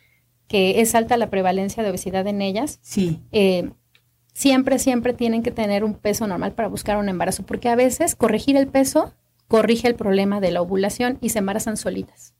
que 0.48 0.80
es 0.80 0.94
alta 0.94 1.18
la 1.18 1.28
prevalencia 1.28 1.82
de 1.82 1.90
obesidad 1.90 2.26
en 2.26 2.40
ellas, 2.40 2.78
sí, 2.80 3.20
eh, 3.32 3.68
siempre, 4.32 4.78
siempre 4.78 5.12
tienen 5.12 5.42
que 5.42 5.50
tener 5.50 5.84
un 5.84 5.94
peso 5.94 6.26
normal 6.26 6.52
para 6.52 6.68
buscar 6.68 6.96
un 6.98 7.08
embarazo, 7.08 7.44
porque 7.44 7.68
a 7.68 7.76
veces 7.76 8.14
corregir 8.14 8.56
el 8.56 8.68
peso 8.68 9.14
corrige 9.48 9.88
el 9.88 9.94
problema 9.94 10.40
de 10.40 10.50
la 10.50 10.62
ovulación 10.62 11.18
y 11.20 11.30
se 11.30 11.40
embarazan 11.40 11.76
solitas. 11.76 12.31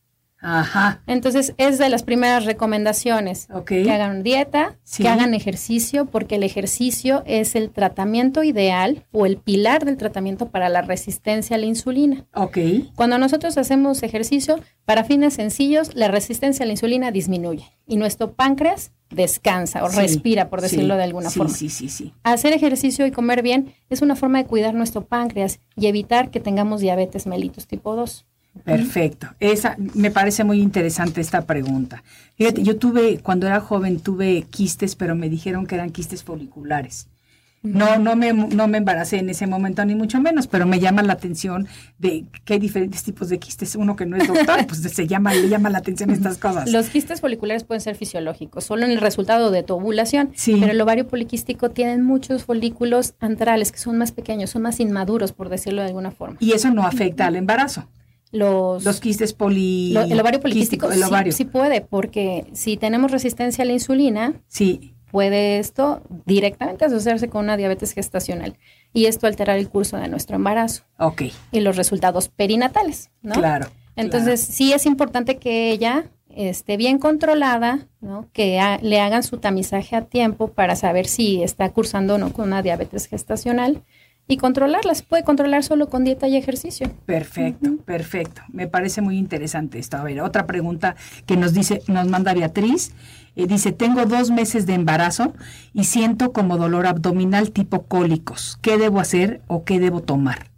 Ajá, 0.43 1.01
Entonces, 1.07 1.55
es 1.57 1.79
de 1.79 1.89
las 1.89 2.03
primeras 2.03 2.45
recomendaciones. 2.45 3.49
Que 3.67 3.91
hagan 3.91 4.23
dieta, 4.23 4.77
Sí. 4.85 5.03
que 5.03 5.09
hagan 5.09 5.33
ejercicio, 5.35 6.07
porque 6.07 6.35
el 6.35 6.43
ejercicio 6.43 7.23
es 7.27 7.55
el 7.55 7.71
tratamiento 7.71 8.43
ideal 8.43 9.07
o 9.13 9.25
el 9.25 9.39
pilar 9.39 9.85
del 9.85 9.97
tratamiento 9.97 10.51
para 10.51 10.69
la 10.69 10.83
resistencia 10.83 11.57
a 11.57 11.59
la 11.59 11.67
insulina. 11.67 12.27
Ok, 12.35 12.59
Cuando 12.97 13.19
nosotros 13.19 13.57
hacemos 13.57 14.03
ejercicio, 14.03 14.59
para 14.85 15.05
fines 15.05 15.35
sencillos, 15.35 15.95
la 15.95 16.09
resistencia 16.09 16.65
a 16.65 16.67
la 16.67 16.73
insulina 16.73 17.11
disminuye 17.13 17.65
y 17.87 17.97
nuestro 17.97 18.33
páncreas 18.33 18.91
descansa 19.11 19.85
o 19.85 19.91
sí, 19.91 19.97
respira, 20.01 20.49
por 20.49 20.61
sí, 20.61 20.65
decirlo 20.65 20.97
de 20.97 21.05
alguna 21.05 21.31
sí, 21.31 21.39
forma. 21.39 21.55
Sí, 21.55 21.69
sí, 21.69 21.89
sí. 21.89 22.13
Hacer 22.25 22.53
ejercicio 22.53 23.07
y 23.07 23.11
comer 23.11 23.43
bien 23.43 23.75
es 23.91 24.03
una 24.03 24.17
forma 24.17 24.39
de 24.39 24.47
cuidar 24.47 24.75
nuestro 24.75 25.05
páncreas 25.05 25.61
y 25.77 25.87
evitar 25.87 26.31
que 26.31 26.41
tengamos 26.41 26.81
diabetes 26.81 27.27
mellitus 27.27 27.67
tipo 27.67 27.95
2. 27.95 28.27
Perfecto. 28.65 29.29
Esa 29.41 29.77
me 29.95 30.11
parece 30.11 30.45
muy 30.45 30.61
interesante 30.61 31.21
esta 31.21 31.43
pregunta. 31.47 32.03
Fíjate, 32.37 32.63
yo 32.63 32.77
tuve 32.77 33.19
cuando 33.19 33.47
era 33.47 33.61
joven 33.61 34.01
tuve 34.01 34.43
quistes, 34.51 34.95
pero 34.95 35.15
me 35.15 35.29
dijeron 35.29 35.67
que 35.67 35.75
eran 35.75 35.91
quistes 35.91 36.23
foliculares. 36.23 37.09
No, 37.65 37.97
no 37.97 38.17
me, 38.17 38.33
no 38.33 38.67
me 38.67 38.79
embaracé 38.79 39.19
en 39.19 39.31
ese 39.31 39.47
momento, 39.47 39.85
ni 39.85 39.95
mucho 39.95 40.21
menos, 40.21 40.49
pero 40.49 40.67
me 40.67 40.81
llama 40.81 41.01
la 41.05 41.13
atención 41.13 41.69
de 41.97 42.25
que 42.45 42.55
hay 42.55 42.59
diferentes 42.59 43.05
tipos 43.05 43.29
de 43.29 43.39
quistes. 43.39 43.77
Uno 43.77 43.95
que 43.95 44.05
no 44.05 44.17
es 44.17 44.27
doctor, 44.27 44.67
pues 44.67 44.81
se 44.81 45.07
llama, 45.07 45.33
le 45.33 45.49
llama 45.49 45.71
la 45.71 45.79
atención 45.79 46.11
estas 46.11 46.39
cosas. 46.39 46.69
Los 46.73 46.89
quistes 46.89 47.21
foliculares 47.21 47.63
pueden 47.63 47.81
ser 47.81 47.95
fisiológicos, 47.95 48.65
solo 48.65 48.85
en 48.85 48.91
el 48.91 48.99
resultado 49.01 49.53
de 49.53 49.63
tu 49.63 49.75
ovulación, 49.75 50.33
Sí. 50.35 50.57
pero 50.59 50.73
el 50.73 50.81
ovario 50.81 51.07
poliquístico 51.07 51.71
tienen 51.71 52.03
muchos 52.03 52.43
folículos 52.43 53.15
antrales 53.21 53.71
que 53.71 53.79
son 53.79 53.97
más 53.97 54.11
pequeños, 54.11 54.51
son 54.51 54.63
más 54.63 54.81
inmaduros, 54.81 55.31
por 55.33 55.49
decirlo 55.49 55.83
de 55.83 55.87
alguna 55.89 56.11
forma. 56.11 56.39
y 56.41 56.53
eso 56.55 56.71
no 56.73 56.83
afecta 56.85 57.27
al 57.27 57.37
embarazo. 57.37 57.87
Los, 58.33 58.83
Los 58.85 58.99
quistes 59.01 59.33
poli... 59.35 59.93
lo- 59.93 60.03
el 60.03 60.19
ovario 60.19 60.41
poliquístico 60.41 60.91
el 60.91 60.99
sí- 60.99 61.05
ovario. 61.05 61.33
sí 61.33 61.45
puede, 61.45 61.81
porque 61.83 62.47
si 62.55 62.77
tenemos 62.77 63.11
resistencia 63.11 63.63
a 63.63 63.67
la 63.67 63.75
insulina, 63.75 64.35
Sí, 64.49 64.95
puede 65.11 65.59
esto 65.59 66.03
directamente 66.25 66.87
asociarse 66.87 67.29
con 67.29 67.45
una 67.45 67.59
diabetes 67.59 67.93
gestacional 67.93 68.57
y 68.95 69.05
esto 69.07 69.27
alterar 69.27 69.59
el 69.59 69.69
curso 69.69 69.99
de 69.99 70.09
nuestro 70.09 70.37
embarazo 70.37 70.85
ok, 70.99 71.23
y 71.53 71.61
los 71.61 71.77
resultados 71.77 72.29
perinatales, 72.29 73.11
¿no? 73.23 73.35
claro. 73.35 73.67
Entonces, 73.95 74.41
sí 74.41 74.73
es 74.73 74.87
importante 74.87 75.37
que 75.37 75.71
ella 75.71 76.07
esté 76.35 76.79
bien 76.79 76.97
controlada, 76.99 77.89
¿no? 78.01 78.27
Que 78.33 78.59
le 78.81 79.01
hagan 79.01 79.23
su 79.23 79.37
tamizaje 79.37 79.95
a 79.97 80.07
tiempo 80.07 80.49
para 80.49 80.77
saber 80.77 81.07
si 81.07 81.43
está 81.43 81.69
cursando 81.73 82.15
o 82.15 82.19
no 82.19 82.33
con 82.33 82.47
una 82.47 82.63
diabetes 82.63 83.07
gestacional 83.07 83.83
y 84.29 84.37
controlarla. 84.37 84.95
Se 84.95 85.05
puede 85.05 85.25
controlar 85.25 85.63
solo 85.63 85.89
con 85.89 86.05
dieta 86.05 86.29
y 86.29 86.37
ejercicio. 86.37 86.91
Perfecto, 87.07 87.77
perfecto. 87.85 88.43
Me 88.49 88.69
parece 88.69 89.03
muy 89.03 89.19
interesante 89.19 89.79
esto. 89.79 89.97
A 89.97 90.05
ver, 90.05 90.21
otra 90.21 90.47
pregunta 90.47 90.97
que 91.27 91.37
nos 91.37 91.53
dice, 91.53 91.83
nos 91.89 92.09
manda 92.09 92.35
Beatriz. 92.35 92.93
Eh, 93.35 93.47
dice, 93.47 93.73
tengo 93.73 94.05
dos 94.05 94.31
meses 94.31 94.67
de 94.67 94.75
embarazo 94.75 95.33
y 95.73 95.85
siento 95.85 96.33
como 96.33 96.59
dolor 96.59 96.87
abdominal 96.87 97.51
tipo 97.51 97.83
cólicos. 97.83 98.59
¿Qué 98.61 98.79
debo 98.79 99.01
hacer 99.01 99.41
o 99.47 99.65
qué 99.65 99.81
debo 99.81 100.03
tomar? 100.03 100.51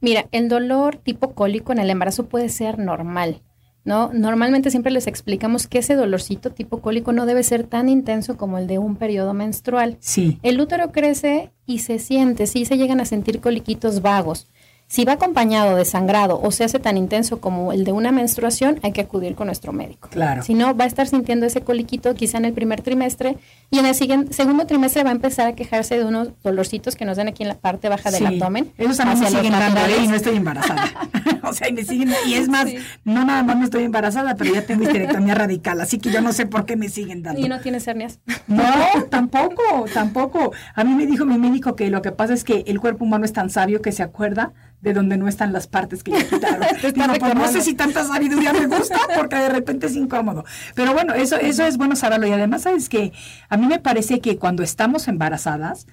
Mira, 0.00 0.26
el 0.32 0.48
dolor 0.48 0.96
tipo 0.96 1.34
cólico 1.34 1.72
en 1.72 1.78
el 1.78 1.90
embarazo 1.90 2.26
puede 2.26 2.48
ser 2.48 2.78
normal, 2.78 3.42
¿no? 3.86 4.10
Normalmente 4.12 4.70
siempre 4.70 4.92
les 4.92 5.06
explicamos 5.06 5.66
que 5.68 5.78
ese 5.78 5.94
dolorcito 5.94 6.50
tipo 6.50 6.82
cólico 6.82 7.12
no 7.12 7.24
debe 7.24 7.42
ser 7.44 7.64
tan 7.64 7.88
intenso 7.88 8.36
como 8.36 8.58
el 8.58 8.66
de 8.66 8.78
un 8.78 8.96
periodo 8.96 9.32
menstrual. 9.32 9.96
Sí, 10.00 10.38
El 10.42 10.60
útero 10.60 10.90
crece 10.92 11.52
y 11.64 11.78
se 11.78 11.98
siente, 11.98 12.46
sí 12.46 12.66
se 12.66 12.76
llegan 12.76 13.00
a 13.00 13.04
sentir 13.04 13.40
coliquitos 13.40 14.02
vagos. 14.02 14.48
Si 14.88 15.04
va 15.04 15.14
acompañado 15.14 15.76
de 15.76 15.84
sangrado 15.84 16.40
o 16.40 16.52
se 16.52 16.62
hace 16.62 16.78
tan 16.78 16.96
intenso 16.96 17.40
como 17.40 17.72
el 17.72 17.82
de 17.84 17.90
una 17.90 18.12
menstruación, 18.12 18.78
hay 18.84 18.92
que 18.92 19.00
acudir 19.00 19.34
con 19.34 19.48
nuestro 19.48 19.72
médico. 19.72 20.08
claro. 20.10 20.42
Si 20.44 20.54
no, 20.54 20.76
va 20.76 20.84
a 20.84 20.86
estar 20.86 21.08
sintiendo 21.08 21.44
ese 21.44 21.60
coliquito 21.62 22.14
quizá 22.14 22.38
en 22.38 22.44
el 22.44 22.52
primer 22.52 22.82
trimestre 22.82 23.36
y 23.70 23.80
en 23.80 23.86
el 23.86 23.96
siguiente, 23.96 24.32
segundo 24.32 24.64
trimestre 24.66 25.02
va 25.02 25.10
a 25.10 25.12
empezar 25.12 25.48
a 25.48 25.54
quejarse 25.54 25.98
de 25.98 26.04
unos 26.04 26.28
dolorcitos 26.44 26.94
que 26.94 27.04
nos 27.04 27.16
dan 27.16 27.26
aquí 27.26 27.42
en 27.42 27.48
la 27.48 27.56
parte 27.56 27.88
baja 27.88 28.12
del 28.12 28.20
Sí. 28.20 28.26
abdomen. 28.26 28.72
Esos 28.78 28.96
también 28.96 29.18
me 29.20 29.26
siguen 29.28 29.52
dando 29.52 29.80
¿eh? 29.80 30.04
y 30.04 30.06
no 30.08 30.14
estoy 30.14 30.36
embarazada. 30.36 30.84
o 31.42 31.52
sea, 31.52 31.68
y 31.68 31.72
me 31.72 31.84
siguen, 31.84 32.12
y 32.26 32.34
es 32.34 32.48
más, 32.48 32.68
no 33.04 33.24
nada 33.24 33.42
más 33.42 33.56
no 33.56 33.64
estoy 33.64 33.82
embarazada, 33.82 34.36
pero 34.36 34.54
ya 34.54 34.62
tengo 34.66 34.84
histerectomía 34.84 35.34
radical, 35.34 35.80
así 35.80 35.98
que 35.98 36.10
yo 36.12 36.20
no 36.20 36.32
sé 36.32 36.46
por 36.46 36.64
qué 36.64 36.76
me 36.76 36.88
siguen 36.88 37.24
dando. 37.24 37.40
Y 37.40 37.48
no 37.48 37.60
tienes 37.60 37.86
hernias. 37.88 38.20
No, 38.46 38.62
tampoco, 39.10 39.86
tampoco. 39.92 40.52
A 40.74 40.84
mí 40.84 40.94
me 40.94 41.06
dijo 41.06 41.24
mi 41.24 41.36
médico 41.36 41.74
que 41.74 41.90
lo 41.90 42.00
que 42.00 42.12
pasa 42.12 42.32
es 42.32 42.44
que 42.44 42.62
el 42.68 42.80
cuerpo 42.80 43.04
humano 43.04 43.24
es 43.24 43.32
tan 43.32 43.50
sabio 43.50 43.82
que 43.82 43.90
se 43.90 44.02
acuerda 44.04 44.52
de 44.80 44.92
donde 44.92 45.16
no 45.16 45.26
están 45.28 45.52
las 45.52 45.66
partes 45.66 46.02
que 46.02 46.12
ya 46.12 46.24
quitaron. 46.28 46.66
Digo, 46.82 47.14
pues 47.18 47.34
no 47.34 47.48
sé 47.48 47.60
si 47.60 47.74
tanta 47.74 48.04
sabiduría 48.04 48.52
me 48.52 48.66
gusta 48.66 48.98
porque 49.16 49.36
de 49.36 49.48
repente 49.48 49.86
es 49.86 49.96
incómodo. 49.96 50.44
Pero 50.74 50.92
bueno, 50.92 51.14
eso, 51.14 51.36
eso 51.36 51.64
es 51.64 51.76
bueno 51.76 51.96
saberlo. 51.96 52.26
Y 52.26 52.32
además, 52.32 52.62
sabes 52.62 52.88
que 52.88 53.12
a 53.48 53.56
mí 53.56 53.66
me 53.66 53.78
parece 53.78 54.20
que 54.20 54.38
cuando 54.38 54.62
estamos 54.62 55.08
embarazadas, 55.08 55.86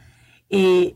eh, 0.50 0.96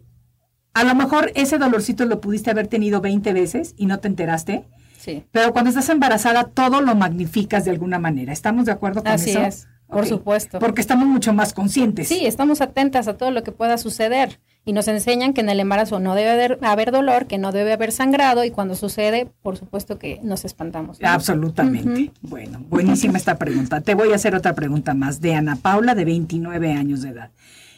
a 0.73 0.83
lo 0.83 0.93
mejor 0.93 1.31
ese 1.33 1.57
dolorcito 1.57 2.05
lo 2.05 2.21
pudiste 2.21 2.51
haber 2.51 2.67
tenido 2.67 3.01
20 3.01 3.33
veces 3.33 3.73
y 3.77 3.87
no 3.87 3.99
te 3.99 4.07
enteraste. 4.07 4.65
Sí. 4.99 5.23
Pero 5.31 5.53
cuando 5.53 5.69
estás 5.69 5.89
embarazada, 5.89 6.43
todo 6.43 6.81
lo 6.81 6.93
magnificas 6.93 7.65
de 7.65 7.71
alguna 7.71 7.97
manera. 7.97 8.33
¿Estamos 8.33 8.65
de 8.65 8.73
acuerdo 8.73 9.01
con 9.03 9.13
Así 9.13 9.31
eso? 9.31 9.41
es, 9.41 9.67
por 9.87 10.05
supuesto. 10.05 10.59
Porque 10.59 10.81
estamos 10.81 11.07
mucho 11.07 11.33
más 11.33 11.53
conscientes. 11.53 12.07
Sí, 12.07 12.25
estamos 12.25 12.61
atentas 12.61 13.07
a 13.07 13.17
todo 13.17 13.31
lo 13.31 13.43
que 13.43 13.51
pueda 13.51 13.77
suceder 13.77 14.39
y 14.65 14.73
nos 14.73 14.87
enseñan 14.89 15.33
que 15.33 15.41
en 15.41 15.49
el 15.49 15.61
embarazo 15.61 15.99
no 15.99 16.13
debe 16.13 16.31
haber, 16.31 16.59
haber 16.61 16.91
dolor, 16.91 17.25
que 17.25 17.37
no 17.37 17.53
debe 17.53 17.71
haber 17.71 17.93
sangrado 17.93 18.43
y 18.43 18.51
cuando 18.51 18.75
sucede, 18.75 19.29
por 19.41 19.55
supuesto 19.55 19.97
que 19.97 20.19
nos 20.23 20.43
espantamos. 20.43 20.99
¿no? 20.99 21.07
Absolutamente. 21.07 22.11
Bueno, 22.21 22.63
buenísima 22.67 23.17
esta 23.17 23.37
pregunta. 23.37 23.79
Te 23.79 23.95
voy 23.95 24.11
a 24.11 24.15
hacer 24.15 24.35
otra 24.35 24.53
pregunta 24.55 24.93
más 24.93 25.21
de 25.21 25.35
Ana 25.35 25.55
Paula, 25.55 25.95
de 25.95 26.03
29 26.03 26.73
años 26.73 27.01
de 27.01 27.09
edad. 27.09 27.31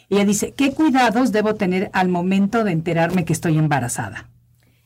Ella 0.08 0.24
dice, 0.24 0.52
¿qué 0.52 0.72
cuidados 0.72 1.30
debo 1.30 1.54
tener 1.54 1.90
al 1.92 2.08
momento 2.08 2.64
de 2.64 2.72
enterarme 2.72 3.24
que 3.24 3.32
estoy 3.32 3.56
embarazada? 3.56 4.28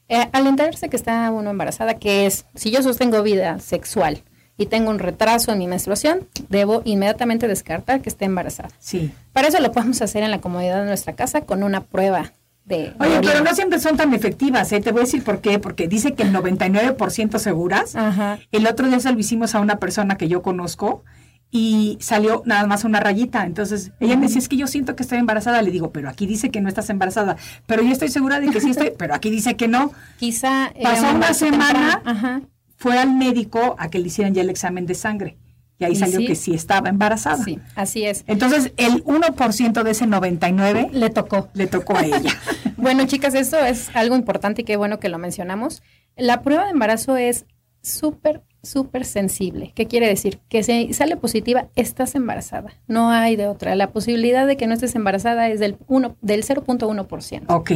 Eh, 0.09 0.29
al 0.33 0.47
enterarse 0.47 0.91
que 0.91 0.97
está 0.97 1.31
uno 1.31 1.49
embarazada, 1.49 1.95
que 1.95 2.27
es, 2.27 2.45
si 2.55 2.71
yo 2.71 2.83
sostengo 2.83 3.23
vida 3.23 3.59
sexual 3.61 4.23
y 4.57 4.67
tengo 4.67 4.91
un 4.91 4.99
retraso 4.99 5.53
en 5.53 5.59
mi 5.59 5.67
menstruación, 5.67 6.29
debo 6.49 6.83
inmediatamente 6.85 7.49
descartar 7.49 8.01
que 8.01 8.09
esté 8.09 8.25
embarazada. 8.25 8.71
Sí. 8.79 9.13
Para 9.33 9.49
eso 9.49 9.61
lo 9.61 9.73
podemos 9.73 10.01
hacer 10.01 10.23
en 10.23 10.31
la 10.31 10.41
comodidad 10.41 10.81
de 10.81 10.87
nuestra 10.87 11.15
casa 11.15 11.43
con 11.43 11.63
una 11.63 11.81
prueba 11.83 12.33
de... 12.65 12.95
Oye, 12.99 13.21
pero 13.21 13.43
no 13.43 13.55
siempre 13.55 13.81
son 13.81 13.97
tan 13.97 14.15
efectivas, 14.15 14.71
¿eh? 14.73 14.81
Te 14.81 14.93
voy 14.93 15.01
a 15.01 15.05
decir 15.05 15.23
por 15.25 15.41
qué. 15.41 15.59
Porque 15.59 15.89
dice 15.89 16.15
que 16.15 16.23
el 16.23 16.33
99% 16.33 17.39
seguras. 17.39 17.97
Ajá. 17.97 18.39
El 18.53 18.67
otro 18.67 18.89
día 18.89 19.01
se 19.01 19.13
lo 19.13 19.19
hicimos 19.19 19.55
a 19.55 19.61
una 19.61 19.77
persona 19.77 20.17
que 20.17 20.29
yo 20.29 20.43
conozco 20.43 21.05
y 21.51 21.99
salió 22.01 22.43
nada 22.47 22.67
más 22.67 22.85
una 22.85 23.01
rayita. 23.01 23.45
Entonces, 23.45 23.93
ella 24.01 24.17
me 24.17 24.27
decía, 24.27 24.39
es 24.39 24.49
que 24.49 24.57
yo 24.57 24.67
siento 24.67 24.97
que 24.97 25.03
estoy 25.03 25.19
embarazada. 25.19 25.63
Le 25.63 25.71
digo, 25.71 25.91
pero 25.93 26.09
aquí 26.09 26.27
dice 26.27 26.51
que 26.51 26.61
no 26.61 26.69
estás 26.69 26.89
embarazada. 26.91 27.37
Pero 27.67 27.83
yo 27.83 27.91
estoy 27.91 28.09
segura 28.09 28.41
de 28.41 28.51
que 28.51 28.61
sí 28.61 28.71
estoy, 28.71 28.93
pero 28.99 29.15
aquí 29.15 29.31
dice 29.31 29.57
que 29.57 29.69
no. 29.69 29.93
Quizá... 30.19 30.73
era 30.75 30.91
Pasó 30.91 31.11
un 31.11 31.17
una 31.17 31.35
semana. 31.35 32.03
Ajá. 32.05 32.41
Fue 32.85 32.99
al 32.99 33.15
médico 33.15 33.77
a 33.79 33.89
que 33.89 33.99
le 33.99 34.09
hicieran 34.09 34.35
ya 34.35 34.43
el 34.43 34.51
examen 34.51 34.85
de 34.85 34.95
sangre. 34.95 35.39
Y 35.79 35.85
ahí 35.87 35.93
Y 35.93 35.97
salió 35.97 36.19
sí. 36.19 36.27
que 36.27 36.35
sí 36.35 36.53
estaba 36.53 36.91
embarazada. 36.91 37.43
Sí, 37.43 37.59
así 37.77 38.05
es. 38.05 38.25
Entonces, 38.27 38.73
el 38.77 39.03
1% 39.05 39.83
de 39.83 39.91
ese 39.91 40.07
99 40.07 40.91
Le 40.93 41.09
tocó. 41.09 41.49
le 41.55 41.67
tocó 41.67 41.97
a 41.97 42.05
ella. 42.05 42.21
Bueno, 42.77 43.07
chicas, 43.07 43.35
esto 43.35 43.57
es 43.59 43.89
algo 43.97 44.17
importante 44.17 44.61
y 44.61 44.65
qué 44.67 44.77
bueno 44.77 45.01
que 45.01 45.09
lo 45.09 45.17
mencionamos. 45.17 45.83
La 46.19 46.43
prueba 46.43 46.65
de 46.67 46.73
embarazo 46.73 47.17
es 47.17 47.47
súper 47.81 48.43
súper 48.63 49.07
sensible. 49.07 49.73
¿Qué 49.75 49.87
quiere 49.87 50.07
decir? 50.07 50.41
Que 50.51 50.63
si 50.63 50.93
sale 50.93 51.17
positiva, 51.17 51.69
estás 51.77 52.15
embarazada. 52.15 52.75
No 52.87 53.09
hay 53.09 53.37
de 53.37 53.47
otra. 53.47 53.75
La 53.77 53.93
posibilidad 53.93 54.47
de 54.47 54.59
que 54.59 54.67
no 54.67 54.75
estés 54.75 54.95
embarazada 54.95 55.49
es 55.49 55.59
del, 55.59 55.79
uno, 55.87 56.17
del 56.21 56.45
0.1%. 56.45 57.45
Ok. 57.49 57.73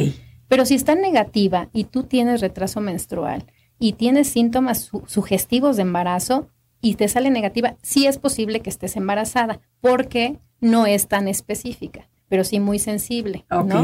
Pero 0.47 0.65
si 0.65 0.75
está 0.75 0.93
negativa 0.93 1.69
y 1.73 1.85
tú 1.85 2.03
tienes 2.03 2.41
retraso 2.41 2.79
menstrual 2.79 3.45
y 3.79 3.93
tienes 3.93 4.27
síntomas 4.27 4.91
sugestivos 5.07 5.77
de 5.77 5.83
embarazo 5.83 6.49
y 6.81 6.95
te 6.95 7.07
sale 7.07 7.29
negativa, 7.29 7.75
sí 7.81 8.05
es 8.05 8.17
posible 8.19 8.59
que 8.59 8.69
estés 8.69 8.95
embarazada 8.95 9.59
porque 9.81 10.37
no 10.61 10.85
es 10.85 11.07
tan 11.07 11.27
específica, 11.27 12.09
pero 12.27 12.43
sí 12.43 12.59
muy 12.59 12.79
sensible. 12.79 13.45
¿no? 13.49 13.83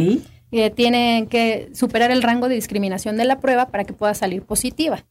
Eh, 0.51 0.69
tienen 0.69 1.27
que 1.27 1.69
superar 1.73 2.11
el 2.11 2.21
rango 2.21 2.47
de 2.47 2.55
discriminación 2.55 3.17
de 3.17 3.25
la 3.25 3.39
prueba 3.39 3.67
para 3.67 3.85
que 3.85 3.93
pueda 3.93 4.13
salir 4.13 4.43
positiva. 4.43 5.05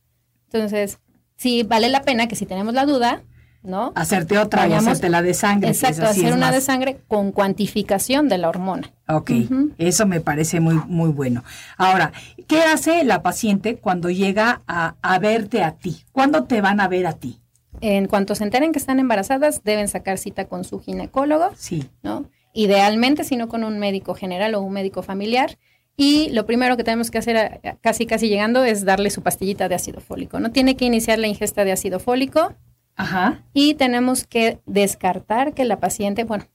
Entonces, 0.46 1.00
sí 1.36 1.62
vale 1.62 1.88
la 1.88 2.02
pena 2.02 2.28
que 2.28 2.36
si 2.36 2.46
tenemos 2.46 2.74
la 2.74 2.86
duda, 2.86 3.22
¿no? 3.64 3.92
Hacerte 3.96 4.38
otra 4.38 4.68
y 4.68 4.72
hacerte 4.74 5.08
la 5.08 5.22
de 5.22 5.34
sangre. 5.34 5.70
Exacto, 5.70 6.04
hacer 6.04 6.32
una 6.32 6.52
de 6.52 6.60
sangre 6.60 7.00
con 7.08 7.32
cuantificación 7.32 8.28
de 8.28 8.38
la 8.38 8.48
hormona. 8.48 8.92
Ok, 9.08 9.30
eso 9.78 10.06
me 10.06 10.20
parece 10.20 10.60
muy, 10.60 10.74
muy 10.86 11.10
bueno. 11.10 11.42
Ahora, 11.76 12.12
¿qué 12.46 12.60
hace 12.62 13.02
la 13.04 13.22
paciente 13.22 13.76
cuando 13.76 14.10
llega 14.10 14.62
a, 14.68 14.94
a 15.02 15.18
verte 15.18 15.64
a 15.64 15.72
ti? 15.72 16.04
¿Cuándo 16.12 16.44
te 16.44 16.60
van 16.60 16.80
a 16.80 16.88
ver 16.88 17.06
a 17.06 17.14
ti? 17.14 17.40
En 17.80 18.06
cuanto 18.06 18.34
se 18.34 18.44
enteren 18.44 18.72
que 18.72 18.78
están 18.78 19.00
embarazadas, 19.00 19.62
deben 19.64 19.88
sacar 19.88 20.18
cita 20.18 20.44
con 20.44 20.64
su 20.64 20.80
ginecólogo. 20.80 21.50
Sí. 21.56 21.88
¿No? 22.02 22.30
Idealmente, 22.52 23.24
si 23.24 23.36
no 23.36 23.48
con 23.48 23.64
un 23.64 23.78
médico 23.78 24.14
general 24.14 24.54
o 24.54 24.60
un 24.60 24.72
médico 24.72 25.02
familiar. 25.02 25.58
Y 25.96 26.30
lo 26.30 26.44
primero 26.46 26.76
que 26.76 26.84
tenemos 26.84 27.10
que 27.10 27.18
hacer 27.18 27.60
casi 27.80 28.06
casi 28.06 28.28
llegando 28.28 28.64
es 28.64 28.84
darle 28.84 29.10
su 29.10 29.22
pastillita 29.22 29.68
de 29.68 29.74
ácido 29.76 30.00
fólico. 30.00 30.40
No 30.40 30.50
tiene 30.50 30.76
que 30.76 30.84
iniciar 30.84 31.18
la 31.18 31.28
ingesta 31.28 31.64
de 31.64 31.72
ácido 31.72 32.00
fólico. 32.00 32.54
Ajá. 32.96 33.42
Y 33.52 33.74
tenemos 33.74 34.24
que 34.24 34.60
descartar 34.66 35.54
que 35.54 35.64
la 35.64 35.80
paciente, 35.80 36.24
bueno, 36.24 36.46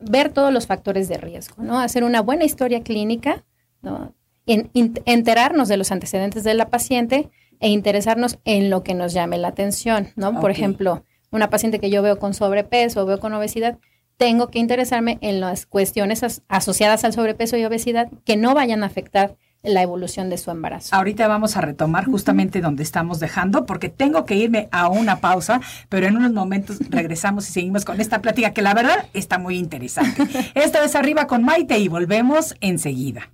ver 0.00 0.32
todos 0.32 0.52
los 0.52 0.66
factores 0.66 1.08
de 1.08 1.18
riesgo, 1.18 1.62
¿no? 1.62 1.80
Hacer 1.80 2.04
una 2.04 2.20
buena 2.22 2.44
historia 2.44 2.82
clínica, 2.82 3.44
¿no? 3.82 4.14
enterarnos 4.46 5.68
de 5.68 5.76
los 5.76 5.92
antecedentes 5.92 6.42
de 6.42 6.54
la 6.54 6.70
paciente 6.70 7.28
e 7.60 7.68
interesarnos 7.68 8.38
en 8.46 8.70
lo 8.70 8.82
que 8.82 8.94
nos 8.94 9.12
llame 9.12 9.36
la 9.36 9.48
atención, 9.48 10.08
¿no? 10.16 10.40
Por 10.40 10.50
ejemplo, 10.50 11.04
una 11.30 11.50
paciente 11.50 11.78
que 11.78 11.90
yo 11.90 12.00
veo 12.00 12.18
con 12.18 12.32
sobrepeso 12.32 13.02
o 13.02 13.06
veo 13.06 13.20
con 13.20 13.34
obesidad, 13.34 13.78
tengo 14.16 14.48
que 14.48 14.58
interesarme 14.58 15.18
en 15.20 15.40
las 15.40 15.66
cuestiones 15.66 16.42
asociadas 16.48 17.04
al 17.04 17.12
sobrepeso 17.12 17.58
y 17.58 17.64
obesidad 17.64 18.10
que 18.24 18.36
no 18.36 18.54
vayan 18.54 18.82
a 18.82 18.86
afectar 18.86 19.36
la 19.62 19.82
evolución 19.82 20.30
de 20.30 20.38
su 20.38 20.50
embarazo. 20.50 20.94
Ahorita 20.94 21.26
vamos 21.28 21.56
a 21.56 21.60
retomar 21.60 22.04
justamente 22.06 22.60
donde 22.60 22.82
estamos 22.82 23.20
dejando, 23.20 23.66
porque 23.66 23.88
tengo 23.88 24.24
que 24.24 24.36
irme 24.36 24.68
a 24.70 24.88
una 24.88 25.20
pausa, 25.20 25.60
pero 25.88 26.06
en 26.06 26.16
unos 26.16 26.32
momentos 26.32 26.78
regresamos 26.90 27.48
y 27.48 27.52
seguimos 27.52 27.84
con 27.84 28.00
esta 28.00 28.20
plática 28.20 28.52
que 28.52 28.62
la 28.62 28.74
verdad 28.74 29.06
está 29.14 29.38
muy 29.38 29.58
interesante. 29.58 30.26
Esta 30.54 30.80
vez 30.80 30.94
arriba 30.94 31.26
con 31.26 31.44
Maite 31.44 31.78
y 31.78 31.88
volvemos 31.88 32.54
enseguida. 32.60 33.30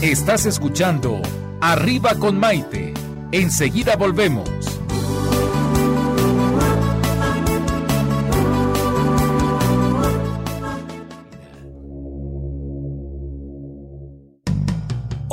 Estás 0.00 0.46
escuchando 0.46 1.20
Arriba 1.60 2.14
con 2.14 2.38
Maite. 2.38 2.94
Enseguida 3.32 3.96
volvemos. 3.96 4.48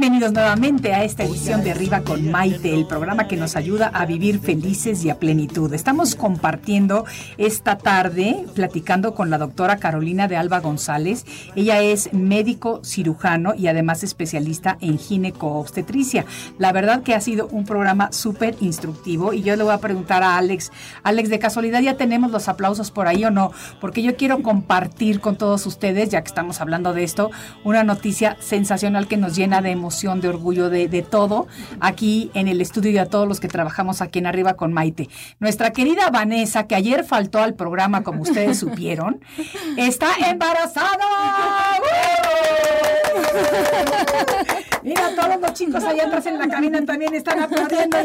Bienvenidos 0.00 0.32
nuevamente 0.32 0.94
a 0.94 1.02
esta 1.02 1.24
edición 1.24 1.64
de 1.64 1.72
Arriba 1.72 2.02
con 2.02 2.30
Maite, 2.30 2.72
el 2.72 2.86
programa 2.86 3.26
que 3.26 3.36
nos 3.36 3.56
ayuda 3.56 3.88
a 3.92 4.06
vivir 4.06 4.38
felices 4.38 5.04
y 5.04 5.10
a 5.10 5.18
plenitud. 5.18 5.74
Estamos 5.74 6.14
compartiendo 6.14 7.04
esta 7.36 7.78
tarde, 7.78 8.44
platicando 8.54 9.16
con 9.16 9.28
la 9.28 9.38
doctora 9.38 9.78
Carolina 9.78 10.28
de 10.28 10.36
Alba 10.36 10.60
González. 10.60 11.26
Ella 11.56 11.82
es 11.82 12.12
médico 12.12 12.80
cirujano 12.84 13.56
y 13.56 13.66
además 13.66 14.04
especialista 14.04 14.78
en 14.80 15.00
gineco-obstetricia. 15.00 16.26
La 16.58 16.70
verdad 16.70 17.02
que 17.02 17.16
ha 17.16 17.20
sido 17.20 17.48
un 17.48 17.64
programa 17.64 18.12
súper 18.12 18.54
instructivo 18.60 19.32
y 19.32 19.42
yo 19.42 19.56
le 19.56 19.64
voy 19.64 19.74
a 19.74 19.78
preguntar 19.78 20.22
a 20.22 20.36
Alex, 20.36 20.70
Alex, 21.02 21.28
de 21.28 21.40
casualidad 21.40 21.80
ya 21.80 21.96
tenemos 21.96 22.30
los 22.30 22.48
aplausos 22.48 22.92
por 22.92 23.08
ahí 23.08 23.24
o 23.24 23.32
no, 23.32 23.50
porque 23.80 24.04
yo 24.04 24.14
quiero 24.14 24.44
compartir 24.44 25.18
con 25.18 25.34
todos 25.34 25.66
ustedes, 25.66 26.10
ya 26.10 26.22
que 26.22 26.28
estamos 26.28 26.60
hablando 26.60 26.94
de 26.94 27.02
esto, 27.02 27.32
una 27.64 27.82
noticia 27.82 28.36
sensacional 28.38 29.08
que 29.08 29.16
nos 29.16 29.34
llena 29.34 29.60
de 29.60 29.72
emoción, 29.72 29.87
de 29.88 30.28
orgullo, 30.28 30.70
de, 30.70 30.86
de 30.88 31.02
todo 31.02 31.46
aquí 31.80 32.30
en 32.34 32.46
el 32.46 32.60
estudio 32.60 32.90
y 32.90 32.98
a 32.98 33.06
todos 33.06 33.26
los 33.26 33.40
que 33.40 33.48
trabajamos 33.48 34.00
aquí 34.00 34.18
en 34.18 34.26
Arriba 34.26 34.54
con 34.54 34.72
Maite. 34.72 35.08
Nuestra 35.40 35.72
querida 35.72 36.10
Vanessa, 36.10 36.66
que 36.66 36.74
ayer 36.74 37.04
faltó 37.04 37.40
al 37.40 37.54
programa, 37.54 38.02
como 38.02 38.22
ustedes 38.22 38.58
supieron, 38.60 39.20
está 39.76 40.08
embarazada. 40.30 40.88
Mira, 44.82 45.10
todos 45.16 45.40
los 45.40 45.52
chicos 45.54 45.84
allá 45.84 46.06
atrás 46.06 46.26
en 46.26 46.38
la 46.38 46.48
cabina 46.48 46.84
también 46.84 47.14
están 47.14 47.40
aplaudiendo. 47.40 47.96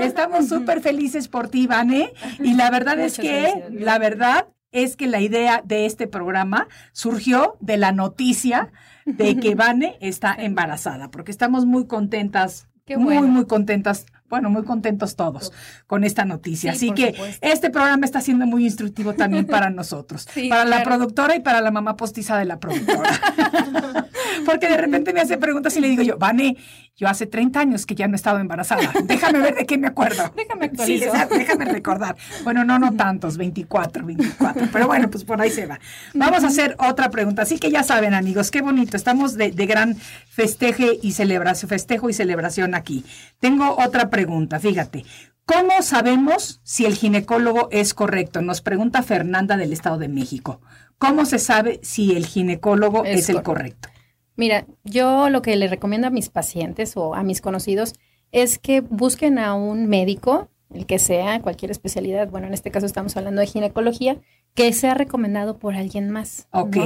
Estamos 0.00 0.48
súper 0.48 0.80
felices 0.80 1.28
por 1.28 1.48
ti, 1.48 1.66
Vane. 1.66 2.12
Y 2.40 2.54
la 2.54 2.70
verdad 2.70 2.98
es 2.98 3.18
que, 3.18 3.64
la 3.70 3.98
verdad 3.98 4.46
es 4.72 4.96
que 4.96 5.06
la 5.06 5.20
idea 5.20 5.62
de 5.64 5.86
este 5.86 6.06
programa 6.06 6.68
surgió 6.92 7.56
de 7.60 7.76
la 7.76 7.92
noticia 7.92 8.72
de 9.04 9.36
que 9.36 9.54
Vane 9.56 9.96
está 10.00 10.34
embarazada, 10.38 11.10
porque 11.10 11.30
estamos 11.30 11.66
muy 11.66 11.86
contentas, 11.86 12.68
Qué 12.84 12.98
muy, 12.98 13.14
bueno. 13.14 13.28
muy 13.28 13.46
contentas, 13.46 14.04
bueno, 14.28 14.50
muy 14.50 14.64
contentos 14.64 15.16
todos 15.16 15.52
con 15.86 16.04
esta 16.04 16.24
noticia. 16.26 16.74
Sí, 16.74 16.90
Así 16.90 16.94
que 16.94 17.12
supuesto. 17.12 17.46
este 17.46 17.70
programa 17.70 18.04
está 18.04 18.20
siendo 18.20 18.46
muy 18.46 18.64
instructivo 18.64 19.14
también 19.14 19.46
para 19.46 19.70
nosotros, 19.70 20.26
Sí, 20.32 20.48
para 20.48 20.64
la 20.64 20.82
productora 20.82 21.34
y 21.36 21.40
para 21.40 21.60
la 21.62 21.70
mamá 21.70 21.96
postiza 21.96 22.36
de 22.38 22.44
la 22.44 22.58
productora. 22.60 23.10
porque 24.46 24.68
de 24.68 24.76
repente 24.76 25.12
me 25.12 25.20
hace 25.20 25.38
preguntas 25.38 25.76
y 25.76 25.80
le 25.80 25.88
digo 25.88 26.02
yo, 26.02 26.18
Vane, 26.18 26.56
yo 26.96 27.08
hace 27.08 27.26
30 27.26 27.58
años 27.58 27.86
que 27.86 27.94
ya 27.94 28.06
no 28.06 28.14
he 28.14 28.16
estado 28.16 28.38
embarazada. 28.38 28.82
Déjame 29.04 29.40
ver 29.40 29.54
de 29.56 29.66
qué 29.66 29.78
me 29.78 29.88
acuerdo. 29.88 30.32
Déjame 30.36 30.70
Sí, 30.84 31.02
exacto, 31.02 31.34
déjame 31.34 31.64
recordar. 31.64 32.16
Bueno, 32.44 32.64
no, 32.64 32.78
no 32.78 32.92
tantos, 32.94 33.36
24, 33.36 34.04
24. 34.04 34.68
Pero 34.72 34.86
bueno, 34.86 35.10
pues 35.10 35.24
por 35.24 35.40
ahí 35.40 35.50
se 35.50 35.66
va. 35.66 35.80
Vamos 36.14 36.44
a 36.44 36.48
hacer 36.48 36.76
otra 36.78 37.10
pregunta. 37.10 37.42
Así 37.42 37.58
que 37.58 37.70
ya 37.70 37.82
saben, 37.82 38.14
amigos, 38.14 38.50
qué 38.50 38.62
bonito. 38.62 38.96
Estamos 38.96 39.34
de, 39.34 39.50
de 39.50 39.66
gran 39.66 39.96
festeje 40.28 40.98
y 41.02 41.12
celebración, 41.12 41.68
festejo 41.68 42.08
y 42.10 42.12
celebración 42.12 42.74
aquí. 42.74 43.04
Tengo 43.40 43.76
otra 43.78 44.08
pregunta, 44.10 44.60
fíjate. 44.60 45.04
¿Cómo 45.46 45.82
sabemos 45.82 46.60
si 46.62 46.86
el 46.86 46.94
ginecólogo 46.94 47.68
es 47.70 47.92
correcto? 47.92 48.40
Nos 48.40 48.62
pregunta 48.62 49.02
Fernanda 49.02 49.56
del 49.56 49.72
Estado 49.72 49.98
de 49.98 50.08
México. 50.08 50.60
¿Cómo 50.96 51.26
se 51.26 51.38
sabe 51.38 51.80
si 51.82 52.16
el 52.16 52.24
ginecólogo 52.24 53.04
es, 53.04 53.20
Es 53.20 53.28
el 53.28 53.42
correcto. 53.42 53.52
correcto? 53.52 53.88
Mira, 54.36 54.66
yo 54.84 55.28
lo 55.30 55.42
que 55.42 55.56
le 55.56 55.68
recomiendo 55.68 56.06
a 56.06 56.10
mis 56.10 56.28
pacientes 56.28 56.96
o 56.96 57.14
a 57.14 57.22
mis 57.22 57.40
conocidos 57.40 57.94
es 58.32 58.58
que 58.58 58.80
busquen 58.80 59.38
a 59.38 59.54
un 59.54 59.86
médico, 59.86 60.48
el 60.72 60.86
que 60.86 60.98
sea, 60.98 61.40
cualquier 61.40 61.70
especialidad, 61.70 62.28
bueno, 62.28 62.48
en 62.48 62.54
este 62.54 62.72
caso 62.72 62.84
estamos 62.84 63.16
hablando 63.16 63.40
de 63.40 63.46
ginecología, 63.46 64.16
que 64.54 64.72
sea 64.72 64.94
recomendado 64.94 65.58
por 65.58 65.74
alguien 65.74 66.10
más. 66.10 66.48
¿no? 66.52 66.62
Ok. 66.62 66.76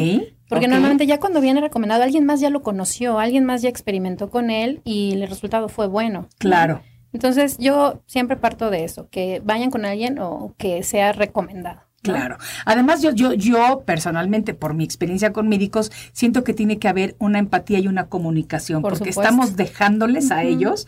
Porque 0.49 0.69
normalmente 0.69 1.07
ya 1.07 1.21
cuando 1.21 1.41
viene 1.41 1.61
recomendado, 1.61 2.03
alguien 2.03 2.27
más 2.27 2.41
ya 2.41 2.51
lo 2.51 2.63
conoció, 2.63 3.19
alguien 3.19 3.45
más 3.45 3.63
ya 3.63 3.69
experimentó 3.69 4.31
con 4.31 4.51
él 4.51 4.81
y 4.85 5.13
el 5.13 5.27
resultado 5.29 5.69
fue 5.69 5.87
bueno. 5.87 6.23
¿no? 6.23 6.29
Claro. 6.39 6.83
Entonces 7.13 7.57
yo 7.59 8.03
siempre 8.07 8.37
parto 8.37 8.71
de 8.71 8.85
eso, 8.85 9.09
que 9.09 9.41
vayan 9.45 9.71
con 9.71 9.85
alguien 9.85 10.19
o 10.19 10.55
que 10.59 10.83
sea 10.83 11.13
recomendado. 11.13 11.88
Claro. 12.03 12.39
Además, 12.65 13.03
yo, 13.03 13.11
yo, 13.13 13.33
yo 13.33 13.83
personalmente, 13.85 14.55
por 14.55 14.73
mi 14.75 14.85
experiencia 14.85 15.33
con 15.33 15.49
médicos, 15.49 15.91
siento 16.13 16.45
que 16.45 16.55
tiene 16.55 16.79
que 16.79 16.89
haber 16.89 17.17
una 17.19 17.39
empatía 17.41 17.81
y 17.81 17.89
una 17.89 18.07
comunicación, 18.07 18.83
Por 18.83 18.93
porque 18.93 19.11
supuesto. 19.13 19.23
estamos 19.23 19.57
dejándoles 19.57 20.31
a 20.31 20.45
ellos 20.45 20.87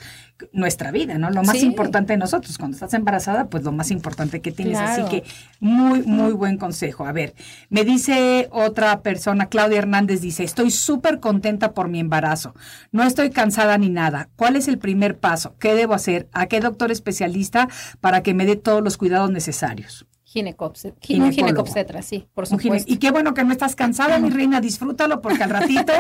nuestra 0.53 0.91
vida, 0.91 1.19
¿no? 1.19 1.29
Lo 1.31 1.43
más 1.43 1.59
Sí. 1.59 1.67
importante 1.67 2.13
de 2.15 2.17
nosotros. 2.19 2.57
Cuando 2.57 2.77
estás 2.77 2.95
embarazada, 2.95 3.49
pues 3.51 3.63
lo 3.65 3.73
más 3.73 3.91
importante 3.91 4.41
que 4.41 4.53
tienes. 4.53 4.79
Claro. 4.79 5.05
Así 5.05 5.11
que 5.11 5.25
muy, 5.59 6.03
muy 6.03 6.33
buen 6.33 6.57
consejo. 6.57 7.05
A 7.05 7.13
ver, 7.13 7.35
me 7.69 7.85
dice 7.85 8.49
otra 8.53 9.03
persona, 9.03 9.47
Claudia 9.47 9.79
Hernández 9.79 10.21
dice, 10.23 10.45
estoy 10.45 10.71
súper 10.71 11.21
contenta 11.21 11.73
por 11.73 11.89
mi 11.89 12.01
embarazo. 12.01 12.55
No 12.93 13.03
estoy 13.03 13.31
cansada 13.31 13.77
ni 13.77 13.91
nada. 13.91 14.29
¿Cuál 14.37 14.57
es 14.57 14.69
el 14.69 14.79
primer 14.79 15.19
paso? 15.19 15.57
¿Qué 15.59 15.75
debo 15.75 15.93
hacer? 15.93 16.29
¿A 16.33 16.47
qué 16.47 16.61
doctor 16.61 16.91
especialista 16.91 17.69
para 18.01 18.23
que 18.23 18.33
me 18.33 18.47
dé 18.47 18.57
todos 18.57 18.83
los 18.83 18.97
cuidados 18.97 19.31
necesarios? 19.31 20.07
Ginecobse- 20.33 20.95
gi- 21.01 21.15
Ginecólogo. 21.15 21.27
un 21.27 21.33
ginecobstetra, 21.33 22.03
sí, 22.03 22.29
por 22.35 22.47
supuesto. 22.47 22.93
Y 22.93 22.99
qué 22.99 23.11
bueno 23.11 23.35
que 23.35 23.43
no 23.43 23.51
estás 23.53 23.75
cansada, 23.75 24.19
mi 24.21 24.31
reina, 24.31 24.61
disfrútalo 24.61 25.21
porque 25.21 25.43
al 25.43 25.51
ratito 25.51 25.93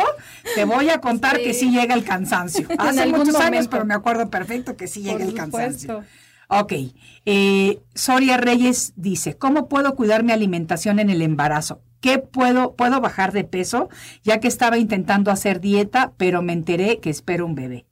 te 0.54 0.64
voy 0.64 0.88
a 0.90 1.00
contar 1.00 1.38
Sí. 1.38 1.42
que 1.44 1.54
sí 1.54 1.70
llega 1.72 1.94
el 1.94 2.04
cansancio. 2.04 2.68
Hace 2.78 3.06
muchos 3.06 3.34
años, 3.36 3.66
pero 3.68 3.84
me 3.84 3.94
acuerdo 3.94 4.30
perfecto 4.30 4.76
que 4.76 4.86
sí 4.86 5.02
Por 5.02 5.12
llega 5.18 5.24
el 5.24 5.34
cansancio. 5.34 6.04
Ok, 6.52 6.72
eh, 7.26 7.80
Soria 7.94 8.36
Reyes 8.36 8.92
dice, 8.96 9.36
¿cómo 9.36 9.68
puedo 9.68 9.94
cuidar 9.94 10.22
mi 10.24 10.32
alimentación 10.32 10.98
en 10.98 11.10
el 11.10 11.22
embarazo? 11.22 11.80
¿Qué 12.00 12.18
puedo, 12.18 12.74
puedo 12.74 13.00
bajar 13.00 13.32
de 13.32 13.44
peso? 13.44 13.88
Ya 14.24 14.40
que 14.40 14.48
estaba 14.48 14.78
intentando 14.78 15.30
hacer 15.30 15.60
dieta, 15.60 16.12
pero 16.16 16.40
me 16.42 16.52
enteré 16.52 16.98
que 16.98 17.10
espero 17.10 17.46
un 17.46 17.54
bebé. 17.54 17.86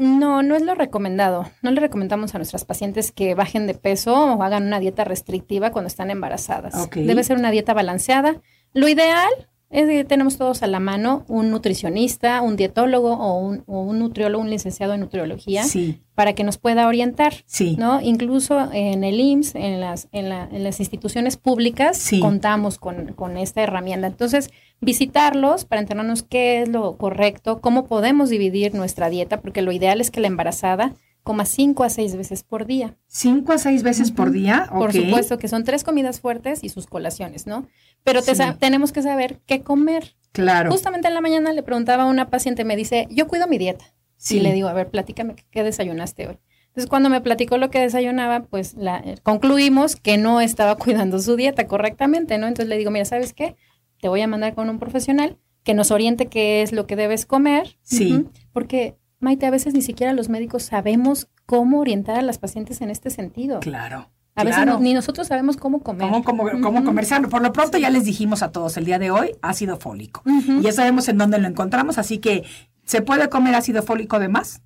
No, 0.00 0.42
no 0.42 0.56
es 0.56 0.62
lo 0.62 0.74
recomendado. 0.74 1.44
No 1.62 1.70
le 1.70 1.80
recomendamos 1.80 2.34
a 2.34 2.38
nuestras 2.38 2.64
pacientes 2.64 3.12
que 3.12 3.34
bajen 3.34 3.66
de 3.66 3.74
peso 3.74 4.14
o 4.34 4.42
hagan 4.42 4.64
una 4.66 4.80
dieta 4.80 5.04
restrictiva 5.04 5.70
cuando 5.70 5.88
están 5.88 6.10
embarazadas. 6.10 6.88
Debe 6.90 7.22
ser 7.22 7.36
una 7.36 7.50
dieta 7.50 7.74
balanceada. 7.74 8.40
Lo 8.72 8.88
ideal 8.88 9.28
es 9.68 9.86
que 9.86 10.02
tenemos 10.04 10.36
todos 10.36 10.62
a 10.64 10.66
la 10.66 10.80
mano 10.80 11.24
un 11.28 11.50
nutricionista, 11.50 12.40
un 12.40 12.56
dietólogo 12.56 13.12
o 13.12 13.38
un, 13.38 13.62
o 13.66 13.82
un 13.82 14.00
nutriólogo, 14.00 14.42
un 14.42 14.50
licenciado 14.50 14.94
en 14.94 15.00
nutriología, 15.00 15.62
Sí, 15.62 16.00
para 16.16 16.32
que 16.34 16.42
nos 16.42 16.58
pueda 16.58 16.88
orientar. 16.88 17.34
sí. 17.46 17.76
¿no? 17.78 18.00
Incluso 18.00 18.72
en 18.72 19.04
el 19.04 19.20
IMSS, 19.20 19.54
en 19.54 19.80
las, 19.80 20.08
en 20.10 20.28
la- 20.28 20.48
en 20.50 20.64
las 20.64 20.80
instituciones 20.80 21.36
públicas, 21.36 21.96
Sí. 21.98 22.18
contamos 22.18 22.78
con, 22.78 23.12
con 23.12 23.36
esta 23.36 23.62
herramienta. 23.62 24.08
Entonces, 24.08 24.50
visitarlos 24.80 25.64
para 25.64 25.80
enterarnos 25.80 26.22
qué 26.22 26.62
es 26.62 26.68
lo 26.68 26.96
correcto, 26.96 27.60
cómo 27.60 27.86
podemos 27.86 28.28
dividir 28.30 28.74
nuestra 28.74 29.10
dieta, 29.10 29.40
porque 29.40 29.62
lo 29.62 29.72
ideal 29.72 30.00
es 30.00 30.10
que 30.10 30.20
la 30.20 30.26
embarazada 30.28 30.94
coma 31.22 31.44
cinco 31.44 31.84
a 31.84 31.90
seis 31.90 32.16
veces 32.16 32.42
por 32.42 32.64
día. 32.66 32.96
¿Cinco 33.06 33.52
a 33.52 33.58
seis 33.58 33.82
veces 33.82 34.10
por 34.10 34.30
día? 34.30 34.68
Por 34.72 34.92
supuesto 34.92 35.36
que 35.38 35.48
son 35.48 35.64
tres 35.64 35.84
comidas 35.84 36.20
fuertes 36.20 36.64
y 36.64 36.70
sus 36.70 36.86
colaciones, 36.86 37.46
¿no? 37.46 37.66
Pero 38.04 38.22
te 38.22 38.34
Sí. 38.34 38.42
tenemos 38.58 38.90
que 38.92 39.02
saber 39.02 39.38
qué 39.46 39.60
comer. 39.62 40.16
Claro. 40.32 40.70
Justamente 40.70 41.08
en 41.08 41.14
la 41.14 41.20
mañana 41.20 41.52
le 41.52 41.62
preguntaba 41.62 42.04
a 42.04 42.06
una 42.06 42.30
paciente, 42.30 42.64
me 42.64 42.74
dice, 42.76 43.06
yo 43.10 43.26
cuido 43.28 43.46
mi 43.46 43.58
dieta. 43.58 43.84
Sí. 44.16 44.38
Y 44.38 44.40
le 44.40 44.52
digo, 44.54 44.68
a 44.68 44.72
ver, 44.72 44.88
platícame 44.88 45.34
qué- 45.34 45.44
qué 45.50 45.62
desayunaste 45.62 46.26
hoy. 46.28 46.38
Entonces, 46.68 46.88
cuando 46.88 47.10
me 47.10 47.20
platicó 47.20 47.58
lo 47.58 47.68
que 47.70 47.80
desayunaba, 47.80 48.44
pues 48.44 48.74
la, 48.74 48.98
eh, 48.98 49.16
concluimos 49.22 49.96
que 49.96 50.16
no 50.18 50.40
estaba 50.40 50.76
cuidando 51.04 51.18
su 51.18 51.36
dieta 51.36 51.66
correctamente, 51.66 52.38
¿no? 52.38 52.46
Entonces 52.46 52.68
le 52.68 52.78
digo, 52.78 52.90
mira, 52.90 53.04
¿sabes 53.04 53.34
qué? 53.34 53.56
Te 54.00 54.08
voy 54.08 54.20
a 54.22 54.26
mandar 54.26 54.54
con 54.54 54.68
un 54.70 54.78
profesional 54.78 55.36
que 55.64 55.74
nos 55.74 55.90
oriente 55.90 56.26
qué 56.26 56.62
es 56.62 56.72
lo 56.72 56.86
que 56.86 56.96
debes 56.96 57.26
comer. 57.26 57.76
Sí. 57.82 58.26
Porque, 58.52 58.96
Maite, 59.18 59.46
a 59.46 59.50
veces 59.50 59.74
ni 59.74 59.82
siquiera 59.82 60.12
los 60.12 60.28
médicos 60.28 60.62
sabemos 60.62 61.28
cómo 61.46 61.80
orientar 61.80 62.16
a 62.18 62.22
las 62.22 62.38
pacientes 62.38 62.80
en 62.80 62.90
este 62.90 63.10
sentido. 63.10 63.60
Claro. 63.60 64.10
A 64.36 64.44
veces 64.44 64.56
claro. 64.62 64.74
no- 64.74 64.80
ni 64.80 64.94
nosotros 64.94 65.26
sabemos 65.26 65.56
cómo 65.56 65.80
comer. 65.80 66.08
¿Cómo, 66.08 66.24
cómo, 66.24 66.44
cómo 66.62 66.78
Ujú. 66.78 66.84
comer 66.84 67.04
sano? 67.04 67.28
Por 67.28 67.42
lo 67.42 67.52
pronto 67.52 67.76
ya 67.76 67.90
les 67.90 68.04
dijimos 68.04 68.42
a 68.42 68.52
todos 68.52 68.76
el 68.76 68.84
día 68.86 68.98
de 68.98 69.10
hoy 69.10 69.32
ácido 69.42 69.76
fólico. 69.76 70.22
Y 70.24 70.62
ya 70.62 70.72
sabemos 70.72 71.08
en 71.08 71.18
dónde 71.18 71.38
lo 71.38 71.48
encontramos, 71.48 71.98
así 71.98 72.18
que 72.18 72.44
¿se 72.84 73.02
puede 73.02 73.28
comer 73.28 73.54
ácido 73.54 73.82
fólico 73.82 74.18
de 74.18 74.28
más? 74.28 74.62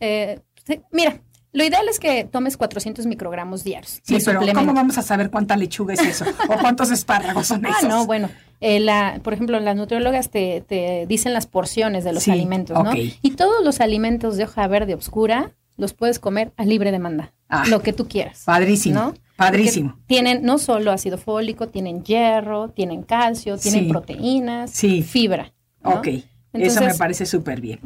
Eh, 0.00 0.40
sí, 0.66 0.80
mira, 0.92 1.20
lo 1.52 1.64
ideal 1.64 1.86
es 1.88 1.98
que 2.00 2.24
tomes 2.24 2.56
400 2.56 3.06
microgramos 3.06 3.62
diarios. 3.64 4.00
Sí, 4.04 4.16
pero. 4.24 4.40
¿cómo 4.54 4.72
vamos 4.74 4.96
a 4.98 5.02
saber 5.02 5.30
cuánta 5.30 5.56
lechuga 5.56 5.94
es 5.94 6.00
eso? 6.00 6.24
¿O 6.48 6.56
cuántos 6.58 6.90
espárragos 6.90 7.46
son 7.48 7.66
Ah, 7.66 7.70
esos? 7.78 7.88
no, 7.88 8.06
bueno. 8.06 8.28
Eh, 8.66 8.80
la, 8.80 9.20
por 9.22 9.34
ejemplo, 9.34 9.60
las 9.60 9.76
nutriólogas 9.76 10.30
te, 10.30 10.62
te 10.66 11.04
dicen 11.06 11.32
las 11.34 11.46
porciones 11.46 12.02
de 12.04 12.12
los 12.12 12.22
Sí, 12.22 12.30
alimentos, 12.30 12.82
¿no? 12.82 12.90
Y 12.94 13.30
todos 13.32 13.62
los 13.64 13.80
alimentos 13.80 14.36
de 14.36 14.44
hoja 14.44 14.66
verde 14.68 14.94
oscura 14.94 15.52
los 15.76 15.92
puedes 15.92 16.18
comer 16.18 16.52
a 16.56 16.64
libre 16.64 16.90
demanda, 16.92 17.32
Ah, 17.48 17.64
lo 17.68 17.82
que 17.82 17.92
tú 17.92 18.08
quieras. 18.08 18.42
Padrísimo, 18.46 18.94
¿no? 18.94 19.14
padrísimo. 19.36 19.90
Porque 19.90 20.04
Tienen 20.06 20.42
no 20.44 20.58
solo 20.58 20.92
ácido 20.92 21.18
fólico, 21.18 21.68
tienen 21.68 22.04
hierro, 22.04 22.68
tienen 22.70 23.02
calcio, 23.02 23.58
tienen 23.58 23.84
Sí. 23.84 23.90
proteínas, 23.90 24.70
Sí. 24.70 25.02
fibra. 25.02 25.52
¿no? 25.82 25.90
Ok, 25.96 26.08
eso 26.54 26.80
me 26.80 26.94
parece 26.94 27.26
súper 27.26 27.60
bien. 27.60 27.80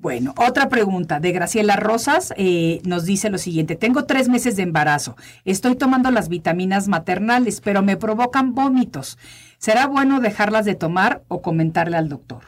Bueno, 0.00 0.32
otra 0.38 0.68
pregunta 0.68 1.18
de 1.18 1.32
Graciela 1.32 1.74
Rosas 1.74 2.32
eh, 2.36 2.80
nos 2.84 3.04
dice 3.04 3.30
lo 3.30 3.38
siguiente. 3.38 3.74
Tengo 3.74 4.04
tres 4.04 4.28
meses 4.28 4.54
de 4.54 4.62
embarazo. 4.62 5.16
Estoy 5.44 5.74
tomando 5.74 6.12
las 6.12 6.28
vitaminas 6.28 6.86
maternales, 6.86 7.60
pero 7.60 7.82
me 7.82 7.96
provocan 7.96 8.54
vómitos. 8.54 9.18
¿Será 9.58 9.86
bueno 9.86 10.20
dejarlas 10.20 10.64
de 10.64 10.74
tomar 10.74 11.22
o 11.28 11.42
comentarle 11.42 11.96
al 11.96 12.08
doctor? 12.08 12.42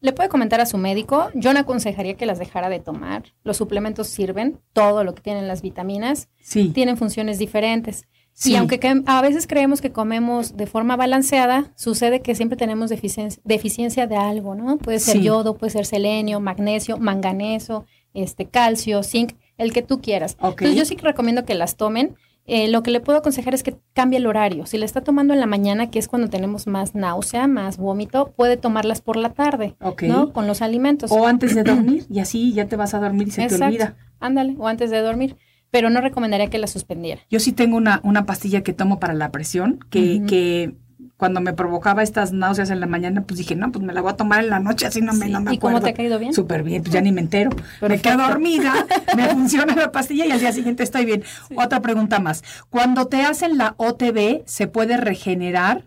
Le 0.00 0.12
puede 0.12 0.28
comentar 0.28 0.60
a 0.60 0.66
su 0.66 0.78
médico. 0.78 1.28
Yo 1.34 1.52
no 1.52 1.58
aconsejaría 1.60 2.14
que 2.14 2.24
las 2.26 2.38
dejara 2.38 2.68
de 2.68 2.78
tomar. 2.80 3.24
Los 3.42 3.56
suplementos 3.56 4.06
sirven, 4.06 4.60
todo 4.72 5.02
lo 5.04 5.14
que 5.14 5.22
tienen 5.22 5.48
las 5.48 5.60
vitaminas. 5.62 6.28
Sí. 6.40 6.70
tienen 6.70 6.96
funciones 6.96 7.38
diferentes. 7.38 8.06
Sí. 8.32 8.52
Y 8.52 8.56
aunque 8.56 8.78
que- 8.78 9.02
a 9.04 9.20
veces 9.20 9.48
creemos 9.48 9.80
que 9.80 9.90
comemos 9.90 10.56
de 10.56 10.66
forma 10.68 10.96
balanceada, 10.96 11.72
sucede 11.74 12.22
que 12.22 12.36
siempre 12.36 12.56
tenemos 12.56 12.88
deficiencia, 12.88 13.42
deficiencia 13.44 14.06
de 14.06 14.16
algo, 14.16 14.54
¿no? 14.54 14.78
Puede 14.78 15.00
ser 15.00 15.16
Sí. 15.16 15.22
yodo, 15.24 15.56
puede 15.58 15.70
ser 15.72 15.84
selenio, 15.84 16.38
magnesio, 16.38 16.96
manganeso, 16.98 17.84
este, 18.14 18.46
calcio, 18.46 19.02
zinc, 19.02 19.32
el 19.58 19.72
que 19.72 19.82
tú 19.82 20.00
quieras. 20.00 20.36
Ok. 20.40 20.62
Entonces 20.62 20.76
yo 20.76 20.84
sí 20.84 20.94
que 20.94 21.02
recomiendo 21.02 21.44
que 21.44 21.54
las 21.54 21.76
tomen. 21.76 22.14
Eh, 22.50 22.68
lo 22.68 22.82
que 22.82 22.90
le 22.90 23.00
puedo 23.00 23.18
aconsejar 23.18 23.54
es 23.54 23.62
que 23.62 23.76
cambie 23.92 24.18
el 24.18 24.26
horario. 24.26 24.64
Si 24.64 24.78
le 24.78 24.86
está 24.86 25.02
tomando 25.02 25.34
en 25.34 25.40
la 25.40 25.46
mañana, 25.46 25.90
que 25.90 25.98
es 25.98 26.08
cuando 26.08 26.28
tenemos 26.28 26.66
más 26.66 26.94
náusea, 26.94 27.46
más 27.46 27.76
vómito, 27.76 28.32
puede 28.34 28.56
tomarlas 28.56 29.02
por 29.02 29.16
la 29.16 29.34
tarde. 29.34 29.76
¿no? 30.02 30.32
Con 30.32 30.46
los 30.46 30.62
alimentos. 30.62 31.12
O 31.12 31.26
antes 31.26 31.54
de 31.54 31.62
dormir, 31.64 32.06
y 32.08 32.20
así 32.20 32.54
ya 32.54 32.66
te 32.66 32.76
vas 32.76 32.94
a 32.94 33.00
dormir 33.00 33.28
y 33.28 33.30
se 33.32 33.46
te 33.46 33.62
olvida. 33.62 33.96
Ándale, 34.18 34.56
o 34.58 34.66
antes 34.66 34.90
de 34.90 35.00
dormir. 35.00 35.36
Pero 35.70 35.90
no 35.90 36.00
recomendaría 36.00 36.48
que 36.48 36.56
la 36.56 36.66
suspendiera. 36.66 37.20
Yo 37.28 37.38
sí 37.38 37.52
tengo 37.52 37.76
una, 37.76 38.00
una 38.02 38.24
pastilla 38.24 38.62
que 38.62 38.72
tomo 38.72 38.98
para 38.98 39.12
la 39.12 39.30
presión, 39.30 39.80
que, 39.90 40.22
que 40.26 40.74
cuando 41.18 41.40
me 41.42 41.52
provocaba 41.52 42.02
estas 42.02 42.32
náuseas 42.32 42.70
en 42.70 42.78
la 42.80 42.86
mañana, 42.86 43.24
pues 43.26 43.36
dije, 43.38 43.54
no, 43.56 43.70
pues 43.72 43.84
me 43.84 43.92
la 43.92 44.00
voy 44.00 44.12
a 44.12 44.16
tomar 44.16 44.42
en 44.44 44.50
la 44.50 44.60
noche, 44.60 44.86
así 44.86 45.02
no 45.02 45.12
me, 45.12 45.26
Sí. 45.26 45.32
no 45.32 45.40
me 45.40 45.52
¿Y 45.52 45.58
cómo 45.58 45.76
acuerdo. 45.76 45.84
te 45.86 45.90
ha 45.90 45.94
caído 45.94 46.18
bien? 46.18 46.32
Súper 46.32 46.62
bien, 46.62 46.82
pues 46.82 46.94
ya 46.94 47.00
ni 47.00 47.12
me 47.12 47.20
entero. 47.20 47.50
Me 47.86 48.00
quedo 48.00 48.18
dormida, 48.18 48.72
me 49.16 49.24
funciona 49.28 49.74
la 49.74 49.92
pastilla 49.92 50.24
y 50.26 50.30
al 50.30 50.38
día 50.40 50.52
siguiente 50.52 50.84
estoy 50.84 51.04
bien. 51.04 51.24
Otra 51.56 51.80
pregunta 51.82 52.20
más. 52.20 52.42
Cuando 52.70 53.06
te 53.08 53.20
hacen 53.22 53.58
la 53.58 53.74
OTB, 53.78 54.42
¿se 54.46 54.68
puede 54.68 54.96
regenerar 54.96 55.84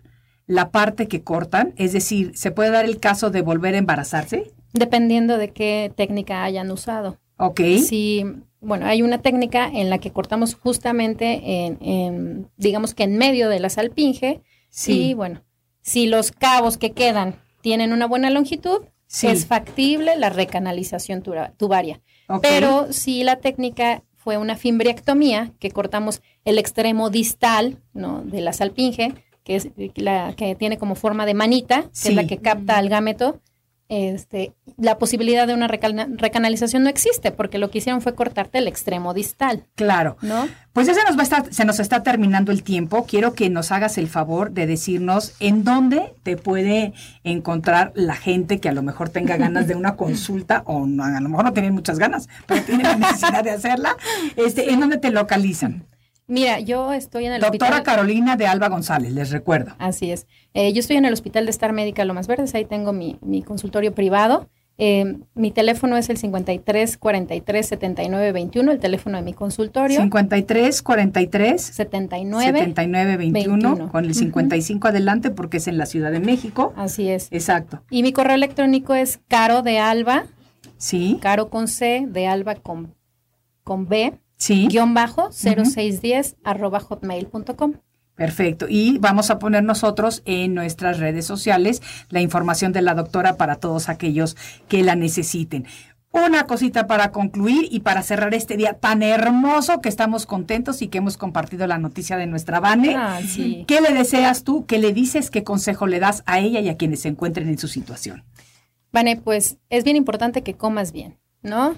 la 0.47 0.69
parte 0.69 1.07
que 1.07 1.23
cortan? 1.23 1.73
Es 1.77 1.93
decir, 1.93 2.33
¿se 2.35 2.51
puede 2.51 2.69
dar 2.71 2.83
el 2.83 2.99
caso 2.99 3.29
de 3.31 3.41
volver 3.41 3.73
a 3.75 3.77
embarazarse? 3.77 4.51
Dependiendo 4.73 5.37
de 5.37 5.51
qué 5.51 5.93
técnica 5.95 6.43
hayan 6.43 6.69
usado. 6.71 7.17
Ok. 7.37 7.61
Si, 7.85 8.25
bueno, 8.59 8.85
hay 8.85 9.01
una 9.01 9.19
técnica 9.21 9.65
en 9.67 9.89
la 9.89 9.97
que 9.99 10.11
cortamos 10.11 10.55
justamente 10.55 11.65
en, 11.65 11.77
en, 11.81 12.47
digamos 12.57 12.93
que 12.93 13.03
en 13.03 13.17
medio 13.17 13.47
de 13.47 13.61
la 13.61 13.69
salpinge. 13.69 14.41
Sí. 14.71 15.09
Y 15.09 15.13
bueno, 15.13 15.43
si 15.81 16.07
los 16.07 16.31
cabos 16.31 16.77
que 16.77 16.91
quedan 16.93 17.35
tienen 17.61 17.93
una 17.93 18.07
buena 18.07 18.31
longitud, 18.31 18.85
Sí. 19.05 19.27
es 19.27 19.45
factible 19.45 20.15
la 20.15 20.29
recanalización 20.29 21.21
tubaria. 21.57 22.01
Pero 22.41 22.93
si 22.93 23.23
la 23.23 23.35
técnica 23.35 24.03
fue 24.15 24.37
una 24.37 24.55
fimbriectomía, 24.55 25.51
que 25.59 25.69
cortamos 25.71 26.21
el 26.45 26.57
extremo 26.57 27.09
distal 27.09 27.79
¿no? 27.93 28.21
de 28.23 28.39
la 28.41 28.53
salpinge, 28.53 29.13
que 29.43 29.55
es 29.57 29.69
la 29.95 30.33
que 30.37 30.55
tiene 30.55 30.77
como 30.77 30.95
forma 30.95 31.25
de 31.25 31.33
manita, 31.33 31.81
que 31.83 31.89
Sí. 31.91 32.09
es 32.09 32.15
la 32.15 32.25
que 32.25 32.37
capta 32.37 32.77
al 32.77 32.87
gameto, 32.87 33.41
este, 33.91 34.53
la 34.77 34.97
posibilidad 34.97 35.45
de 35.45 35.53
una 35.53 35.67
recana- 35.67 36.07
recanalización 36.09 36.83
no 36.83 36.89
existe, 36.89 37.31
porque 37.31 37.57
lo 37.57 37.69
que 37.69 37.79
hicieron 37.79 38.01
fue 38.01 38.15
cortarte 38.15 38.57
el 38.59 38.67
extremo 38.69 39.13
distal, 39.13 39.65
Claro. 39.75 40.15
¿no? 40.21 40.47
Pues 40.71 40.87
ya 40.87 40.93
se 40.93 41.03
nos, 41.03 41.17
va 41.17 41.21
a 41.21 41.23
estar- 41.25 41.51
se 41.53 41.65
nos 41.65 41.81
está 41.81 42.01
terminando 42.01 42.53
el 42.53 42.63
tiempo. 42.63 43.05
Quiero 43.05 43.33
que 43.33 43.49
nos 43.49 43.73
hagas 43.73 43.97
el 43.97 44.07
favor 44.07 44.51
de 44.51 44.65
decirnos 44.65 45.33
en 45.41 45.65
dónde 45.65 46.13
te 46.23 46.37
puede 46.37 46.93
encontrar 47.25 47.91
la 47.93 48.15
gente 48.15 48.59
que 48.61 48.69
a 48.69 48.71
lo 48.71 48.81
mejor 48.81 49.09
tenga 49.09 49.35
ganas 49.35 49.67
de 49.67 49.75
una 49.75 49.95
consulta 49.97 50.63
o 50.65 50.85
no, 50.85 51.03
a 51.03 51.19
lo 51.19 51.27
mejor 51.27 51.43
no 51.43 51.51
tienen 51.53 51.73
muchas 51.73 51.99
ganas, 51.99 52.29
pero 52.47 52.63
tienen 52.63 52.87
la 52.87 52.95
necesidad 52.95 53.43
de 53.43 53.51
hacerla. 53.51 53.97
Este, 54.37 54.71
¿En 54.71 54.79
dónde 54.79 54.97
te 54.97 55.11
localizan? 55.11 55.83
Mira, 56.31 56.59
yo 56.61 56.93
estoy 56.93 57.25
en 57.25 57.33
el 57.33 57.41
Doctora 57.41 57.71
hospital. 57.75 57.83
Carolina 57.83 58.37
de 58.37 58.47
Alba 58.47 58.69
González, 58.69 59.11
les 59.11 59.31
recuerdo. 59.31 59.73
Así 59.79 60.11
es. 60.11 60.27
Eh, 60.53 60.71
yo 60.71 60.79
estoy 60.79 60.95
en 60.95 61.03
el 61.03 61.11
Hospital 61.11 61.43
de 61.45 61.51
Star 61.51 61.73
Médica 61.73 62.05
Lomas 62.05 62.27
Verdes, 62.27 62.55
ahí 62.55 62.63
tengo 62.63 62.93
mi, 62.93 63.17
mi 63.21 63.41
consultorio 63.43 63.93
privado. 63.93 64.47
Eh, 64.77 65.17
mi 65.35 65.51
teléfono 65.51 65.97
es 65.97 66.09
el 66.09 66.15
53 66.17 66.97
43 66.97 67.67
79 67.67 68.31
21, 68.31 68.71
el 68.71 68.79
teléfono 68.79 69.17
de 69.17 69.23
mi 69.23 69.33
consultorio. 69.33 69.99
53 70.01 70.81
43 70.81 71.61
79 71.61 72.59
79 72.59 73.17
21, 73.17 73.69
21. 73.69 73.91
con 73.91 74.05
el 74.05 74.15
55 74.15 74.87
adelante 74.87 75.29
porque 75.31 75.57
es 75.57 75.67
en 75.67 75.77
la 75.77 75.85
Ciudad 75.85 76.11
de 76.11 76.21
México. 76.21 76.73
Así 76.77 77.09
es. 77.09 77.27
Exacto. 77.31 77.83
Y 77.91 78.03
mi 78.03 78.13
correo 78.13 78.35
electrónico 78.35 78.95
es 78.95 79.19
caro 79.27 79.61
de 79.63 79.79
alba, 79.79 80.23
Sí. 80.77 81.19
caro 81.21 81.49
con 81.49 81.67
C, 81.67 82.05
de 82.07 82.25
alba 82.27 82.55
con, 82.55 82.95
con 83.63 83.87
B, 83.87 84.13
Sí. 84.41 84.67
guion 84.67 84.95
bajo 84.95 85.29
0610 85.31 86.37
arroba 86.43 86.79
hotmail.com. 86.79 87.73
Perfecto. 88.15 88.65
Y 88.67 88.97
vamos 88.97 89.29
a 89.29 89.37
poner 89.37 89.63
nosotros 89.63 90.23
en 90.25 90.55
nuestras 90.55 90.97
redes 90.97 91.25
sociales 91.25 91.83
la 92.09 92.21
información 92.21 92.71
de 92.71 92.81
la 92.81 92.95
doctora 92.95 93.37
para 93.37 93.57
todos 93.57 93.87
aquellos 93.87 94.35
que 94.67 94.81
la 94.81 94.95
necesiten. 94.95 95.67
Una 96.09 96.47
cosita 96.47 96.87
para 96.87 97.11
concluir 97.11 97.67
y 97.69 97.81
para 97.81 98.01
cerrar 98.01 98.33
este 98.33 98.57
día 98.57 98.73
tan 98.73 99.03
hermoso 99.03 99.79
que 99.79 99.89
estamos 99.89 100.25
contentos 100.25 100.81
y 100.81 100.87
que 100.87 100.97
hemos 100.97 101.17
compartido 101.17 101.67
la 101.67 101.77
noticia 101.77 102.17
de 102.17 102.25
nuestra 102.25 102.59
Vane. 102.59 102.95
Ah, 102.97 103.21
sí. 103.23 103.63
¿Qué 103.67 103.79
le 103.79 103.93
deseas 103.93 104.43
tú? 104.43 104.65
¿Qué 104.65 104.79
le 104.79 104.91
dices? 104.91 105.29
¿Qué 105.29 105.43
consejo 105.43 105.85
le 105.85 105.99
das 105.99 106.23
a 106.25 106.39
ella 106.39 106.59
y 106.61 106.67
a 106.67 106.77
quienes 106.77 107.01
se 107.01 107.09
encuentren 107.09 107.47
en 107.47 107.59
su 107.59 107.67
situación? 107.67 108.23
Vane, 108.91 109.17
pues 109.17 109.59
es 109.69 109.83
bien 109.83 109.97
importante 109.97 110.41
que 110.41 110.55
comas 110.55 110.91
bien, 110.91 111.19
¿no? 111.43 111.75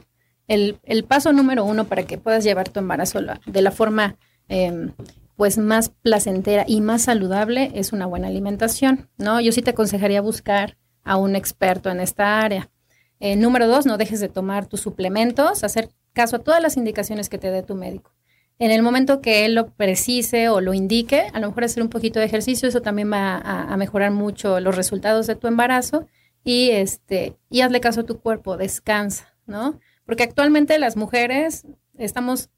El, 0.47 0.79
el 0.83 1.03
paso 1.03 1.31
número 1.31 1.63
uno 1.63 1.85
para 1.85 2.03
que 2.03 2.17
puedas 2.17 2.43
llevar 2.43 2.69
tu 2.69 2.79
embarazo 2.79 3.19
de 3.45 3.61
la 3.61 3.71
forma 3.71 4.17
eh, 4.49 4.89
pues 5.35 5.57
más 5.57 5.89
placentera 5.89 6.65
y 6.67 6.81
más 6.81 7.03
saludable 7.03 7.71
es 7.75 7.93
una 7.93 8.05
buena 8.05 8.27
alimentación, 8.27 9.09
¿no? 9.17 9.41
Yo 9.41 9.51
sí 9.51 9.61
te 9.61 9.71
aconsejaría 9.71 10.21
buscar 10.21 10.77
a 11.03 11.17
un 11.17 11.35
experto 11.35 11.89
en 11.89 11.99
esta 11.99 12.41
área. 12.41 12.69
Eh, 13.19 13.35
número 13.35 13.67
dos, 13.67 13.85
no 13.85 13.97
dejes 13.97 14.19
de 14.19 14.29
tomar 14.29 14.67
tus 14.67 14.81
suplementos, 14.81 15.63
hacer 15.63 15.89
caso 16.13 16.37
a 16.37 16.39
todas 16.39 16.61
las 16.61 16.77
indicaciones 16.77 17.29
que 17.29 17.37
te 17.37 17.51
dé 17.51 17.63
tu 17.63 17.75
médico. 17.75 18.11
En 18.59 18.69
el 18.69 18.83
momento 18.83 19.21
que 19.21 19.45
él 19.45 19.55
lo 19.55 19.67
precise 19.71 20.49
o 20.49 20.61
lo 20.61 20.73
indique, 20.73 21.27
a 21.33 21.39
lo 21.39 21.47
mejor 21.47 21.63
hacer 21.63 21.81
un 21.81 21.89
poquito 21.89 22.19
de 22.19 22.25
ejercicio, 22.25 22.69
eso 22.69 22.81
también 22.81 23.11
va 23.11 23.35
a, 23.35 23.73
a 23.73 23.77
mejorar 23.77 24.11
mucho 24.11 24.59
los 24.59 24.75
resultados 24.75 25.25
de 25.25 25.35
tu 25.35 25.47
embarazo 25.47 26.05
y 26.43 26.69
este 26.69 27.35
y 27.49 27.61
hazle 27.61 27.81
caso 27.81 28.01
a 28.01 28.05
tu 28.05 28.19
cuerpo, 28.19 28.57
descansa, 28.57 29.33
¿no? 29.47 29.79
Porque 30.05 30.23
actualmente 30.23 30.77
las 30.79 30.95
mujeres 30.95 31.65
estamos 31.97 32.49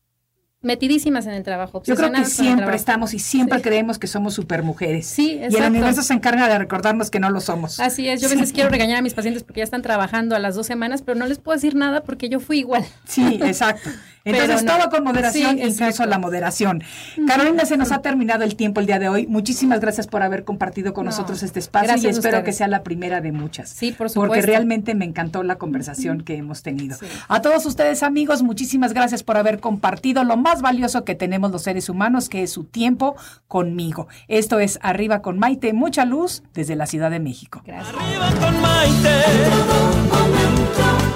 metidísimas 0.65 1.25
en 1.27 1.33
el 1.33 1.43
trabajo. 1.43 1.81
Yo 1.85 1.95
creo 1.95 2.11
que 2.11 2.25
siempre 2.25 2.75
estamos 2.75 3.13
y 3.13 3.19
siempre 3.19 3.59
Sí. 3.59 3.63
creemos 3.63 3.99
que 3.99 4.07
somos 4.07 4.33
supermujeres. 4.33 5.05
Sí, 5.07 5.33
Y 5.33 5.37
el 5.37 5.43
exacto. 5.45 5.67
universo 5.69 6.01
se 6.03 6.13
encarga 6.13 6.47
de 6.49 6.57
recordarnos 6.57 7.09
que 7.09 7.19
no 7.19 7.29
lo 7.29 7.39
somos. 7.39 7.79
Así 7.79 8.07
es, 8.09 8.19
yo 8.21 8.27
a 8.27 8.31
veces 8.31 8.51
quiero 8.51 8.69
regañar 8.69 8.97
a 8.97 9.01
mis 9.01 9.13
pacientes 9.13 9.43
porque 9.43 9.59
ya 9.61 9.63
están 9.63 9.81
trabajando 9.81 10.35
a 10.35 10.39
las 10.39 10.55
dos 10.55 10.65
semanas, 10.67 11.01
pero 11.01 11.17
no 11.17 11.25
les 11.27 11.37
puedo 11.39 11.55
decir 11.55 11.75
nada 11.75 12.03
porque 12.03 12.27
yo 12.27 12.39
fui 12.39 12.59
igual. 12.59 12.83
Sí, 13.07 13.39
exacto. 13.43 13.89
Entonces, 14.27 14.63
no. 14.63 14.75
todo 14.79 14.89
con 14.89 15.03
moderación, 15.03 15.51
Sí, 15.51 15.61
incluso 15.61 15.83
exacto. 15.85 16.09
la 16.09 16.17
moderación. 16.17 16.81
Carolina, 17.27 17.63
se 17.65 17.77
nos 17.77 17.91
ha 17.91 18.01
terminado 18.01 18.43
el 18.43 18.55
tiempo 18.55 18.79
el 18.81 18.87
día 18.87 18.97
de 18.97 19.07
hoy. 19.07 19.27
Muchísimas 19.27 19.79
gracias 19.81 20.07
por 20.07 20.23
haber 20.23 20.43
compartido 20.43 20.93
con 20.95 21.05
No, 21.05 21.11
nosotros 21.11 21.43
este 21.43 21.59
espacio 21.59 21.85
y 21.85 21.91
gracias 21.91 22.17
espero 22.17 22.37
ustedes. 22.39 22.45
que 22.45 22.57
sea 22.57 22.67
la 22.67 22.81
primera 22.81 23.21
de 23.21 23.31
muchas. 23.31 23.69
Sí, 23.69 23.91
por 23.91 24.07
Porque 24.11 24.13
supuesto. 24.13 24.47
realmente 24.47 24.95
me 24.95 25.05
encantó 25.05 25.43
la 25.43 25.57
conversación 25.57 26.21
que 26.23 26.37
hemos 26.37 26.63
tenido. 26.63 26.97
A 27.27 27.41
todos 27.43 27.67
ustedes, 27.67 28.01
amigos, 28.01 28.41
muchísimas 28.41 28.93
gracias 28.93 29.21
por 29.21 29.37
haber 29.37 29.59
compartido 29.59 30.23
lo 30.23 30.37
más 30.37 30.54
valioso 30.61 31.03
que 31.03 31.15
tenemos 31.15 31.51
los 31.51 31.63
seres 31.63 31.89
humanos, 31.89 32.29
que 32.29 32.43
es 32.43 32.51
su 32.51 32.63
tiempo 32.63 33.15
conmigo. 33.47 34.07
Esto 34.27 34.59
es 34.59 34.79
Arriba 34.81 35.21
con 35.21 35.39
Maite, 35.39 35.73
mucha 35.73 36.05
luz 36.05 36.43
desde 36.53 36.75
la 36.75 36.85
Ciudad 36.85 37.11
de 37.11 37.19
México. 37.19 37.61
Gracias. 37.65 37.95
Arriba 37.95 38.29
con 38.39 38.61
Maite. 38.61 39.23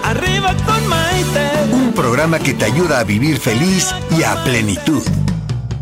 Arriba 0.03 0.55
con 0.65 0.87
Maite. 0.87 1.73
Un 1.73 1.93
programa 1.93 2.39
que 2.39 2.53
te 2.53 2.65
ayuda 2.65 2.99
a 2.99 3.03
vivir 3.03 3.37
feliz 3.37 3.93
y 4.17 4.23
a 4.23 4.43
plenitud. 4.43 5.03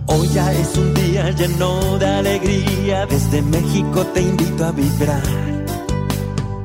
Hoy 0.08 0.28
ya 0.30 0.51
es 0.53 0.78
un 0.78 0.93
día 0.93 1.30
lleno 1.32 1.97
de 1.97 2.05
alegría. 2.05 3.05
Desde 3.05 3.41
México 3.41 4.05
te 4.08 4.22
invito 4.22 4.66
a 4.66 4.72
vibrar. 4.72 5.22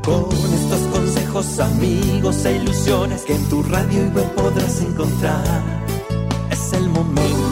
Con 0.02 0.28
estos 0.52 0.80
consejos, 0.92 1.58
amigos 1.60 2.44
e 2.44 2.56
ilusiones 2.56 3.22
que 3.22 3.34
en 3.34 3.48
tu 3.48 3.62
radio 3.62 4.06
y 4.06 4.08
web 4.08 4.34
podrás 4.34 4.80
encontrar. 4.80 5.82
Es 6.72 6.78
el 6.78 6.88
momento 6.88 7.51